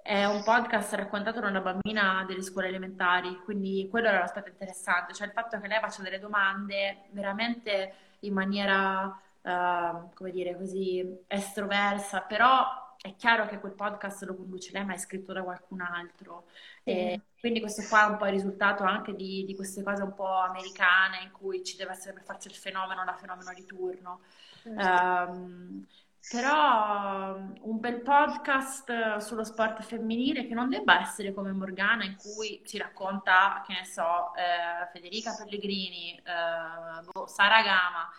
è 0.09 0.25
un 0.25 0.43
podcast 0.43 0.95
raccontato 0.95 1.39
da 1.39 1.49
una 1.49 1.61
bambina 1.61 2.25
delle 2.27 2.41
scuole 2.41 2.69
elementari, 2.69 3.43
quindi 3.45 3.89
quello 3.91 4.09
era 4.09 4.21
l'aspetto 4.21 4.49
interessante, 4.49 5.13
cioè 5.13 5.27
il 5.27 5.35
fatto 5.35 5.61
che 5.61 5.69
lei 5.69 5.81
faccia 5.81 6.01
delle 6.01 6.19
domande 6.19 7.09
veramente 7.11 7.93
in 8.21 8.33
maniera, 8.33 9.21
eh, 9.43 9.93
come 10.15 10.31
dire, 10.31 10.57
così 10.57 11.07
estroversa, 11.27 12.23
però 12.23 12.97
è 12.99 13.17
chiaro 13.17 13.47
che 13.49 13.61
quel 13.61 13.75
podcast 13.75 14.23
lo 14.23 14.35
conduce 14.35 14.73
lei, 14.73 14.87
ma 14.87 14.95
è 14.95 14.97
scritto 14.97 15.35
da 15.35 15.43
qualcun 15.43 15.83
altro. 15.83 16.47
E 16.85 17.21
quindi 17.39 17.61
questo 17.61 17.83
qua 17.87 18.07
è 18.07 18.11
un 18.11 18.17
po' 18.17 18.25
il 18.25 18.33
risultato 18.33 18.85
anche 18.85 19.15
di, 19.15 19.45
di 19.45 19.55
queste 19.55 19.83
cose 19.83 20.05
un 20.05 20.15
po' 20.15 20.39
americane 20.39 21.21
in 21.23 21.33
cui 21.33 21.63
ci 21.63 21.77
deve 21.77 21.93
essere 21.93 22.15
per 22.15 22.23
forza 22.23 22.49
il 22.49 22.55
fenomeno, 22.55 23.05
la 23.05 23.13
fenomeno 23.13 23.53
di 23.53 23.67
turno. 23.67 24.21
Um, 24.65 25.87
però 26.31 27.37
un 27.37 27.81
bel 27.81 28.01
podcast 28.03 29.17
sullo 29.19 29.45
sport 29.45 29.83
femminile 29.83 30.47
che 30.47 30.55
non 30.55 30.69
debba 30.69 31.01
essere 31.01 31.33
come 31.33 31.53
Morgana 31.53 32.05
in 32.05 32.17
cui 32.17 32.61
si 32.65 32.77
racconta, 32.77 33.63
che 33.67 33.73
ne 33.73 33.85
so, 33.85 34.35
eh, 34.35 34.89
Federica 34.93 35.35
Pellegrini, 35.37 36.17
eh, 36.17 37.03
boh, 37.11 37.27
Sara 37.27 37.63
Gama, 37.63 38.11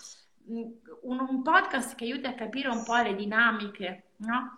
un, 0.48 0.74
un, 1.02 1.42
podcast 1.44 1.96
che 1.96 2.06
aiuti 2.06 2.26
a 2.26 2.34
capire 2.34 2.70
un 2.70 2.84
po' 2.84 2.98
le 2.98 3.16
dinamiche, 3.16 4.14
no? 4.18 4.58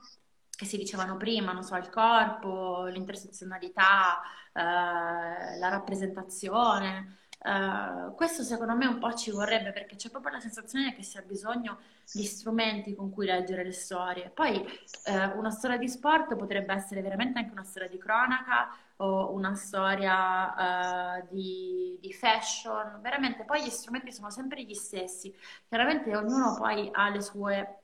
Che 0.50 0.66
si 0.66 0.78
dicevano 0.78 1.18
prima, 1.18 1.52
non 1.52 1.64
so, 1.64 1.76
il 1.76 1.90
corpo, 1.90 2.86
l'intersezionalità, 2.86 4.22
eh, 4.54 5.58
la 5.58 5.70
rappresentazione. 5.70 7.18
Uh, 7.44 8.14
questo 8.14 8.44
secondo 8.44 8.76
me 8.76 8.86
un 8.86 9.00
po' 9.00 9.16
ci 9.16 9.32
vorrebbe 9.32 9.72
perché 9.72 9.96
c'è 9.96 10.12
proprio 10.12 10.34
la 10.34 10.40
sensazione 10.40 10.94
che 10.94 11.02
si 11.02 11.18
ha 11.18 11.24
bisogno 11.24 11.80
di 12.14 12.24
strumenti 12.24 12.94
con 12.94 13.10
cui 13.10 13.26
leggere 13.26 13.64
le 13.64 13.72
storie. 13.72 14.30
Poi 14.30 14.58
uh, 14.58 15.38
una 15.38 15.50
storia 15.50 15.78
di 15.78 15.90
sport 15.90 16.36
potrebbe 16.36 16.74
essere 16.74 17.02
veramente 17.02 17.40
anche 17.40 17.52
una 17.52 17.64
storia 17.64 17.90
di 17.90 17.98
cronaca 17.98 18.76
o 18.98 19.34
una 19.34 19.56
storia 19.56 21.18
uh, 21.18 21.28
di, 21.32 21.98
di, 22.00 22.14
fashion, 22.14 23.00
veramente 23.02 23.44
poi 23.44 23.64
gli 23.64 23.70
strumenti 23.70 24.12
sono 24.12 24.30
sempre 24.30 24.62
gli 24.62 24.76
stessi. 24.76 25.34
Chiaramente 25.68 26.16
ognuno 26.16 26.56
poi 26.60 26.90
ha 26.92 27.10
le 27.10 27.22
sue 27.22 27.80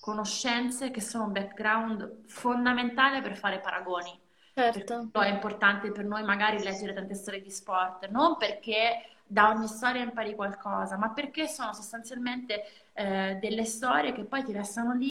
conoscenze 0.00 0.90
che 0.90 1.02
sono 1.02 1.24
un 1.24 1.32
background 1.32 2.22
fondamentale 2.26 3.20
per 3.20 3.36
fare 3.36 3.60
paragoni. 3.60 4.21
Certo. 4.54 5.08
È 5.12 5.28
importante 5.28 5.90
per 5.92 6.04
noi 6.04 6.22
magari 6.24 6.62
leggere 6.62 6.92
tante 6.92 7.14
storie 7.14 7.40
di 7.40 7.50
sport, 7.50 8.08
non 8.08 8.36
perché 8.36 9.04
da 9.26 9.48
ogni 9.50 9.66
storia 9.66 10.02
impari 10.02 10.34
qualcosa, 10.34 10.96
ma 10.98 11.10
perché 11.10 11.48
sono 11.48 11.72
sostanzialmente 11.72 12.62
eh, 12.92 13.38
delle 13.40 13.64
storie 13.64 14.12
che 14.12 14.24
poi 14.24 14.44
ti 14.44 14.52
restano 14.52 14.92
lì. 14.94 15.08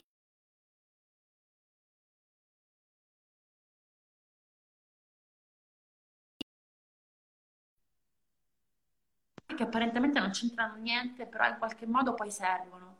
che 9.56 9.62
apparentemente 9.62 10.18
non 10.18 10.30
c'entrano 10.32 10.74
niente, 10.78 11.26
però 11.26 11.46
in 11.46 11.56
qualche 11.58 11.86
modo 11.86 12.12
poi 12.14 12.28
servono. 12.32 12.91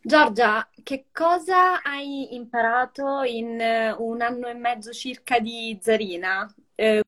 Giorgia, 0.00 0.68
che 0.82 1.06
cosa 1.12 1.82
hai 1.82 2.34
imparato 2.34 3.22
in 3.22 3.60
eh, 3.60 3.92
un 3.92 4.20
anno 4.22 4.48
e 4.48 4.54
mezzo 4.54 4.92
circa 4.92 5.38
di 5.40 5.78
Zarina? 5.80 6.52
Eh, 6.74 7.02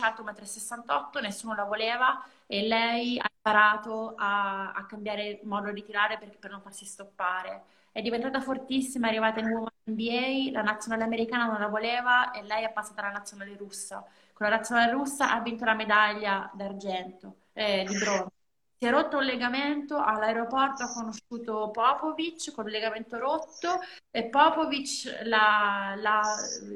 alto 0.00 0.22
1,68 0.22 1.18
m, 1.18 1.22
nessuno 1.22 1.54
la 1.54 1.64
voleva 1.64 2.22
e 2.46 2.66
lei 2.66 3.18
ha 3.18 3.26
imparato 3.34 4.14
a, 4.16 4.72
a 4.72 4.86
cambiare 4.86 5.40
modo 5.44 5.70
di 5.72 5.84
tirare 5.84 6.18
per, 6.18 6.36
per 6.38 6.50
non 6.50 6.60
farsi 6.60 6.84
stoppare. 6.84 7.62
È 7.92 8.02
diventata 8.02 8.40
fortissima, 8.40 9.06
è 9.06 9.10
arrivata 9.10 9.40
in 9.40 9.46
NBA, 9.84 10.50
la 10.52 10.62
nazionale 10.62 11.04
americana 11.04 11.46
non 11.46 11.60
la 11.60 11.68
voleva 11.68 12.30
e 12.32 12.42
lei 12.42 12.64
è 12.64 12.72
passata 12.72 13.02
alla 13.02 13.12
nazionale 13.12 13.56
russa. 13.56 14.04
Con 14.32 14.48
la 14.48 14.56
nazionale 14.56 14.92
russa 14.92 15.32
ha 15.32 15.40
vinto 15.40 15.64
la 15.64 15.74
medaglia 15.74 16.50
d'argento, 16.54 17.36
eh, 17.52 17.84
di 17.86 17.96
bronzo. 17.98 18.32
Si 18.80 18.86
è 18.86 18.90
rotto 18.90 19.16
un 19.16 19.24
legamento, 19.24 19.98
all'aeroporto 19.98 20.84
ha 20.84 20.92
conosciuto 20.92 21.70
Popovic 21.72 22.52
con 22.54 22.66
il 22.66 22.70
legamento 22.70 23.18
rotto 23.18 23.80
e 24.08 24.26
Popovic 24.26 25.22
l'ha, 25.24 25.94
l'ha 25.96 26.22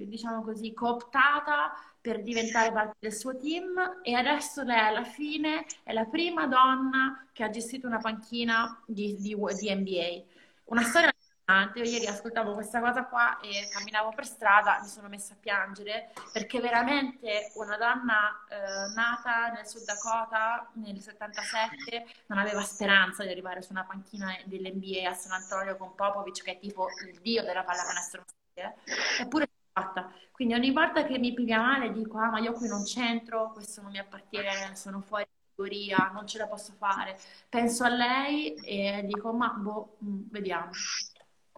diciamo 0.05 0.43
così, 0.43 0.73
cooptata 0.75 1.73
per 2.03 2.21
diventare 2.21 2.73
parte 2.73 2.97
del 2.99 3.13
suo 3.15 3.37
team 3.37 4.01
e 4.03 4.15
adesso 4.15 4.65
lei 4.65 4.79
alla 4.81 5.05
fine 5.05 5.65
è 5.85 5.93
la 5.93 6.05
prima 6.05 6.49
donna 6.49 7.29
che 7.33 7.45
ha 7.45 7.49
gestito 7.49 7.87
una 7.87 7.99
panchina 7.99 8.83
di, 8.85 9.17
di, 9.21 9.37
di 9.37 9.75
NBA. 9.75 10.23
Una 10.65 10.83
storia 10.83 11.13
allucinante. 11.47 11.79
Io 11.79 11.85
ieri 11.85 12.07
ascoltavo 12.07 12.55
questa 12.55 12.81
cosa 12.81 13.05
qua 13.05 13.39
e 13.39 13.69
camminavo 13.71 14.11
per 14.11 14.27
strada, 14.27 14.81
mi 14.83 14.89
sono 14.89 15.09
messa 15.09 15.35
a 15.35 15.37
piangere 15.39 16.13
perché 16.33 16.61
veramente 16.61 17.53
una 17.55 17.77
donna 17.77 18.45
eh, 18.49 18.93
nata 18.95 19.53
nel 19.55 19.67
Sud 19.67 19.85
Dakota 19.85 20.69
nel 20.75 21.01
77 21.01 22.05
non 22.27 22.39
aveva 22.39 22.63
speranza 22.63 23.23
di 23.23 23.31
arrivare 23.31 23.63
su 23.63 23.71
una 23.71 23.85
panchina 23.85 24.37
dell'NBA 24.45 25.09
a 25.09 25.15
San 25.15 25.33
Antonio 25.41 25.77
con 25.77 25.95
Popovic 25.95 26.43
che 26.43 26.53
è 26.53 26.59
tipo 26.59 26.89
il 27.07 27.21
dio 27.21 27.45
della 27.45 27.63
pallacanestro 27.63 28.25
maschile. 28.25 28.77
Eppure 29.21 29.49
fatta. 29.73 30.13
Quindi 30.31 30.55
ogni 30.55 30.71
volta 30.71 31.05
che 31.05 31.19
mi 31.19 31.33
piglia 31.33 31.61
male 31.61 31.93
dico, 31.93 32.19
ah 32.19 32.31
ma 32.31 32.39
io 32.39 32.53
qui 32.53 32.69
non 32.69 32.85
c'entro, 32.85 33.53
questo 33.53 33.81
non 33.83 33.91
mi 33.91 33.99
appartiene, 33.99 34.75
sono 34.75 35.01
fuori 35.01 35.27
categoria, 35.55 36.11
non 36.13 36.27
ce 36.27 36.39
la 36.39 36.47
posso 36.47 36.73
fare. 36.77 37.19
Penso 37.49 37.85
a 37.85 37.89
lei 37.89 38.55
e 38.55 39.03
dico, 39.05 39.33
ma 39.33 39.49
boh, 39.49 39.97
mm, 40.05 40.21
vediamo. 40.31 40.71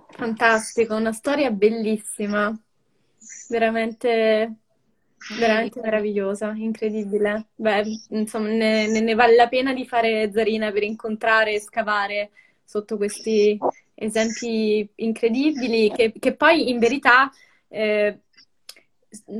Fantastico, 0.08 0.94
una 0.94 1.12
storia 1.12 1.50
bellissima, 1.50 2.56
veramente, 3.48 4.54
veramente 5.38 5.80
meravigliosa, 5.80 6.52
incredibile. 6.54 7.46
Beh, 7.54 7.84
insomma, 8.10 8.48
ne, 8.48 8.86
ne 8.86 9.14
vale 9.14 9.34
la 9.34 9.48
pena 9.48 9.72
di 9.72 9.86
fare 9.86 10.30
Zarina 10.32 10.70
per 10.70 10.82
incontrare 10.82 11.54
e 11.54 11.60
scavare 11.60 12.30
sotto 12.64 12.96
questi 12.96 13.58
esempi 13.94 14.88
incredibili 14.96 15.90
che, 15.90 16.12
che 16.18 16.34
poi 16.34 16.68
in 16.70 16.78
verità 16.78 17.30
eh, 17.74 18.20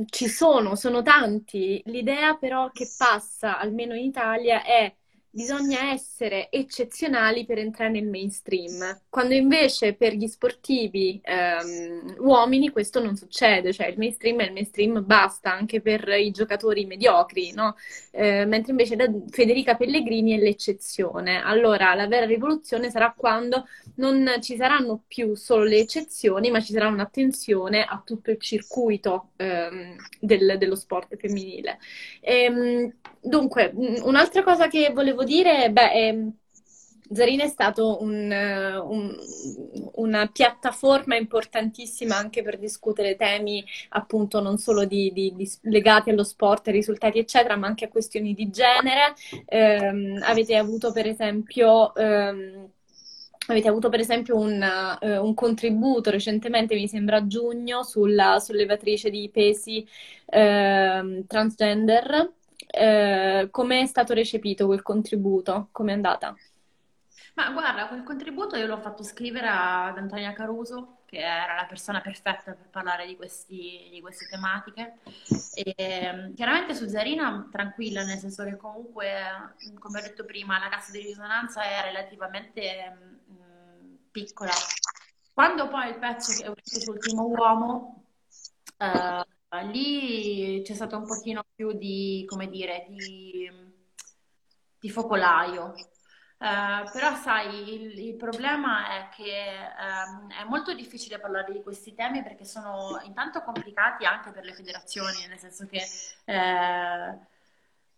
ci 0.09 0.27
sono, 0.27 0.75
sono 0.75 1.01
tanti. 1.01 1.81
L'idea 1.85 2.35
però 2.35 2.69
che 2.71 2.87
passa, 2.97 3.57
almeno 3.59 3.93
in 3.95 4.05
Italia, 4.05 4.63
è 4.63 4.93
bisogna 5.35 5.91
essere 5.91 6.49
eccezionali 6.49 7.45
per 7.45 7.57
entrare 7.57 7.91
nel 7.91 8.07
mainstream, 8.07 9.01
quando 9.09 9.33
invece 9.33 9.93
per 9.93 10.13
gli 10.13 10.27
sportivi 10.27 11.19
ehm, 11.21 12.15
uomini 12.19 12.69
questo 12.69 13.03
non 13.03 13.17
succede, 13.17 13.73
cioè 13.73 13.87
il 13.87 13.97
mainstream 13.97 14.39
è 14.39 14.45
il 14.45 14.53
mainstream, 14.53 15.05
basta 15.05 15.51
anche 15.51 15.81
per 15.81 16.07
i 16.07 16.31
giocatori 16.31 16.85
mediocri, 16.85 17.51
no? 17.51 17.75
eh, 18.11 18.45
mentre 18.45 18.71
invece 18.71 18.95
da 18.95 19.11
Federica 19.29 19.75
Pellegrini 19.75 20.37
è 20.37 20.41
l'eccezione. 20.41 21.41
Allora 21.43 21.93
la 21.95 22.07
vera 22.07 22.25
rivoluzione 22.25 22.89
sarà 22.89 23.13
quando 23.15 23.67
non 23.95 24.37
ci 24.39 24.55
saranno 24.55 25.03
più 25.05 25.35
solo 25.35 25.65
le 25.65 25.79
eccezioni, 25.79 26.49
ma 26.49 26.61
ci 26.61 26.71
sarà 26.71 26.87
un'attenzione 26.87 27.83
a 27.83 28.01
tutto 28.05 28.31
il 28.31 28.39
circuito 28.39 29.31
ehm, 29.35 29.97
del, 30.17 30.55
dello 30.57 30.75
sport 30.75 31.17
femminile. 31.17 31.77
E, 32.21 32.43
ehm, 32.43 32.93
dunque, 33.21 33.71
un'altra 33.75 34.43
cosa 34.43 34.67
che 34.69 34.91
volevo 34.93 35.23
dire, 35.25 35.69
beh, 35.71 35.91
eh, 35.91 36.31
Zarina 37.11 37.43
è 37.43 37.47
stato 37.47 38.01
un, 38.01 38.31
un, 38.31 39.15
una 39.95 40.27
piattaforma 40.27 41.15
importantissima 41.15 42.15
anche 42.15 42.41
per 42.41 42.57
discutere 42.57 43.15
temi 43.15 43.63
appunto 43.89 44.41
non 44.41 44.57
solo 44.57 44.85
di, 44.85 45.11
di, 45.13 45.33
di, 45.35 45.49
legati 45.63 46.09
allo 46.09 46.23
sport, 46.23 46.67
risultati 46.69 47.19
eccetera, 47.19 47.55
ma 47.57 47.67
anche 47.67 47.85
a 47.85 47.89
questioni 47.89 48.33
di 48.33 48.49
genere. 48.49 49.13
Eh, 49.45 50.19
avete 50.21 50.55
avuto 50.55 50.91
per 50.91 51.07
esempio... 51.07 51.93
Ehm, 51.95 52.69
Avete 53.47 53.67
avuto 53.67 53.89
per 53.89 53.99
esempio 53.99 54.37
un, 54.37 54.59
uh, 54.59 55.23
un, 55.23 55.35
contributo 55.35 56.09
recentemente, 56.09 56.73
mi 56.73 56.87
sembra 56.87 57.17
a 57.17 57.27
giugno, 57.27 57.83
sulla 57.83 58.39
sollevatrice 58.39 59.11
di 59.11 59.29
pesi 59.31 59.87
uh, 60.25 61.23
transgender 61.27 62.33
eh, 62.75 63.47
come 63.51 63.81
è 63.81 63.85
stato 63.85 64.13
recepito 64.13 64.65
quel 64.65 64.81
contributo? 64.81 65.69
Come 65.71 65.91
è 65.91 65.95
andata? 65.95 66.35
Ma 67.35 67.49
guarda, 67.51 67.87
quel 67.87 68.03
contributo 68.03 68.55
io 68.55 68.65
l'ho 68.65 68.79
fatto 68.79 69.03
scrivere 69.03 69.47
ad 69.49 69.97
Antonia 69.97 70.31
Caruso, 70.31 70.99
che 71.05 71.17
era 71.17 71.55
la 71.55 71.65
persona 71.65 71.99
perfetta 71.99 72.53
per 72.53 72.69
parlare 72.69 73.05
di, 73.05 73.17
questi, 73.17 73.89
di 73.91 73.99
queste 73.99 74.27
tematiche. 74.29 74.99
E, 75.53 76.13
mm, 76.13 76.33
chiaramente 76.33 76.73
su 76.73 76.87
Zarina 76.87 77.49
tranquilla, 77.51 78.03
nel 78.03 78.19
senso 78.19 78.45
che 78.45 78.55
comunque, 78.55 79.53
come 79.79 79.99
ho 79.99 80.01
detto 80.01 80.23
prima, 80.23 80.59
la 80.59 80.69
cassa 80.69 80.91
di 80.91 80.99
risonanza 80.99 81.63
è 81.63 81.81
relativamente 81.83 82.97
mh, 83.27 83.95
piccola. 84.11 84.53
Quando 85.33 85.67
poi 85.67 85.89
il 85.89 85.99
pezzo 85.99 86.41
è 86.41 86.47
uscito 86.47 86.79
sull'ultimo 86.79 87.25
uomo, 87.25 88.03
eh, 88.77 89.25
lì 89.61 90.61
c'è 90.63 90.73
stato 90.73 90.97
un 90.97 91.05
pochino 91.05 91.43
più 91.53 91.73
di, 91.73 92.25
come 92.27 92.49
dire, 92.49 92.85
di, 92.89 93.49
di 94.79 94.89
focolaio. 94.89 95.73
Uh, 96.37 96.91
però 96.91 97.15
sai, 97.15 97.73
il, 97.73 98.07
il, 98.07 98.15
problema 98.17 98.89
è 98.97 99.09
che 99.09 99.55
um, 99.79 100.29
è 100.29 100.43
molto 100.43 100.73
difficile 100.73 101.17
parlare 101.17 101.53
di 101.53 101.63
questi 101.63 101.95
temi 101.95 102.21
perché 102.23 102.43
sono 102.43 102.99
intanto 103.05 103.41
complicati 103.41 104.05
anche 104.05 104.31
per 104.31 104.43
le 104.43 104.53
federazioni, 104.53 105.25
nel 105.27 105.39
senso 105.39 105.65
che 105.65 105.81
eh, 106.25 107.17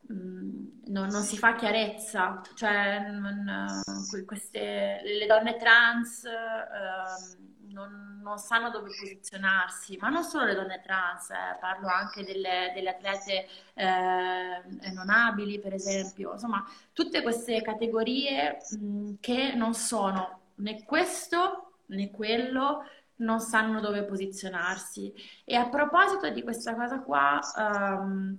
non, 0.07 1.07
non, 1.07 1.23
si 1.23 1.37
fa 1.37 1.55
chiarezza, 1.55 2.41
cioè 2.55 3.09
non, 3.09 3.81
queste, 4.25 5.01
le 5.03 5.25
donne 5.25 5.57
trans 5.57 6.23
eh, 6.23 7.56
non, 7.71 8.19
non, 8.21 8.37
sanno 8.37 8.69
dove 8.69 8.87
posizionarsi, 8.87 9.97
ma 9.99 10.09
non 10.09 10.23
solo 10.23 10.45
le 10.45 10.55
donne 10.55 10.81
trans, 10.83 11.29
eh, 11.29 11.57
parlo 11.59 11.87
anche 11.87 12.23
delle, 12.23 12.71
delle 12.73 12.89
atlete 12.89 13.47
eh, 13.73 14.91
non 14.93 15.09
abili, 15.09 15.59
per 15.59 15.73
esempio, 15.73 16.33
insomma, 16.33 16.63
tutte 16.93 17.21
queste 17.21 17.61
categorie 17.61 18.57
mh, 18.79 19.13
che 19.19 19.53
non 19.53 19.73
sono 19.73 20.39
né 20.55 20.83
questo 20.83 21.67
né 21.87 22.11
quello, 22.11 22.83
non 23.17 23.39
sanno 23.39 23.79
dove 23.79 24.03
posizionarsi. 24.03 25.13
E 25.43 25.55
a 25.55 25.69
proposito 25.69 26.29
di 26.29 26.43
questa 26.43 26.75
cosa 26.75 26.99
qua, 26.99 27.39
um, 27.55 28.37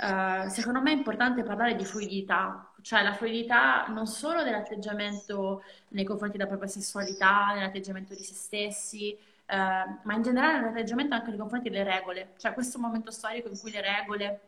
uh, 0.00 0.48
secondo 0.48 0.80
me 0.80 0.92
è 0.92 0.96
importante 0.96 1.42
parlare 1.42 1.74
di 1.74 1.84
fluidità, 1.84 2.71
cioè 2.82 3.02
la 3.02 3.14
fluidità 3.14 3.86
non 3.88 4.06
solo 4.06 4.42
dell'atteggiamento 4.42 5.62
nei 5.88 6.04
confronti 6.04 6.36
della 6.36 6.48
propria 6.48 6.68
sessualità, 6.68 7.52
nell'atteggiamento 7.54 8.14
di 8.14 8.22
se 8.22 8.34
stessi, 8.34 9.16
uh, 9.16 9.54
ma 10.02 10.14
in 10.14 10.22
generale 10.22 10.60
nell'atteggiamento 10.60 11.14
anche 11.14 11.30
nei 11.30 11.38
confronti 11.38 11.70
delle 11.70 11.84
regole, 11.84 12.32
cioè 12.36 12.52
questo 12.52 12.78
momento 12.78 13.10
storico 13.10 13.48
in 13.48 13.58
cui 13.58 13.70
le 13.70 13.80
regole 13.80 14.40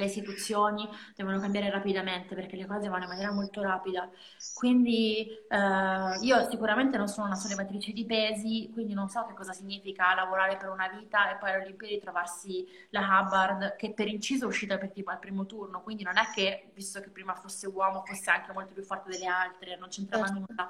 le 0.00 0.06
istituzioni 0.06 0.88
devono 1.14 1.38
cambiare 1.38 1.70
rapidamente 1.70 2.34
perché 2.34 2.56
le 2.56 2.66
cose 2.66 2.88
vanno 2.88 3.04
in 3.04 3.10
maniera 3.10 3.32
molto 3.32 3.62
rapida. 3.62 4.08
Quindi 4.54 5.28
eh, 5.48 6.18
io 6.20 6.48
sicuramente 6.50 6.96
non 6.96 7.06
sono 7.06 7.26
una 7.26 7.36
sollevatrice 7.36 7.92
di 7.92 8.04
pesi, 8.04 8.70
quindi 8.72 8.94
non 8.94 9.08
so 9.08 9.24
che 9.26 9.34
cosa 9.34 9.52
significa 9.52 10.14
lavorare 10.14 10.56
per 10.56 10.70
una 10.70 10.88
vita 10.88 11.30
e 11.30 11.36
poi 11.36 11.50
alle 11.50 11.64
Olimpiadi 11.64 11.98
trovarsi 11.98 12.66
la 12.90 13.00
Hubbard 13.00 13.76
che 13.76 13.92
per 13.92 14.08
inciso 14.08 14.44
è 14.44 14.48
uscita 14.48 14.78
per 14.78 14.90
tipo 14.90 15.10
al 15.10 15.18
primo 15.18 15.46
turno, 15.46 15.82
quindi 15.82 16.02
non 16.02 16.16
è 16.16 16.30
che 16.34 16.70
visto 16.74 17.00
che 17.00 17.10
prima 17.10 17.34
fosse 17.34 17.66
uomo 17.66 18.02
fosse 18.04 18.30
anche 18.30 18.52
molto 18.52 18.72
più 18.72 18.82
forte 18.82 19.10
delle 19.10 19.26
altre, 19.26 19.76
non 19.76 19.88
c'entrava 19.88 20.26
certo. 20.26 20.44
nulla. 20.48 20.68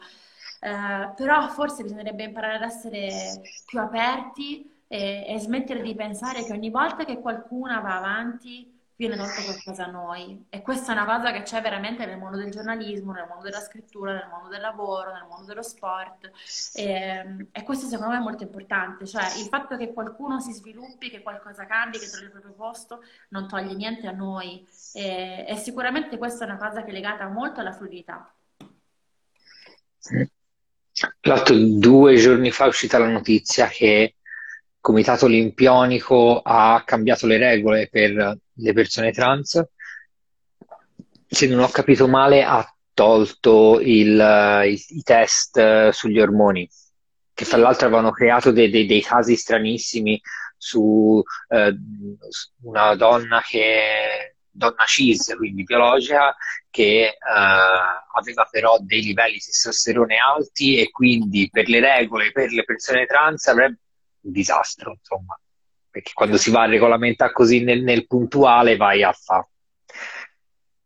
Eh, 0.63 1.13
però 1.15 1.49
forse 1.49 1.83
bisognerebbe 1.83 2.25
imparare 2.25 2.57
ad 2.57 2.63
essere 2.63 3.41
più 3.65 3.81
aperti 3.81 4.71
e, 4.87 5.25
e 5.27 5.39
smettere 5.39 5.81
di 5.83 5.95
pensare 5.95 6.45
che 6.45 6.53
ogni 6.53 6.69
volta 6.69 7.05
che 7.05 7.21
qualcuna 7.21 7.81
va 7.81 7.97
avanti 7.97 8.80
viene 9.01 9.17
tolto 9.17 9.43
qualcosa 9.43 9.87
a 9.87 9.91
noi. 9.91 10.45
E 10.51 10.61
questa 10.61 10.93
è 10.93 10.95
una 10.95 11.07
cosa 11.07 11.33
che 11.33 11.43
c'è 11.43 11.63
veramente 11.63 12.05
nel 12.05 12.19
mondo 12.19 12.37
del 12.37 12.51
giornalismo, 12.51 13.13
nel 13.13 13.27
mondo 13.27 13.45
della 13.45 13.61
scrittura, 13.61 14.13
nel 14.13 14.29
mondo 14.31 14.49
del 14.49 14.61
lavoro, 14.61 15.11
nel 15.15 15.25
mondo 15.27 15.47
dello 15.47 15.63
sport. 15.63 16.31
E, 16.75 17.49
e 17.51 17.63
questo 17.63 17.87
secondo 17.87 18.13
me 18.13 18.19
è 18.19 18.23
molto 18.23 18.43
importante. 18.43 19.07
Cioè 19.07 19.23
il 19.39 19.49
fatto 19.49 19.79
che 19.79 19.95
qualcuno 19.95 20.39
si 20.39 20.53
sviluppi, 20.53 21.09
che 21.09 21.23
qualcosa 21.23 21.65
cambi, 21.65 21.99
che 21.99 22.11
trovi 22.11 22.27
il 22.27 22.31
proprio 22.31 22.53
posto, 22.53 23.03
non 23.31 23.49
toglie 23.49 23.75
niente 23.75 24.07
a 24.07 24.13
noi. 24.13 24.67
E, 24.93 25.47
e 25.49 25.57
sicuramente 25.57 26.19
questa 26.19 26.45
è 26.45 26.49
una 26.49 26.59
cosa 26.59 26.85
che 26.85 26.91
è 26.91 26.93
legata 26.93 27.27
molto 27.27 27.61
alla 27.61 27.73
fluidità. 27.73 28.31
L'altro 31.23 31.57
due 31.57 32.17
giorni 32.17 32.51
fa 32.51 32.67
è 32.67 32.69
uscita 32.69 32.99
la 32.99 33.09
notizia 33.09 33.67
che 33.67 34.17
Comitato 34.81 35.27
Olimpionico 35.27 36.41
ha 36.43 36.83
cambiato 36.87 37.27
le 37.27 37.37
regole 37.37 37.89
per 37.89 38.39
le 38.53 38.73
persone 38.73 39.13
trans, 39.13 39.63
se 41.27 41.47
non 41.47 41.61
ho 41.61 41.69
capito 41.69 42.09
male, 42.09 42.43
ha 42.43 42.67
tolto 42.93 43.79
il, 43.81 44.19
i, 44.67 44.85
i, 44.89 45.03
test 45.03 45.91
sugli 45.91 46.19
ormoni, 46.19 46.69
che 47.33 47.45
fra 47.45 47.59
l'altro 47.59 47.87
avevano 47.87 48.11
creato 48.11 48.51
dei, 48.51 48.69
dei, 48.71 48.87
dei 48.87 49.03
casi 49.03 49.37
stranissimi 49.37 50.21
su 50.57 51.23
eh, 51.49 51.75
una 52.63 52.95
donna 52.97 53.43
che 53.47 54.37
donna 54.51 54.85
cis, 54.87 55.35
quindi 55.37 55.63
biologica, 55.63 56.35
che 56.69 57.05
eh, 57.05 57.17
aveva 58.15 58.49
però 58.51 58.79
dei 58.81 59.03
livelli 59.03 59.35
di 59.35 59.41
testosterone 59.41 60.17
alti 60.17 60.77
e 60.77 60.91
quindi 60.91 61.49
per 61.51 61.69
le 61.69 61.81
regole, 61.81 62.33
per 62.33 62.51
le 62.51 62.65
persone 62.65 63.07
trans 63.07 63.47
avrebbe 63.47 63.79
un 64.23 64.33
disastro, 64.33 64.93
insomma 64.93 65.39
perché 65.91 66.13
quando 66.15 66.37
si 66.37 66.51
va 66.51 66.63
a 66.63 66.67
regolamentare 66.67 67.33
così 67.33 67.65
nel, 67.65 67.83
nel 67.83 68.07
puntuale 68.07 68.77
vai 68.77 69.03
a 69.03 69.13
fare. 69.13 69.49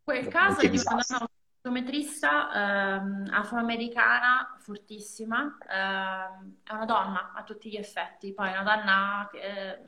Quel 0.03 0.27
caso 0.27 0.61
è 0.61 0.69
di 0.69 0.77
una 0.77 1.03
donna 1.07 1.29
optometrista 1.65 2.97
ehm, 3.01 3.29
afroamericana 3.31 4.55
fortissima, 4.59 5.57
ehm, 5.67 6.57
è 6.63 6.73
una 6.73 6.85
donna 6.85 7.33
a 7.35 7.43
tutti 7.43 7.69
gli 7.69 7.77
effetti, 7.77 8.33
poi 8.33 8.49
è 8.49 8.57
una 8.57 8.75
donna 8.75 9.29
che, 9.31 9.79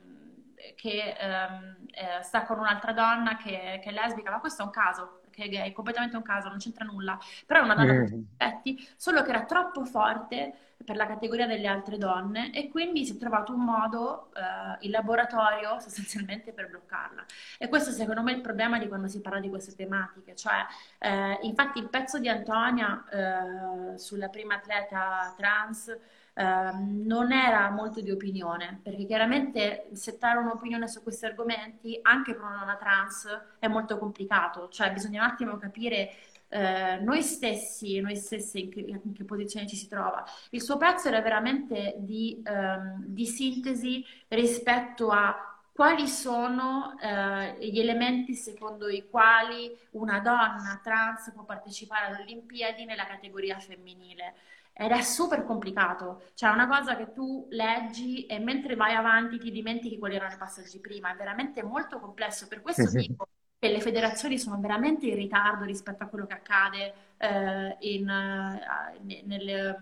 eh, 0.54 0.74
che 0.74 1.16
ehm, 1.18 1.86
eh, 1.90 2.22
sta 2.22 2.44
con 2.44 2.58
un'altra 2.58 2.92
donna 2.92 3.36
che, 3.36 3.80
che, 3.82 3.90
è 3.90 3.92
lesbica, 3.92 4.30
ma 4.30 4.40
questo 4.40 4.62
è 4.62 4.64
un 4.64 4.72
caso, 4.72 5.20
che 5.30 5.44
è 5.44 5.48
gay, 5.48 5.72
completamente 5.72 6.16
un 6.16 6.22
caso, 6.22 6.48
non 6.48 6.58
c'entra 6.58 6.84
nulla, 6.84 7.16
però 7.46 7.60
è 7.60 7.64
una 7.64 7.74
donna 7.74 7.92
mm. 7.92 7.96
a 7.96 8.04
tutti 8.04 8.16
gli 8.16 8.26
effetti, 8.36 8.88
solo 8.96 9.22
che 9.22 9.30
era 9.30 9.44
troppo 9.44 9.84
forte 9.84 10.67
per 10.84 10.96
la 10.96 11.06
categoria 11.06 11.46
delle 11.46 11.66
altre 11.66 11.98
donne 11.98 12.52
e 12.52 12.68
quindi 12.68 13.04
si 13.04 13.14
è 13.14 13.16
trovato 13.16 13.52
un 13.52 13.64
modo 13.64 14.30
eh, 14.34 14.86
in 14.86 14.90
laboratorio 14.90 15.78
sostanzialmente 15.80 16.52
per 16.52 16.68
bloccarla. 16.68 17.24
E 17.58 17.68
questo 17.68 17.90
secondo 17.90 18.22
me 18.22 18.32
è 18.32 18.36
il 18.36 18.40
problema 18.40 18.78
di 18.78 18.88
quando 18.88 19.08
si 19.08 19.20
parla 19.20 19.40
di 19.40 19.48
queste 19.48 19.74
tematiche, 19.74 20.34
cioè 20.34 20.64
eh, 20.98 21.38
infatti 21.42 21.78
il 21.78 21.88
pezzo 21.88 22.18
di 22.18 22.28
Antonia 22.28 23.04
eh, 23.10 23.98
sulla 23.98 24.28
prima 24.28 24.54
atleta 24.54 25.34
trans 25.36 25.96
Uh, 26.38 26.70
non 27.04 27.32
era 27.32 27.68
molto 27.68 28.00
di 28.00 28.12
opinione, 28.12 28.78
perché 28.80 29.06
chiaramente 29.06 29.88
settare 29.94 30.38
un'opinione 30.38 30.86
su 30.86 31.02
questi 31.02 31.24
argomenti, 31.26 31.98
anche 32.00 32.32
per 32.32 32.44
una 32.44 32.58
donna 32.58 32.76
trans, 32.76 33.26
è 33.58 33.66
molto 33.66 33.98
complicato, 33.98 34.68
cioè 34.68 34.92
bisogna 34.92 35.24
un 35.24 35.30
attimo 35.30 35.56
capire 35.56 36.12
eh, 36.48 36.98
noi 37.00 37.22
stessi, 37.22 38.00
noi 38.00 38.16
stessi 38.16 38.60
in 38.60 38.70
che, 38.70 38.80
in 38.80 39.12
che, 39.12 39.24
posizione 39.24 39.66
ci 39.66 39.76
si 39.76 39.88
trova. 39.88 40.24
Il 40.50 40.62
suo 40.62 40.76
pezzo 40.76 41.08
era 41.08 41.20
veramente 41.20 41.94
di, 41.98 42.40
ehm, 42.44 43.04
di 43.06 43.26
sintesi 43.26 44.04
rispetto 44.28 45.10
a 45.10 45.36
quali 45.72 46.08
sono 46.08 46.98
eh, 47.00 47.56
gli 47.70 47.78
elementi 47.78 48.34
secondo 48.34 48.88
i 48.88 49.06
quali 49.08 49.70
una 49.90 50.18
donna 50.18 50.80
trans 50.82 51.30
può 51.32 51.44
partecipare 51.44 52.06
alle 52.06 52.22
Olimpiadi 52.22 52.84
nella 52.84 53.06
categoria 53.06 53.58
femminile. 53.58 54.34
Ed 54.72 54.92
è 54.92 55.02
super 55.02 55.44
complicato, 55.44 56.22
cioè 56.34 56.50
è 56.50 56.52
una 56.52 56.68
cosa 56.68 56.96
che 56.96 57.12
tu 57.12 57.48
leggi 57.50 58.26
e 58.26 58.38
mentre 58.38 58.76
vai 58.76 58.94
avanti 58.94 59.38
ti 59.38 59.50
dimentichi 59.50 59.98
quali 59.98 60.14
erano 60.14 60.34
i 60.34 60.38
passaggi 60.38 60.78
prima, 60.78 61.12
è 61.12 61.16
veramente 61.16 61.64
molto 61.64 61.98
complesso, 61.98 62.46
per 62.46 62.60
questo 62.60 62.88
dico 62.90 63.26
che 63.58 63.68
le 63.68 63.80
federazioni 63.80 64.38
sono 64.38 64.58
veramente 64.60 65.06
in 65.06 65.16
ritardo 65.16 65.64
rispetto 65.64 66.04
a 66.04 66.06
quello 66.06 66.26
che 66.26 66.34
accade 66.34 66.94
eh, 67.16 67.76
in, 67.80 68.08
uh, 68.08 69.24
nelle, 69.24 69.78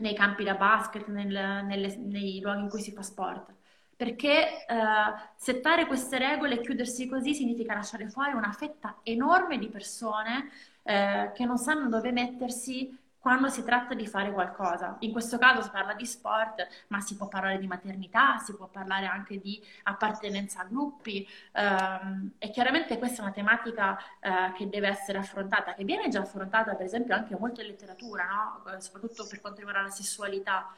nei 0.00 0.14
campi 0.14 0.44
da 0.44 0.54
basket, 0.54 1.06
nel, 1.08 1.64
nelle, 1.64 1.96
nei 1.96 2.40
luoghi 2.40 2.62
in 2.62 2.68
cui 2.68 2.80
si 2.80 2.92
fa 2.92 3.02
sport. 3.02 3.52
Perché 3.94 4.64
uh, 4.66 5.20
settare 5.36 5.86
queste 5.86 6.16
regole 6.16 6.54
e 6.54 6.60
chiudersi 6.62 7.06
così 7.06 7.34
significa 7.34 7.74
lasciare 7.74 8.08
fuori 8.08 8.32
una 8.32 8.52
fetta 8.52 9.00
enorme 9.02 9.58
di 9.58 9.68
persone 9.68 10.48
uh, 10.82 11.32
che 11.32 11.44
non 11.44 11.58
sanno 11.58 11.90
dove 11.90 12.10
mettersi 12.10 12.96
quando 13.20 13.48
si 13.48 13.62
tratta 13.62 13.94
di 13.94 14.06
fare 14.06 14.32
qualcosa. 14.32 14.96
In 15.00 15.12
questo 15.12 15.38
caso 15.38 15.60
si 15.62 15.70
parla 15.70 15.92
di 15.92 16.06
sport, 16.06 16.66
ma 16.88 17.00
si 17.00 17.16
può 17.16 17.28
parlare 17.28 17.58
di 17.58 17.66
maternità, 17.66 18.38
si 18.38 18.54
può 18.56 18.66
parlare 18.66 19.06
anche 19.06 19.38
di 19.38 19.62
appartenenza 19.84 20.60
a 20.62 20.64
gruppi 20.64 21.28
um, 21.54 22.32
e 22.38 22.50
chiaramente 22.50 22.98
questa 22.98 23.18
è 23.20 23.24
una 23.24 23.32
tematica 23.32 23.98
uh, 24.20 24.52
che 24.54 24.68
deve 24.70 24.88
essere 24.88 25.18
affrontata, 25.18 25.74
che 25.74 25.84
viene 25.84 26.08
già 26.08 26.20
affrontata 26.20 26.74
per 26.74 26.86
esempio 26.86 27.14
anche 27.14 27.36
molto 27.38 27.60
in 27.60 27.66
letteratura, 27.66 28.24
no? 28.24 28.80
soprattutto 28.80 29.26
per 29.28 29.40
quanto 29.40 29.58
riguarda 29.58 29.82
la 29.82 29.90
sessualità. 29.90 30.74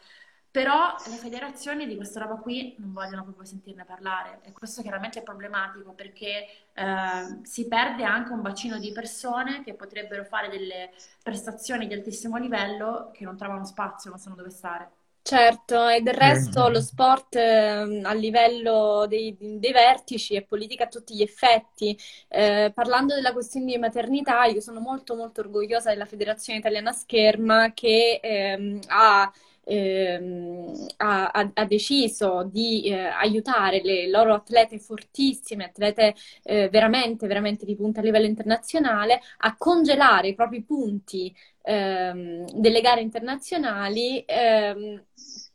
Però 0.53 0.95
le 1.07 1.17
federazioni 1.17 1.87
di 1.87 1.97
questa 1.97 2.21
roba 2.21 2.35
qui 2.35 2.75
non 2.79 2.93
vogliono 2.93 3.23
proprio 3.23 3.47
sentirne 3.47 3.87
parlare 3.87 4.41
e 4.43 4.53
questo 4.53 4.83
chiaramente 4.83 5.21
è 5.21 5.23
problematico 5.23 5.93
perché 5.93 6.47
eh, 6.75 7.39
si 7.43 7.67
perde 7.69 8.05
anche 8.05 8.33
un 8.33 8.43
bacino 8.43 8.79
di 8.79 8.93
persone 8.93 9.65
che 9.65 9.73
potrebbero 9.73 10.25
fare 10.25 10.51
delle 10.51 10.91
prestazioni 11.23 11.87
di 11.87 11.95
altissimo 11.95 12.37
livello 12.37 13.11
che 13.15 13.25
non 13.25 13.35
trovano 13.35 13.65
spazio, 13.65 14.11
non 14.11 14.19
sanno 14.19 14.35
dove 14.35 14.51
stare. 14.51 14.91
Certo, 15.23 15.89
e 15.89 16.03
del 16.03 16.15
resto 16.15 16.69
lo 16.69 16.81
sport 16.83 17.37
eh, 17.37 18.01
a 18.03 18.13
livello 18.13 19.07
dei, 19.09 19.35
dei, 19.39 19.73
vertici 19.73 20.35
è 20.35 20.43
politica 20.43 20.85
a 20.85 20.89
tutti 20.89 21.15
gli 21.15 21.23
effetti. 21.23 21.97
Eh, 22.29 22.73
parlando 22.75 23.15
della 23.15 23.33
questione 23.33 23.67
di 23.67 23.79
maternità, 23.79 24.45
io 24.45 24.61
sono 24.61 24.81
molto 24.81 25.15
molto 25.15 25.41
orgogliosa 25.41 25.91
della 25.91 26.07
Federazione 26.07 26.59
Italiana 26.59 26.93
Scherma 26.93 27.73
che 27.73 28.19
ehm, 28.21 28.81
ha 28.89 29.33
ehm, 29.65 30.87
ha, 30.99 31.31
ha, 31.31 31.65
deciso 31.65 32.45
di 32.51 32.85
eh, 32.85 32.95
aiutare 32.95 33.81
le 33.83 34.09
loro 34.09 34.35
atlete 34.35 34.79
fortissime, 34.79 35.65
atlete 35.65 36.15
eh, 36.43 36.69
veramente, 36.69 37.27
veramente 37.27 37.65
di 37.65 37.77
punta 37.77 38.01
a 38.01 38.03
livello 38.03 38.27
internazionale, 38.27 39.21
a 39.39 39.57
congelare 39.57 40.29
i 40.29 40.35
propri 40.35 40.63
punti 40.63 41.35
ehm, 41.63 42.45
delle 42.61 42.81
gare 42.81 43.01
internazionali 43.01 44.23
ehm, 44.27 45.05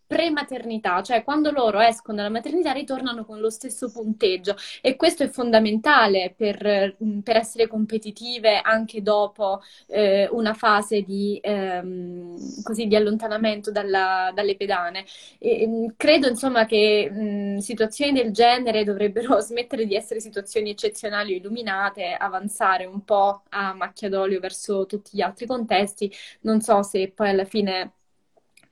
prematernità, 0.08 1.04
cioè 1.04 1.24
quando 1.24 1.52
loro 1.52 1.80
escono 1.82 2.18
dalla 2.18 2.30
maternità 2.30 2.72
ritornano 2.72 3.26
con 3.26 3.40
lo 3.40 3.50
stesso 3.50 3.92
punteggio 3.92 4.56
e 4.82 4.96
questo 4.96 5.24
è 5.24 5.28
fondamentale 5.28 6.34
per, 6.36 6.96
mm, 7.04 7.20
per 7.20 7.36
essere 7.36 7.68
competitive 7.68 8.62
anche 8.62 9.02
dopo 9.02 9.62
eh, 9.88 10.28
una 10.32 10.54
fase 10.54 11.02
di, 11.02 11.38
ehm, 11.42 12.64
così, 12.64 12.88
di 12.88 12.96
allontanamento 12.96 13.72
dalla, 13.72 14.32
dalle 14.34 14.56
pedane. 14.56 15.06
E, 15.40 15.68
mm, 15.68 15.86
credo 15.98 16.28
insomma 16.28 16.66
che 16.66 17.10
mh, 17.12 17.56
mm, 17.56 17.58
situazioni 17.58 18.14
del 18.14 18.32
genere 18.32 18.84
dovrebbero 18.84 19.40
smettere 19.42 19.86
di 19.86 19.96
essere 19.96 20.20
situazioni 20.20 20.70
eccezionali 20.72 21.34
o 21.34 21.38
illuminate, 21.38 22.14
avanzare 22.14 22.86
un 22.86 23.04
po' 23.04 23.44
a 23.50 23.74
macchia 23.74 24.10
d'olio 24.10 24.40
verso 24.40 24.86
tutti 24.86 25.12
gli 25.14 25.22
altri 25.22 25.46
contesti. 25.46 26.12
Non 26.42 26.62
so 26.62 26.82
se 26.84 27.12
poi 27.14 27.30
alla 27.30 27.46
fine 27.46 27.97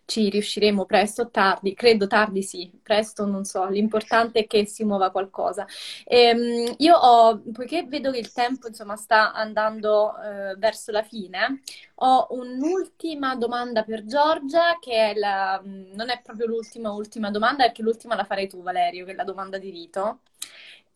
ci 0.05 0.29
riusciremo 0.29 0.85
presto 0.85 1.23
o 1.23 1.29
tardi, 1.29 1.73
credo 1.73 2.07
tardi 2.07 2.43
sì, 2.43 2.71
presto 2.81 3.25
non 3.25 3.43
so, 3.43 3.65
l'importante 3.65 4.41
è 4.41 4.47
che 4.47 4.65
si 4.65 4.83
muova 4.83 5.11
qualcosa. 5.11 5.65
Ehm, 6.05 6.75
io 6.77 6.95
ho, 6.95 7.41
poiché 7.51 7.83
vedo 7.87 8.11
che 8.11 8.19
il 8.19 8.31
tempo 8.31 8.67
insomma 8.67 8.95
sta 8.95 9.33
andando 9.33 10.15
eh, 10.17 10.55
verso 10.57 10.91
la 10.91 11.03
fine, 11.03 11.61
ho 11.95 12.27
un'ultima 12.29 13.35
domanda 13.35 13.83
per 13.83 14.05
Giorgia 14.05 14.77
che 14.79 15.11
è 15.11 15.15
la, 15.15 15.61
non 15.63 16.09
è 16.09 16.21
proprio 16.23 16.47
l'ultima 16.47 16.91
ultima 16.91 17.31
domanda, 17.31 17.63
perché 17.65 17.81
l'ultima 17.81 18.15
la 18.15 18.23
farei 18.23 18.47
tu 18.47 18.61
Valerio, 18.61 19.05
che 19.05 19.11
è 19.11 19.15
la 19.15 19.23
domanda 19.23 19.57
di 19.57 19.69
rito. 19.69 20.19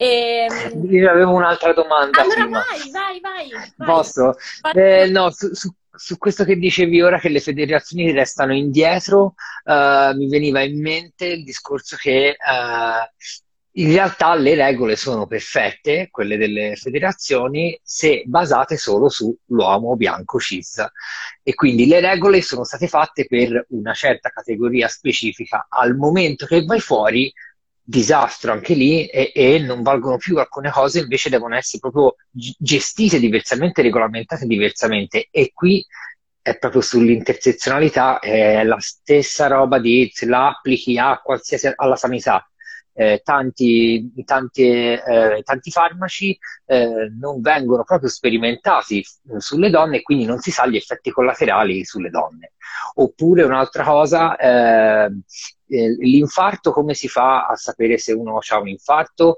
E... 0.02 0.48
Ehm, 0.50 0.86
io 0.90 1.10
avevo 1.10 1.34
un'altra 1.34 1.74
domanda. 1.74 2.22
Allora 2.22 2.44
prima. 2.44 2.64
vai, 2.70 2.90
vai, 2.92 3.20
vai. 3.20 3.50
vai. 3.76 3.88
Posso? 3.88 4.34
Eh, 4.74 5.08
no, 5.10 5.30
su, 5.32 5.54
su, 5.54 5.74
su, 5.92 6.18
questo 6.18 6.44
che 6.44 6.56
dicevi 6.56 7.02
ora 7.02 7.20
che 7.20 7.30
le 7.30 7.40
federazioni 7.40 8.12
restano 8.12 8.54
indietro, 8.54 9.34
uh, 9.66 10.16
mi 10.16 10.28
veniva 10.28 10.62
in 10.62 10.80
mente 10.80 11.26
il 11.26 11.44
discorso 11.44 11.96
che 11.96 12.36
uh, 12.38 13.82
in 13.82 13.92
realtà 13.92 14.34
le 14.36 14.56
regole 14.56 14.96
sono 14.96 15.26
perfette, 15.28 16.10
quelle 16.12 16.38
delle 16.38 16.76
federazioni, 16.76 17.80
se 17.82 18.24
basate 18.26 18.78
solo 18.78 19.10
sull'uomo 19.10 19.96
bianco 19.96 20.40
cis. 20.40 20.84
E 21.44 21.54
quindi 21.54 21.86
le 21.86 22.02
regole 22.02 22.42
sono 22.42 22.64
state 22.64 22.88
fatte 22.88 23.26
per 23.26 23.66
una 23.70 23.94
certa 23.94 24.30
categoria 24.30 24.88
specifica. 24.88 25.68
Al 25.70 25.96
momento 25.96 26.46
che 26.46 26.66
vai 26.66 26.80
fuori 26.80 27.32
disastro 27.90 28.52
anche 28.52 28.76
lì 28.76 29.08
e, 29.08 29.32
e, 29.34 29.58
non 29.58 29.82
valgono 29.82 30.18
più 30.18 30.38
alcune 30.38 30.70
cose, 30.70 31.00
invece 31.00 31.32
devono 31.32 31.56
essere 31.56 31.80
proprio 31.80 32.16
gestite 32.32 33.20
diversamente, 33.20 33.82
regolamentate 33.82 34.46
diversamente. 34.46 35.28
E 35.32 35.52
qui 35.54 35.84
è 36.40 36.56
proprio 36.58 36.82
sull'intersezionalità, 36.82 38.20
è 38.20 38.64
la 38.64 38.80
stessa 38.80 39.48
roba 39.48 39.80
di 39.80 40.10
se 40.14 40.28
la 40.28 40.50
applichi 40.50 41.00
a 41.00 41.20
qualsiasi, 41.20 41.72
alla 41.76 41.96
sanità. 41.96 42.48
Eh, 43.00 43.22
tanti, 43.24 44.12
tanti, 44.26 44.62
eh, 44.64 45.42
tanti, 45.46 45.72
farmaci 45.72 46.38
eh, 46.66 47.10
non 47.18 47.40
vengono 47.40 47.86
proprio 47.86 48.10
sperimentati 48.10 49.02
sulle 49.38 49.70
donne 49.70 49.98
e 49.98 50.02
quindi 50.02 50.26
non 50.26 50.40
si 50.40 50.52
sa 50.52 50.68
gli 50.68 50.76
effetti 50.76 51.10
collaterali 51.10 51.86
sulle 51.86 52.10
donne. 52.10 52.56
Oppure 52.96 53.44
un'altra 53.44 53.86
cosa, 53.86 54.36
eh, 54.36 55.10
eh, 55.70 55.96
l'infarto, 55.98 56.74
come 56.74 56.94
si 56.94 57.08
fa 57.08 57.46
a 57.46 57.56
sapere 57.56 57.98
se 57.98 58.12
uno 58.12 58.38
ha 58.46 58.60
un 58.60 58.68
infarto? 58.68 59.38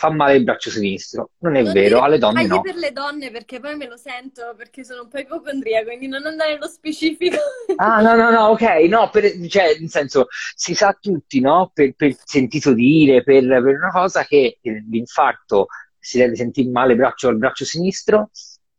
Fa 0.00 0.08
male 0.08 0.36
il 0.36 0.44
braccio 0.44 0.70
sinistro. 0.70 1.32
Non 1.40 1.56
è 1.56 1.62
non 1.62 1.74
vero, 1.74 2.00
alle 2.00 2.16
donne 2.16 2.46
no. 2.46 2.62
per 2.62 2.74
le 2.74 2.90
donne 2.90 3.30
perché 3.30 3.60
poi 3.60 3.76
me 3.76 3.86
lo 3.86 3.98
sento 3.98 4.54
perché 4.56 4.82
sono 4.82 5.02
un 5.02 5.08
po' 5.08 5.18
ipocondria, 5.18 5.84
quindi 5.84 6.06
non 6.06 6.24
andare 6.24 6.54
nello 6.54 6.68
specifico. 6.68 7.36
Ah, 7.76 8.00
no, 8.00 8.14
no, 8.14 8.30
no, 8.30 8.46
ok, 8.46 8.62
no, 8.88 9.10
per, 9.10 9.30
cioè, 9.46 9.76
nel 9.78 9.90
senso, 9.90 10.28
si 10.54 10.74
sa 10.74 10.96
tutti, 10.98 11.40
no, 11.40 11.70
per, 11.74 11.92
per 11.94 12.16
sentito 12.24 12.72
dire, 12.72 13.22
per, 13.22 13.46
per 13.46 13.76
una 13.76 13.90
cosa 13.90 14.24
che 14.24 14.58
l'infarto 14.62 15.66
si 15.98 16.16
deve 16.16 16.34
sentire 16.34 16.70
male 16.70 16.92
il 16.92 16.98
braccio 16.98 17.28
al 17.28 17.36
braccio 17.36 17.66
sinistro, 17.66 18.30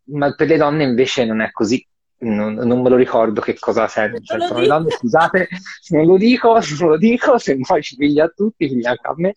ma 0.05 0.34
per 0.34 0.47
le 0.47 0.57
donne 0.57 0.86
invece 0.86 1.24
non 1.26 1.41
è 1.41 1.51
così 1.51 1.86
non, 2.22 2.55
non, 2.55 2.82
me 2.82 2.89
lo 2.89 2.95
ricordo 2.95 3.41
che 3.41 3.57
cosa 3.59 3.88
serve. 3.88 4.22
Cioè, 4.24 4.39
sono 4.41 4.65
donne, 4.65 4.89
scusate, 4.89 5.49
non 5.89 6.05
lo 6.07 6.17
dico, 6.17 6.53
non 6.80 6.89
lo 6.89 6.97
dico, 6.97 7.38
se 7.38 7.59
poi 7.59 7.84
ci 7.84 7.95
piglia 7.95 8.26
a 8.26 8.34
tutti, 8.36 8.67
piglia 8.67 8.89
anche 8.89 9.07
a 9.07 9.13
me. 9.17 9.34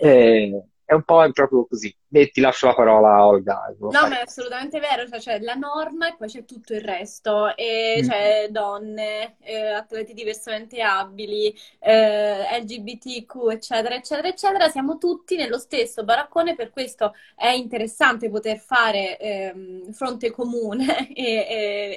Eh, 0.00 0.64
è 0.86 0.92
un 0.92 1.02
po' 1.02 1.26
proprio 1.32 1.66
così. 1.66 1.94
E 2.10 2.28
ti 2.30 2.40
lascio 2.40 2.66
la 2.66 2.74
parola 2.74 3.14
a 3.14 3.26
Olga. 3.26 3.74
No, 3.78 3.90
fare. 3.90 4.08
ma 4.08 4.18
è 4.18 4.22
assolutamente 4.22 4.78
vero, 4.78 5.08
cioè, 5.08 5.18
c'è 5.18 5.40
la 5.40 5.54
norma 5.54 6.08
e 6.08 6.14
poi 6.16 6.28
c'è 6.28 6.44
tutto 6.44 6.74
il 6.74 6.80
resto, 6.80 7.56
e 7.56 8.00
mm. 8.00 8.08
c'è 8.08 8.48
donne, 8.50 9.36
eh, 9.40 9.70
atleti 9.70 10.12
diversamente 10.12 10.80
abili, 10.80 11.52
eh, 11.80 12.60
LGBTQ, 12.60 13.48
eccetera, 13.50 13.94
eccetera, 13.94 14.28
eccetera, 14.28 14.68
siamo 14.68 14.98
tutti 14.98 15.36
nello 15.36 15.58
stesso 15.58 16.04
baraccone, 16.04 16.54
per 16.54 16.70
questo 16.70 17.14
è 17.34 17.48
interessante 17.48 18.30
poter 18.30 18.58
fare 18.58 19.18
eh, 19.18 19.82
fronte 19.92 20.30
comune 20.30 21.08
e, 21.14 21.24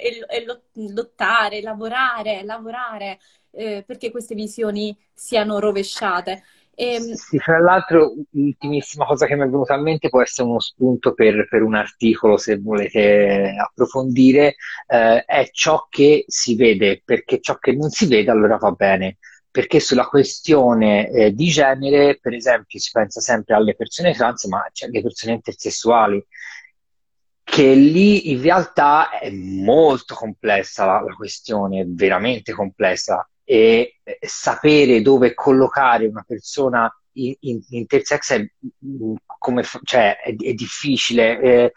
e, 0.02 0.26
e, 0.28 0.46
lottare, 0.94 1.62
lavorare, 1.62 2.44
lavorare 2.44 3.20
eh, 3.52 3.84
perché 3.86 4.12
queste 4.12 4.36
visioni 4.36 4.98
siano 5.14 5.60
rovesciate. 5.60 6.44
E... 6.80 6.94
Ehm, 6.94 7.14
sì, 7.14 7.40
fra 7.40 7.60
l'altro, 7.60 8.14
l'ultimissima 8.32 9.06
cosa 9.06 9.26
che 9.26 9.36
mi 9.36 9.42
è 9.44 9.50
venuta 9.50 9.74
in 9.74 9.82
mente 9.82 10.10
può 10.10 10.22
essere 10.22 10.48
uno 10.48 10.60
spunto 10.60 11.14
per, 11.14 11.48
per 11.50 11.64
un 11.64 11.74
articolo 11.74 12.38
se 12.38 12.60
volete 12.60 13.56
approfondire, 13.60 14.56
eh, 14.88 15.26
è 15.26 15.50
ciò 15.52 15.88
che 15.90 16.26
si 16.28 16.56
vede, 16.56 17.02
perché 17.04 17.40
ciò 17.42 17.58
che 17.58 17.74
non 17.74 17.90
si 17.90 18.06
vede 18.08 18.30
allora 18.30 18.58
va 18.58 18.72
bene. 18.72 19.18
Perché 19.50 19.80
sulla 19.80 20.06
questione 20.06 21.10
eh, 21.10 21.34
di 21.34 21.48
genere, 21.48 22.20
per 22.22 22.34
esempio, 22.34 22.80
si 22.80 22.92
pensa 22.92 23.22
sempre 23.22 23.56
alle 23.56 23.76
persone 23.76 24.14
trans, 24.14 24.46
ma 24.46 24.70
c'è 24.72 24.86
anche 24.86 25.02
persone 25.02 25.34
intersessuali, 25.34 26.24
che 27.44 27.74
lì 27.74 28.30
in 28.32 28.42
realtà 28.42 29.18
è 29.18 29.32
molto 29.32 30.14
complessa 30.14 30.86
la, 30.86 31.02
la 31.02 31.14
questione, 31.16 31.86
veramente 31.88 32.52
complessa 32.52 33.28
e 33.50 34.02
sapere 34.20 35.02
dove 35.02 35.34
collocare 35.34 36.06
una 36.06 36.26
persona 36.28 36.94
in, 37.14 37.34
in, 37.40 37.62
intersex 37.70 38.34
è, 38.34 38.52
come, 39.40 39.64
cioè, 39.84 40.20
è, 40.20 40.36
è 40.36 40.54
difficile. 40.54 41.40
Eh. 41.40 41.74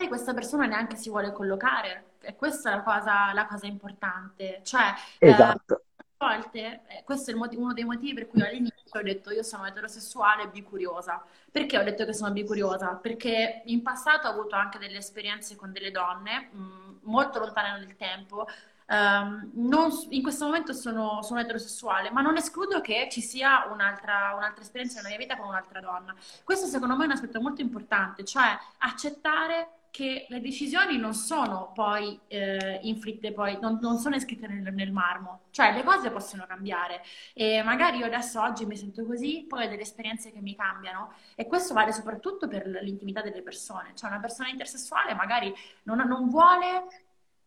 E 0.00 0.08
questa 0.08 0.34
persona 0.34 0.66
neanche 0.66 0.96
si 0.96 1.08
vuole 1.08 1.32
collocare, 1.32 2.10
e 2.20 2.36
questa 2.36 2.72
è 2.72 2.74
la 2.74 2.82
cosa, 2.82 3.32
la 3.32 3.46
cosa 3.46 3.66
importante. 3.66 4.60
Cioè, 4.62 4.92
eh, 5.18 5.30
esatto. 5.30 5.84
Eh, 5.96 6.04
volte, 6.18 6.80
eh, 6.88 7.02
questo 7.04 7.30
è 7.30 7.34
motivo, 7.34 7.62
uno 7.62 7.72
dei 7.72 7.84
motivi 7.84 8.12
per 8.12 8.28
cui 8.28 8.42
all'inizio 8.42 8.98
ho 8.98 9.02
detto 9.02 9.30
io 9.30 9.42
sono 9.42 9.64
eterosessuale 9.64 10.42
e 10.42 10.48
bicuriosa. 10.48 11.24
Perché 11.50 11.78
ho 11.78 11.84
detto 11.84 12.04
che 12.04 12.12
sono 12.12 12.32
bicuriosa? 12.32 12.96
Perché 12.96 13.62
in 13.64 13.80
passato 13.80 14.28
ho 14.28 14.32
avuto 14.32 14.56
anche 14.56 14.78
delle 14.78 14.98
esperienze 14.98 15.56
con 15.56 15.72
delle 15.72 15.90
donne, 15.90 16.50
mh, 16.52 16.60
mm, 16.60 16.96
molto 17.04 17.38
lontane 17.38 17.78
nel 17.78 17.96
tempo, 17.96 18.46
Um, 18.90 19.50
non, 19.54 19.90
in 20.08 20.22
questo 20.22 20.46
momento 20.46 20.72
sono, 20.72 21.22
sono, 21.22 21.40
eterosessuale, 21.40 22.10
ma 22.10 22.22
non 22.22 22.38
escludo 22.38 22.80
che 22.80 23.08
ci 23.10 23.20
sia 23.20 23.68
un'altra, 23.70 24.32
un'altra, 24.34 24.62
esperienza 24.62 24.96
nella 24.96 25.10
mia 25.10 25.18
vita 25.18 25.36
con 25.36 25.48
un'altra 25.48 25.80
donna. 25.80 26.14
Questo 26.42 26.66
secondo 26.66 26.96
me 26.96 27.02
è 27.02 27.06
un 27.06 27.12
aspetto 27.12 27.38
molto 27.38 27.60
importante, 27.60 28.24
cioè 28.24 28.56
accettare 28.78 29.72
che 29.90 30.26
le 30.28 30.40
decisioni 30.40 30.96
non 30.96 31.12
sono 31.12 31.70
poi 31.74 32.18
eh, 32.28 32.80
inflitte, 32.84 33.32
poi, 33.32 33.58
non, 33.60 33.78
non 33.80 33.98
sono 33.98 34.18
scritte 34.18 34.46
nel, 34.46 34.72
nel, 34.72 34.92
marmo, 34.92 35.40
cioè 35.50 35.74
le 35.74 35.82
cose 35.84 36.10
possono 36.10 36.46
cambiare. 36.46 37.02
E 37.34 37.62
magari 37.62 37.98
io 37.98 38.06
adesso 38.06 38.40
oggi 38.40 38.64
mi 38.64 38.76
sento 38.76 39.04
così, 39.04 39.44
poi 39.46 39.66
ho 39.66 39.68
delle 39.68 39.82
esperienze 39.82 40.32
che 40.32 40.40
mi 40.40 40.56
cambiano. 40.56 41.12
E 41.34 41.46
questo 41.46 41.74
vale 41.74 41.92
soprattutto 41.92 42.48
per 42.48 42.66
l'intimità 42.66 43.20
delle 43.20 43.42
persone, 43.42 43.92
cioè 43.94 44.08
una 44.08 44.20
persona 44.20 44.48
intersessuale 44.48 45.14
magari 45.14 45.52
non, 45.82 45.98
non 45.98 46.30
vuole 46.30 46.86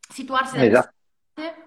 situarsi 0.08 0.58
da 0.58 0.66
esatto 0.66 1.00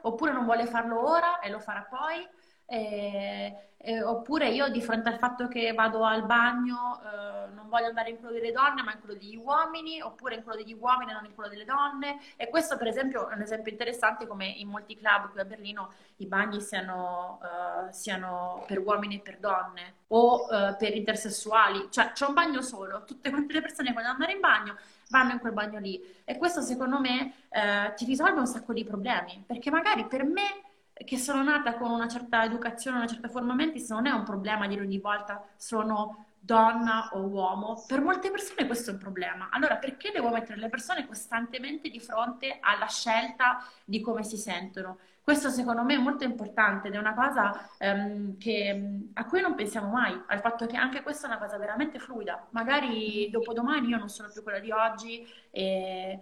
oppure 0.02 0.32
non 0.32 0.44
vuole 0.44 0.66
farlo 0.66 1.08
ora 1.08 1.38
e 1.40 1.50
lo 1.50 1.58
farà 1.58 1.86
poi. 1.88 2.26
E, 2.66 3.72
e, 3.76 4.02
oppure 4.02 4.48
io 4.48 4.68
di 4.68 4.80
fronte 4.80 5.10
al 5.10 5.18
fatto 5.18 5.48
che 5.48 5.74
vado 5.74 6.02
al 6.04 6.24
bagno 6.24 6.98
eh, 7.04 7.52
non 7.52 7.68
voglio 7.68 7.88
andare 7.88 8.08
in 8.08 8.18
quello 8.18 8.32
delle 8.32 8.52
donne 8.52 8.82
ma 8.82 8.94
in 8.94 9.00
quello 9.00 9.14
degli 9.18 9.36
uomini, 9.36 10.00
oppure 10.00 10.36
in 10.36 10.42
quello 10.42 10.62
degli 10.62 10.72
uomini 10.72 11.10
e 11.10 11.14
non 11.14 11.26
in 11.26 11.34
quello 11.34 11.50
delle 11.50 11.66
donne. 11.66 12.18
E 12.36 12.48
questo 12.48 12.76
per 12.78 12.86
esempio 12.86 13.28
è 13.28 13.34
un 13.34 13.42
esempio 13.42 13.70
interessante 13.70 14.26
come 14.26 14.46
in 14.46 14.68
molti 14.68 14.96
club 14.96 15.30
qui 15.30 15.40
a 15.40 15.44
Berlino 15.44 15.92
i 16.16 16.26
bagni 16.26 16.60
siano, 16.60 17.38
uh, 17.42 17.92
siano 17.92 18.64
per 18.66 18.78
uomini 18.78 19.16
e 19.16 19.20
per 19.20 19.38
donne 19.38 19.94
o 20.08 20.44
uh, 20.44 20.76
per 20.78 20.96
intersessuali, 20.96 21.88
cioè 21.90 22.12
c'è 22.12 22.26
un 22.26 22.34
bagno 22.34 22.62
solo, 22.62 23.04
tutte 23.04 23.30
quante 23.30 23.52
le 23.52 23.60
persone 23.60 23.92
vogliono 23.92 24.12
andare 24.12 24.32
in 24.32 24.40
bagno 24.40 24.76
vanno 25.14 25.32
in 25.32 25.38
quel 25.38 25.52
bagno 25.52 25.78
lì 25.78 26.00
e 26.24 26.36
questo 26.36 26.60
secondo 26.60 26.98
me 26.98 27.32
uh, 27.48 27.94
ti 27.94 28.04
risolve 28.04 28.40
un 28.40 28.48
sacco 28.48 28.72
di 28.72 28.84
problemi, 28.84 29.44
perché 29.46 29.70
magari 29.70 30.06
per 30.06 30.24
me 30.24 30.62
che 30.92 31.18
sono 31.18 31.42
nata 31.42 31.74
con 31.74 31.90
una 31.90 32.08
certa 32.08 32.44
educazione, 32.44 32.96
una 32.96 33.06
certa 33.06 33.28
forma 33.28 33.54
mentis, 33.54 33.90
non 33.90 34.06
è 34.06 34.10
un 34.10 34.24
problema 34.24 34.66
dire 34.66 34.80
ogni 34.80 34.98
volta 34.98 35.44
sono 35.56 36.26
donna 36.38 37.10
o 37.12 37.20
uomo, 37.20 37.84
per 37.86 38.00
molte 38.00 38.30
persone 38.30 38.66
questo 38.66 38.90
è 38.90 38.92
un 38.92 38.98
problema. 38.98 39.48
Allora 39.50 39.76
perché 39.76 40.10
devo 40.10 40.30
mettere 40.30 40.58
le 40.58 40.68
persone 40.68 41.06
costantemente 41.06 41.88
di 41.88 42.00
fronte 42.00 42.58
alla 42.60 42.86
scelta 42.86 43.64
di 43.84 44.00
come 44.00 44.24
si 44.24 44.36
sentono? 44.36 44.98
Questo 45.24 45.48
secondo 45.48 45.82
me 45.82 45.94
è 45.94 45.98
molto 45.98 46.24
importante 46.24 46.88
ed 46.88 46.94
è 46.94 46.98
una 46.98 47.14
cosa 47.14 47.70
um, 47.78 48.36
che, 48.36 49.00
a 49.14 49.24
cui 49.24 49.40
non 49.40 49.54
pensiamo 49.54 49.90
mai, 49.90 50.20
al 50.26 50.40
fatto 50.40 50.66
che 50.66 50.76
anche 50.76 51.02
questa 51.02 51.26
è 51.26 51.30
una 51.30 51.38
cosa 51.38 51.56
veramente 51.56 51.98
fluida. 51.98 52.46
Magari 52.50 53.30
dopodomani 53.30 53.88
io 53.88 53.96
non 53.96 54.10
sono 54.10 54.28
più 54.30 54.42
quella 54.42 54.58
di 54.58 54.70
oggi 54.70 55.26
e 55.50 56.20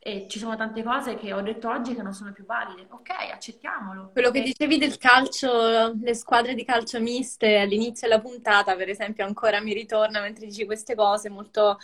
e 0.00 0.26
ci 0.28 0.38
sono 0.38 0.56
tante 0.56 0.82
cose 0.82 1.16
che 1.16 1.32
ho 1.32 1.42
detto 1.42 1.68
oggi 1.68 1.94
che 1.94 2.02
non 2.02 2.14
sono 2.14 2.32
più 2.32 2.44
valide. 2.46 2.86
Ok, 2.90 3.10
accettiamolo. 3.10 4.10
Quello 4.12 4.30
che 4.30 4.42
dicevi 4.42 4.78
del 4.78 4.96
calcio, 4.96 5.92
le 6.00 6.14
squadre 6.14 6.54
di 6.54 6.64
calcio 6.64 7.00
miste 7.00 7.58
all'inizio 7.58 8.08
della 8.08 8.20
puntata, 8.20 8.76
per 8.76 8.88
esempio, 8.88 9.24
ancora 9.24 9.60
mi 9.60 9.72
ritorna 9.72 10.20
mentre 10.20 10.46
dici 10.46 10.64
queste 10.64 10.94
cose, 10.94 11.28
molto, 11.28 11.78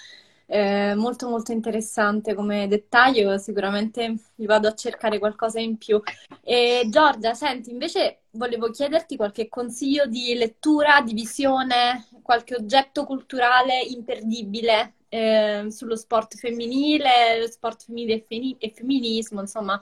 eh, 0.47 0.95
molto, 0.95 1.29
molto 1.29 1.53
interessante 1.53 2.35
come 2.35 2.67
dettaglio. 2.69 3.39
Sicuramente 3.39 4.15
vi 4.35 4.47
vado 4.47 4.69
a 4.69 4.75
cercare 4.75 5.19
qualcosa 5.19 5.61
in 5.61 5.77
più. 5.79 6.01
E 6.43 6.87
Giorgia, 6.89 7.35
senti, 7.35 7.71
invece 7.71 8.25
volevo 8.31 8.71
chiederti 8.71 9.17
qualche 9.17 9.49
consiglio 9.49 10.07
di 10.07 10.35
lettura, 10.35 11.01
di 11.01 11.15
visione, 11.15 12.07
qualche 12.23 12.55
oggetto 12.55 13.05
culturale 13.05 13.81
imperdibile 13.81 14.95
eh, 15.09 15.67
sullo 15.71 15.97
sport 15.97 16.37
femminile, 16.37 17.49
sport 17.49 17.85
femminile 17.85 18.25
e, 18.59 18.73
femminismo, 18.75 19.41
insomma, 19.41 19.81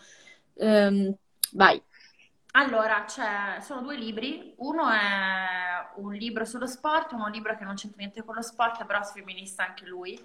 ehm, 0.55 1.15
vai. 1.53 1.83
Allora, 2.55 3.07
sono 3.09 3.81
due 3.81 3.97
libri, 3.97 4.53
uno 4.59 4.91
è 4.91 5.91
un 5.97 6.13
libro 6.13 6.45
sullo 6.45 6.67
sport, 6.67 7.13
uno 7.13 7.29
libro 7.29 7.57
che 7.57 7.65
non 7.65 7.77
c'entra 7.77 8.01
niente 8.01 8.23
con 8.25 8.35
lo 8.35 8.43
sport, 8.43 8.85
però 8.85 9.01
è 9.01 9.05
femminista 9.05 9.65
anche 9.67 9.87
lui. 9.87 10.23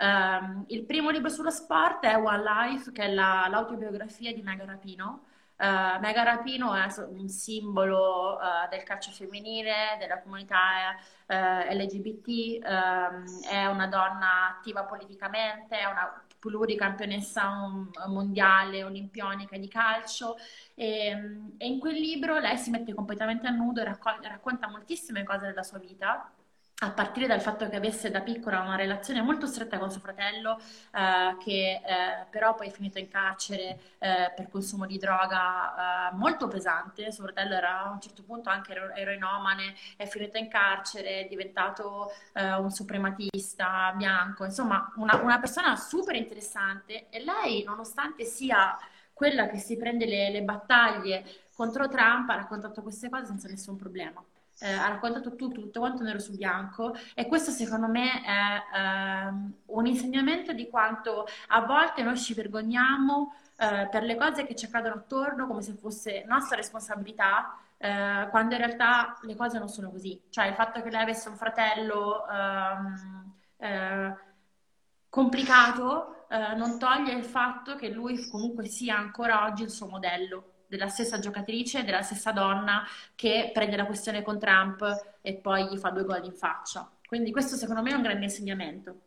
Um, 0.00 0.64
il 0.68 0.84
primo 0.84 1.10
libro 1.10 1.28
sullo 1.28 1.50
sport 1.50 2.04
è 2.04 2.16
One 2.16 2.42
Life, 2.42 2.90
che 2.92 3.04
è 3.04 3.12
la, 3.12 3.46
l'autobiografia 3.50 4.32
di 4.32 4.42
Megan 4.42 4.66
Rapino, 4.66 5.24
Uh, 5.60 6.00
Mega 6.00 6.22
Rapino 6.22 6.74
è 6.74 6.86
un 7.10 7.28
simbolo 7.28 8.38
uh, 8.38 8.66
del 8.70 8.82
calcio 8.82 9.10
femminile, 9.10 9.96
della 9.98 10.22
comunità 10.22 10.56
uh, 11.26 11.32
eh, 11.32 11.74
LGBT, 11.74 12.64
um, 12.64 12.66
ehm, 12.66 13.42
è 13.46 13.66
una 13.66 13.86
donna 13.86 14.56
attiva 14.56 14.84
politicamente, 14.84 15.78
è 15.78 15.84
una 15.84 16.24
pluricampionessa 16.38 17.50
mondiale 18.06 18.84
olimpionica 18.84 19.58
di 19.58 19.68
calcio. 19.68 20.36
E, 20.74 21.08
e, 21.58 21.66
in 21.66 21.78
quel 21.78 21.96
libro 21.96 22.38
lei 22.38 22.56
si 22.56 22.70
mette 22.70 22.94
completamente 22.94 23.46
a 23.46 23.50
nudo 23.50 23.82
e 23.82 23.84
raccoglie, 23.84 24.28
racconta 24.28 24.66
moltissime 24.66 25.24
cose 25.24 25.48
della 25.48 25.62
sua 25.62 25.78
vita 25.78 26.32
a 26.82 26.90
partire 26.92 27.26
dal 27.26 27.40
fatto 27.42 27.68
che 27.68 27.76
avesse 27.76 28.10
da 28.10 28.20
piccola 28.22 28.60
una 28.60 28.76
relazione 28.76 29.20
molto 29.20 29.46
stretta 29.46 29.78
con 29.78 29.90
suo 29.90 30.00
fratello, 30.00 30.58
eh, 30.94 31.36
che 31.38 31.82
eh, 31.84 32.26
però 32.30 32.54
poi 32.54 32.68
è 32.68 32.70
finito 32.70 32.98
in 32.98 33.08
carcere 33.08 33.78
eh, 33.98 34.32
per 34.34 34.48
consumo 34.48 34.86
di 34.86 34.96
droga 34.96 36.10
eh, 36.10 36.14
molto 36.14 36.48
pesante. 36.48 37.12
Suo 37.12 37.24
fratello 37.24 37.54
era 37.54 37.82
a 37.82 37.90
un 37.90 38.00
certo 38.00 38.22
punto 38.22 38.48
anche 38.48 38.72
ero- 38.72 38.94
eroinomane, 38.94 39.74
è 39.96 40.06
finito 40.06 40.38
in 40.38 40.48
carcere, 40.48 41.24
è 41.24 41.28
diventato 41.28 42.12
eh, 42.32 42.54
un 42.54 42.70
suprematista 42.70 43.92
bianco, 43.94 44.44
insomma 44.44 44.90
una, 44.96 45.16
una, 45.16 45.38
persona 45.38 45.76
super 45.76 46.14
interessante. 46.14 47.08
E 47.10 47.22
lei, 47.22 47.62
nonostante 47.62 48.24
sia 48.24 48.78
quella 49.12 49.48
che 49.48 49.58
si 49.58 49.76
prende 49.76 50.06
le, 50.06 50.30
le 50.30 50.42
battaglie 50.42 51.24
contro 51.54 51.88
Trump, 51.88 52.30
ha 52.30 52.36
raccontato 52.36 52.80
queste 52.80 53.10
cose 53.10 53.26
senza 53.26 53.48
nessun 53.48 53.76
problema 53.76 54.24
eh, 54.60 54.72
ha 54.72 54.88
raccontato 54.88 55.34
tutto, 55.34 55.60
tutto 55.60 55.80
quanto 55.80 56.02
nero 56.02 56.18
su 56.18 56.36
bianco 56.36 56.94
e 57.14 57.26
questo 57.26 57.50
secondo 57.50 57.88
me 57.88 58.22
è 58.22 58.76
ehm, 58.76 59.54
un 59.66 59.86
insegnamento 59.86 60.52
di 60.52 60.68
quanto 60.68 61.26
a 61.48 61.60
volte 61.62 62.02
noi 62.02 62.16
ci 62.18 62.34
vergogniamo 62.34 63.34
eh, 63.56 63.88
per 63.90 64.02
le 64.04 64.16
cose 64.16 64.46
che 64.46 64.54
ci 64.54 64.66
accadono 64.66 64.94
attorno 64.94 65.46
come 65.46 65.62
se 65.62 65.74
fosse 65.74 66.24
nostra 66.26 66.56
responsabilità, 66.56 67.58
eh, 67.76 68.26
quando 68.30 68.54
in 68.54 68.60
realtà 68.60 69.18
le 69.22 69.36
cose 69.36 69.58
non 69.58 69.68
sono 69.68 69.90
così. 69.90 70.20
Cioè 70.30 70.46
il 70.46 70.54
fatto 70.54 70.82
che 70.82 70.90
lei 70.90 71.02
avesse 71.02 71.28
un 71.28 71.36
fratello 71.36 72.26
ehm, 72.28 73.34
eh, 73.58 74.16
complicato 75.08 76.26
eh, 76.28 76.54
non 76.54 76.78
toglie 76.78 77.12
il 77.12 77.24
fatto 77.24 77.76
che 77.76 77.88
lui 77.88 78.28
comunque 78.28 78.66
sia 78.66 78.96
ancora 78.96 79.44
oggi 79.44 79.64
il 79.64 79.70
suo 79.70 79.88
modello 79.88 80.49
della 80.70 80.88
stessa 80.88 81.18
giocatrice, 81.18 81.84
della 81.84 82.02
stessa 82.02 82.30
donna 82.30 82.86
che 83.16 83.50
prende 83.52 83.76
la 83.76 83.86
questione 83.86 84.22
con 84.22 84.38
Trump 84.38 85.18
e 85.20 85.34
poi 85.34 85.68
gli 85.68 85.76
fa 85.76 85.90
due 85.90 86.04
gol 86.04 86.24
in 86.24 86.32
faccia. 86.32 86.88
Quindi 87.04 87.32
questo 87.32 87.56
secondo 87.56 87.82
me 87.82 87.90
è 87.90 87.94
un 87.94 88.02
grande 88.02 88.24
insegnamento. 88.24 89.00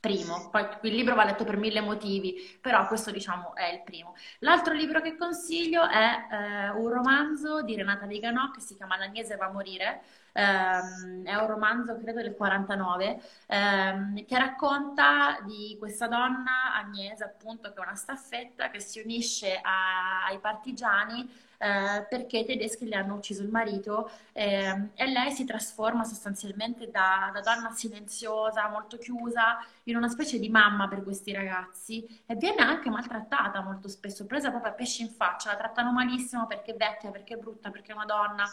Primo, 0.00 0.48
poi 0.50 0.64
il 0.82 0.94
libro 0.94 1.16
va 1.16 1.24
letto 1.24 1.42
per 1.42 1.56
mille 1.56 1.80
motivi, 1.80 2.56
però 2.60 2.86
questo 2.86 3.10
diciamo 3.10 3.56
è 3.56 3.72
il 3.72 3.82
primo. 3.82 4.14
L'altro 4.38 4.72
libro 4.72 5.00
che 5.00 5.16
consiglio 5.16 5.88
è 5.88 6.26
eh, 6.30 6.70
un 6.70 6.88
romanzo 6.88 7.62
di 7.62 7.74
Renata 7.74 8.06
Viganò 8.06 8.52
che 8.52 8.60
si 8.60 8.76
chiama 8.76 8.96
L'Agnese 8.96 9.34
va 9.34 9.46
a 9.46 9.50
morire, 9.50 10.02
ehm, 10.38 11.24
è 11.24 11.34
un 11.34 11.46
romanzo 11.46 11.96
credo 11.98 12.22
del 12.22 12.34
49 12.34 13.20
ehm, 13.46 14.24
che 14.24 14.38
racconta 14.38 15.40
di 15.44 15.76
questa 15.78 16.06
donna 16.06 16.74
Agnese 16.74 17.24
appunto 17.24 17.72
che 17.72 17.78
è 17.78 17.82
una 17.82 17.94
staffetta 17.94 18.70
che 18.70 18.80
si 18.80 19.00
unisce 19.00 19.58
a, 19.60 20.24
ai 20.26 20.38
partigiani 20.38 21.46
eh, 21.58 22.06
perché 22.08 22.38
i 22.38 22.44
tedeschi 22.44 22.86
le 22.86 22.94
hanno 22.94 23.14
ucciso 23.14 23.42
il 23.42 23.48
marito 23.48 24.10
eh, 24.32 24.90
e 24.94 25.06
lei 25.06 25.32
si 25.32 25.44
trasforma 25.44 26.04
sostanzialmente 26.04 26.88
da, 26.88 27.30
da, 27.32 27.40
donna 27.40 27.72
silenziosa, 27.72 28.68
molto 28.68 28.96
chiusa, 28.96 29.58
in 29.84 29.96
una 29.96 30.08
specie 30.08 30.38
di 30.38 30.48
mamma 30.48 30.86
per 30.86 31.02
questi 31.02 31.32
ragazzi 31.32 32.22
e 32.26 32.36
viene 32.36 32.62
anche 32.62 32.90
maltrattata 32.90 33.60
molto 33.60 33.88
spesso, 33.88 34.24
presa 34.24 34.50
proprio 34.50 34.70
a 34.70 34.74
pesci 34.74 35.02
in 35.02 35.10
faccia, 35.10 35.50
la 35.50 35.56
trattano 35.56 35.90
malissimo 35.90 36.46
perché 36.46 36.74
è 36.74 36.76
vecchia, 36.76 37.10
perché 37.10 37.34
è 37.34 37.38
brutta, 37.38 37.70
perché 37.70 37.90
è 37.90 37.96
una 37.96 38.04
donna, 38.04 38.44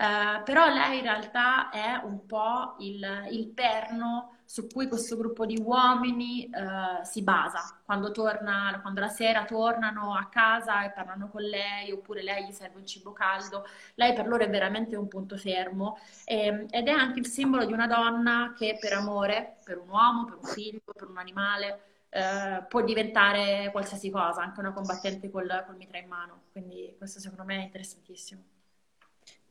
eh, 0.00 0.40
però 0.44 0.66
lei 0.72 0.96
in 0.98 1.02
realtà 1.02 1.68
è 1.68 2.00
un 2.02 2.24
po' 2.24 2.76
il, 2.78 3.26
il 3.30 3.48
perno 3.48 4.38
su 4.46 4.66
cui 4.66 4.88
questo 4.88 5.14
gruppo 5.16 5.44
di 5.44 5.60
uomini 5.62 6.44
eh, 6.46 7.04
si 7.04 7.22
basa. 7.22 7.78
Quando, 7.84 8.10
torna, 8.10 8.78
quando 8.80 9.00
la 9.00 9.08
sera 9.08 9.44
tornano 9.44 10.14
a 10.14 10.28
casa 10.30 10.84
e 10.84 10.90
parlano 10.92 11.28
con 11.28 11.42
lei, 11.42 11.92
oppure 11.92 12.22
lei 12.22 12.46
gli 12.46 12.52
serve 12.52 12.78
un 12.78 12.86
cibo 12.86 13.12
caldo, 13.12 13.66
lei 13.96 14.14
per 14.14 14.26
loro 14.26 14.42
è 14.42 14.48
veramente 14.48 14.96
un 14.96 15.06
punto 15.06 15.36
fermo 15.36 15.98
e, 16.24 16.46
ehm, 16.46 16.66
ed 16.70 16.88
è 16.88 16.92
anche 16.92 17.18
il 17.18 17.26
simbolo 17.26 17.66
di 17.66 17.72
una 17.74 17.86
donna 17.86 18.54
che 18.56 18.78
per 18.80 18.94
amore, 18.94 19.58
per 19.62 19.76
un 19.78 19.88
uomo, 19.90 20.24
per 20.24 20.36
un 20.36 20.44
figlio, 20.44 20.80
per 20.94 21.08
un 21.08 21.18
animale, 21.18 22.06
eh, 22.08 22.64
può 22.68 22.80
diventare 22.82 23.68
qualsiasi 23.70 24.08
cosa, 24.10 24.40
anche 24.42 24.60
una 24.60 24.72
combattente 24.72 25.30
col, 25.30 25.62
col 25.66 25.76
mitra 25.76 25.98
in 25.98 26.08
mano. 26.08 26.44
Quindi 26.52 26.94
questo 26.96 27.20
secondo 27.20 27.44
me 27.44 27.58
è 27.58 27.62
interessantissimo. 27.64 28.59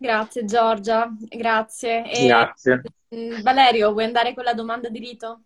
Grazie 0.01 0.45
Giorgia, 0.45 1.13
grazie. 1.19 2.09
E, 2.09 2.25
grazie. 2.25 2.81
Mm, 3.13 3.41
Valerio, 3.41 3.91
vuoi 3.91 4.05
andare 4.05 4.33
con 4.33 4.45
la 4.45 4.53
domanda 4.53 4.87
di 4.87 4.97
rito? 4.97 5.41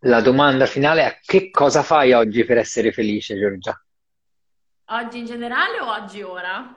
La 0.00 0.20
domanda 0.20 0.66
finale 0.66 1.04
è 1.06 1.18
che 1.24 1.50
cosa 1.50 1.82
fai 1.82 2.12
oggi 2.12 2.44
per 2.44 2.58
essere 2.58 2.92
felice, 2.92 3.38
Giorgia? 3.38 3.82
Oggi 4.90 5.18
in 5.20 5.24
generale 5.24 5.80
o 5.80 5.90
oggi 5.90 6.20
ora? 6.20 6.76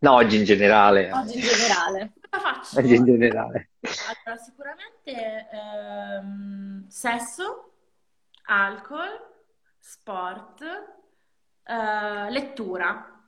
No, 0.00 0.12
oggi 0.12 0.36
in 0.36 0.44
generale. 0.44 1.10
Oggi 1.10 1.38
in 1.38 1.40
generale. 1.40 2.12
Cosa 2.30 2.42
faccio? 2.42 2.78
Oggi 2.78 2.94
in 2.94 3.04
generale. 3.06 3.70
Allora, 3.80 4.42
sicuramente 4.42 5.48
ehm, 5.52 6.86
sesso, 6.86 7.72
alcol, 8.44 9.08
sport, 9.78 10.62
eh, 11.64 12.30
lettura. 12.30 13.19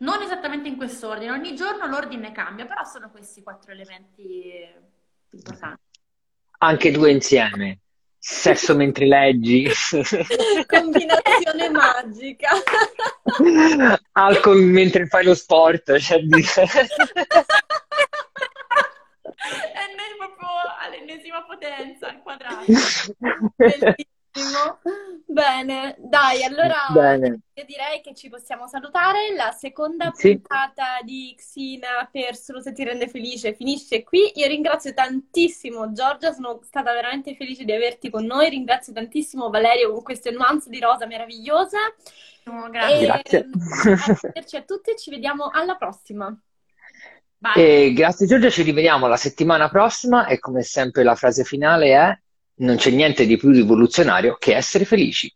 Non 0.00 0.22
esattamente 0.22 0.66
in 0.68 0.76
quest'ordine, 0.76 1.30
ogni 1.30 1.54
giorno 1.54 1.86
l'ordine 1.86 2.32
cambia, 2.32 2.64
però 2.64 2.84
sono 2.84 3.10
questi 3.10 3.42
quattro 3.42 3.72
elementi 3.72 4.66
importanti. 5.32 5.82
Anche 6.58 6.90
due 6.90 7.10
insieme. 7.10 7.80
sesso 8.18 8.74
mentre 8.74 9.06
leggi, 9.06 9.66
Combinazione 10.66 11.68
magica. 11.70 12.50
alcol 14.12 14.62
mentre 14.62 15.06
fai 15.06 15.24
lo 15.24 15.34
sport, 15.34 15.98
cioè 15.98 16.20
di- 16.20 16.44
È 19.40 19.88
proprio 20.16 20.48
all'ennesima 20.78 21.42
potenza, 21.44 22.08
al 22.08 22.22
quadrato. 22.22 22.64
Bellissimo. 23.56 23.94
Bene, 25.26 25.96
dai, 25.98 26.42
allora 26.44 26.74
Bene. 26.92 27.40
io 27.54 27.64
direi 27.64 28.00
che 28.00 28.14
ci 28.14 28.28
possiamo 28.28 28.66
salutare. 28.68 29.34
La 29.36 29.50
seconda 29.52 30.10
Sì. 30.14 30.32
puntata 30.38 31.00
di 31.02 31.34
Xina 31.36 32.08
per 32.10 32.36
Solo 32.36 32.60
se 32.60 32.72
ti 32.72 32.84
rende 32.84 33.08
felice 33.08 33.54
finisce 33.54 34.02
qui. 34.02 34.30
Io 34.36 34.46
ringrazio 34.46 34.94
tantissimo 34.94 35.92
Giorgia, 35.92 36.32
sono 36.32 36.60
stata 36.62 36.92
veramente 36.92 37.34
felice 37.34 37.64
di 37.64 37.72
averti 37.72 38.10
con 38.10 38.24
noi. 38.24 38.50
Ringrazio 38.50 38.92
tantissimo 38.92 39.50
Valerio 39.50 39.92
con 39.92 40.02
queste 40.02 40.30
nuance 40.30 40.70
di 40.70 40.78
rosa 40.80 41.06
meravigliosa. 41.06 41.78
Oh, 42.46 42.70
grazie. 42.70 42.98
E 42.98 43.06
Grazie. 43.06 43.38
arrivederci 43.38 44.56
a 44.56 44.62
tutti, 44.62 44.96
ci 44.96 45.10
vediamo 45.10 45.48
alla 45.52 45.76
prossima. 45.76 46.36
E 47.56 47.92
grazie 47.94 48.26
Giorgia, 48.26 48.50
ci 48.50 48.62
rivediamo 48.62 49.06
la 49.06 49.16
settimana 49.16 49.68
prossima 49.70 50.26
e 50.26 50.38
come 50.38 50.62
sempre 50.62 51.02
la 51.02 51.14
frase 51.14 51.42
finale 51.42 51.86
è 51.94 52.18
non 52.60 52.76
c'è 52.76 52.90
niente 52.90 53.26
di 53.26 53.36
più 53.36 53.50
rivoluzionario 53.50 54.36
che 54.38 54.54
essere 54.54 54.84
felici. 54.84 55.28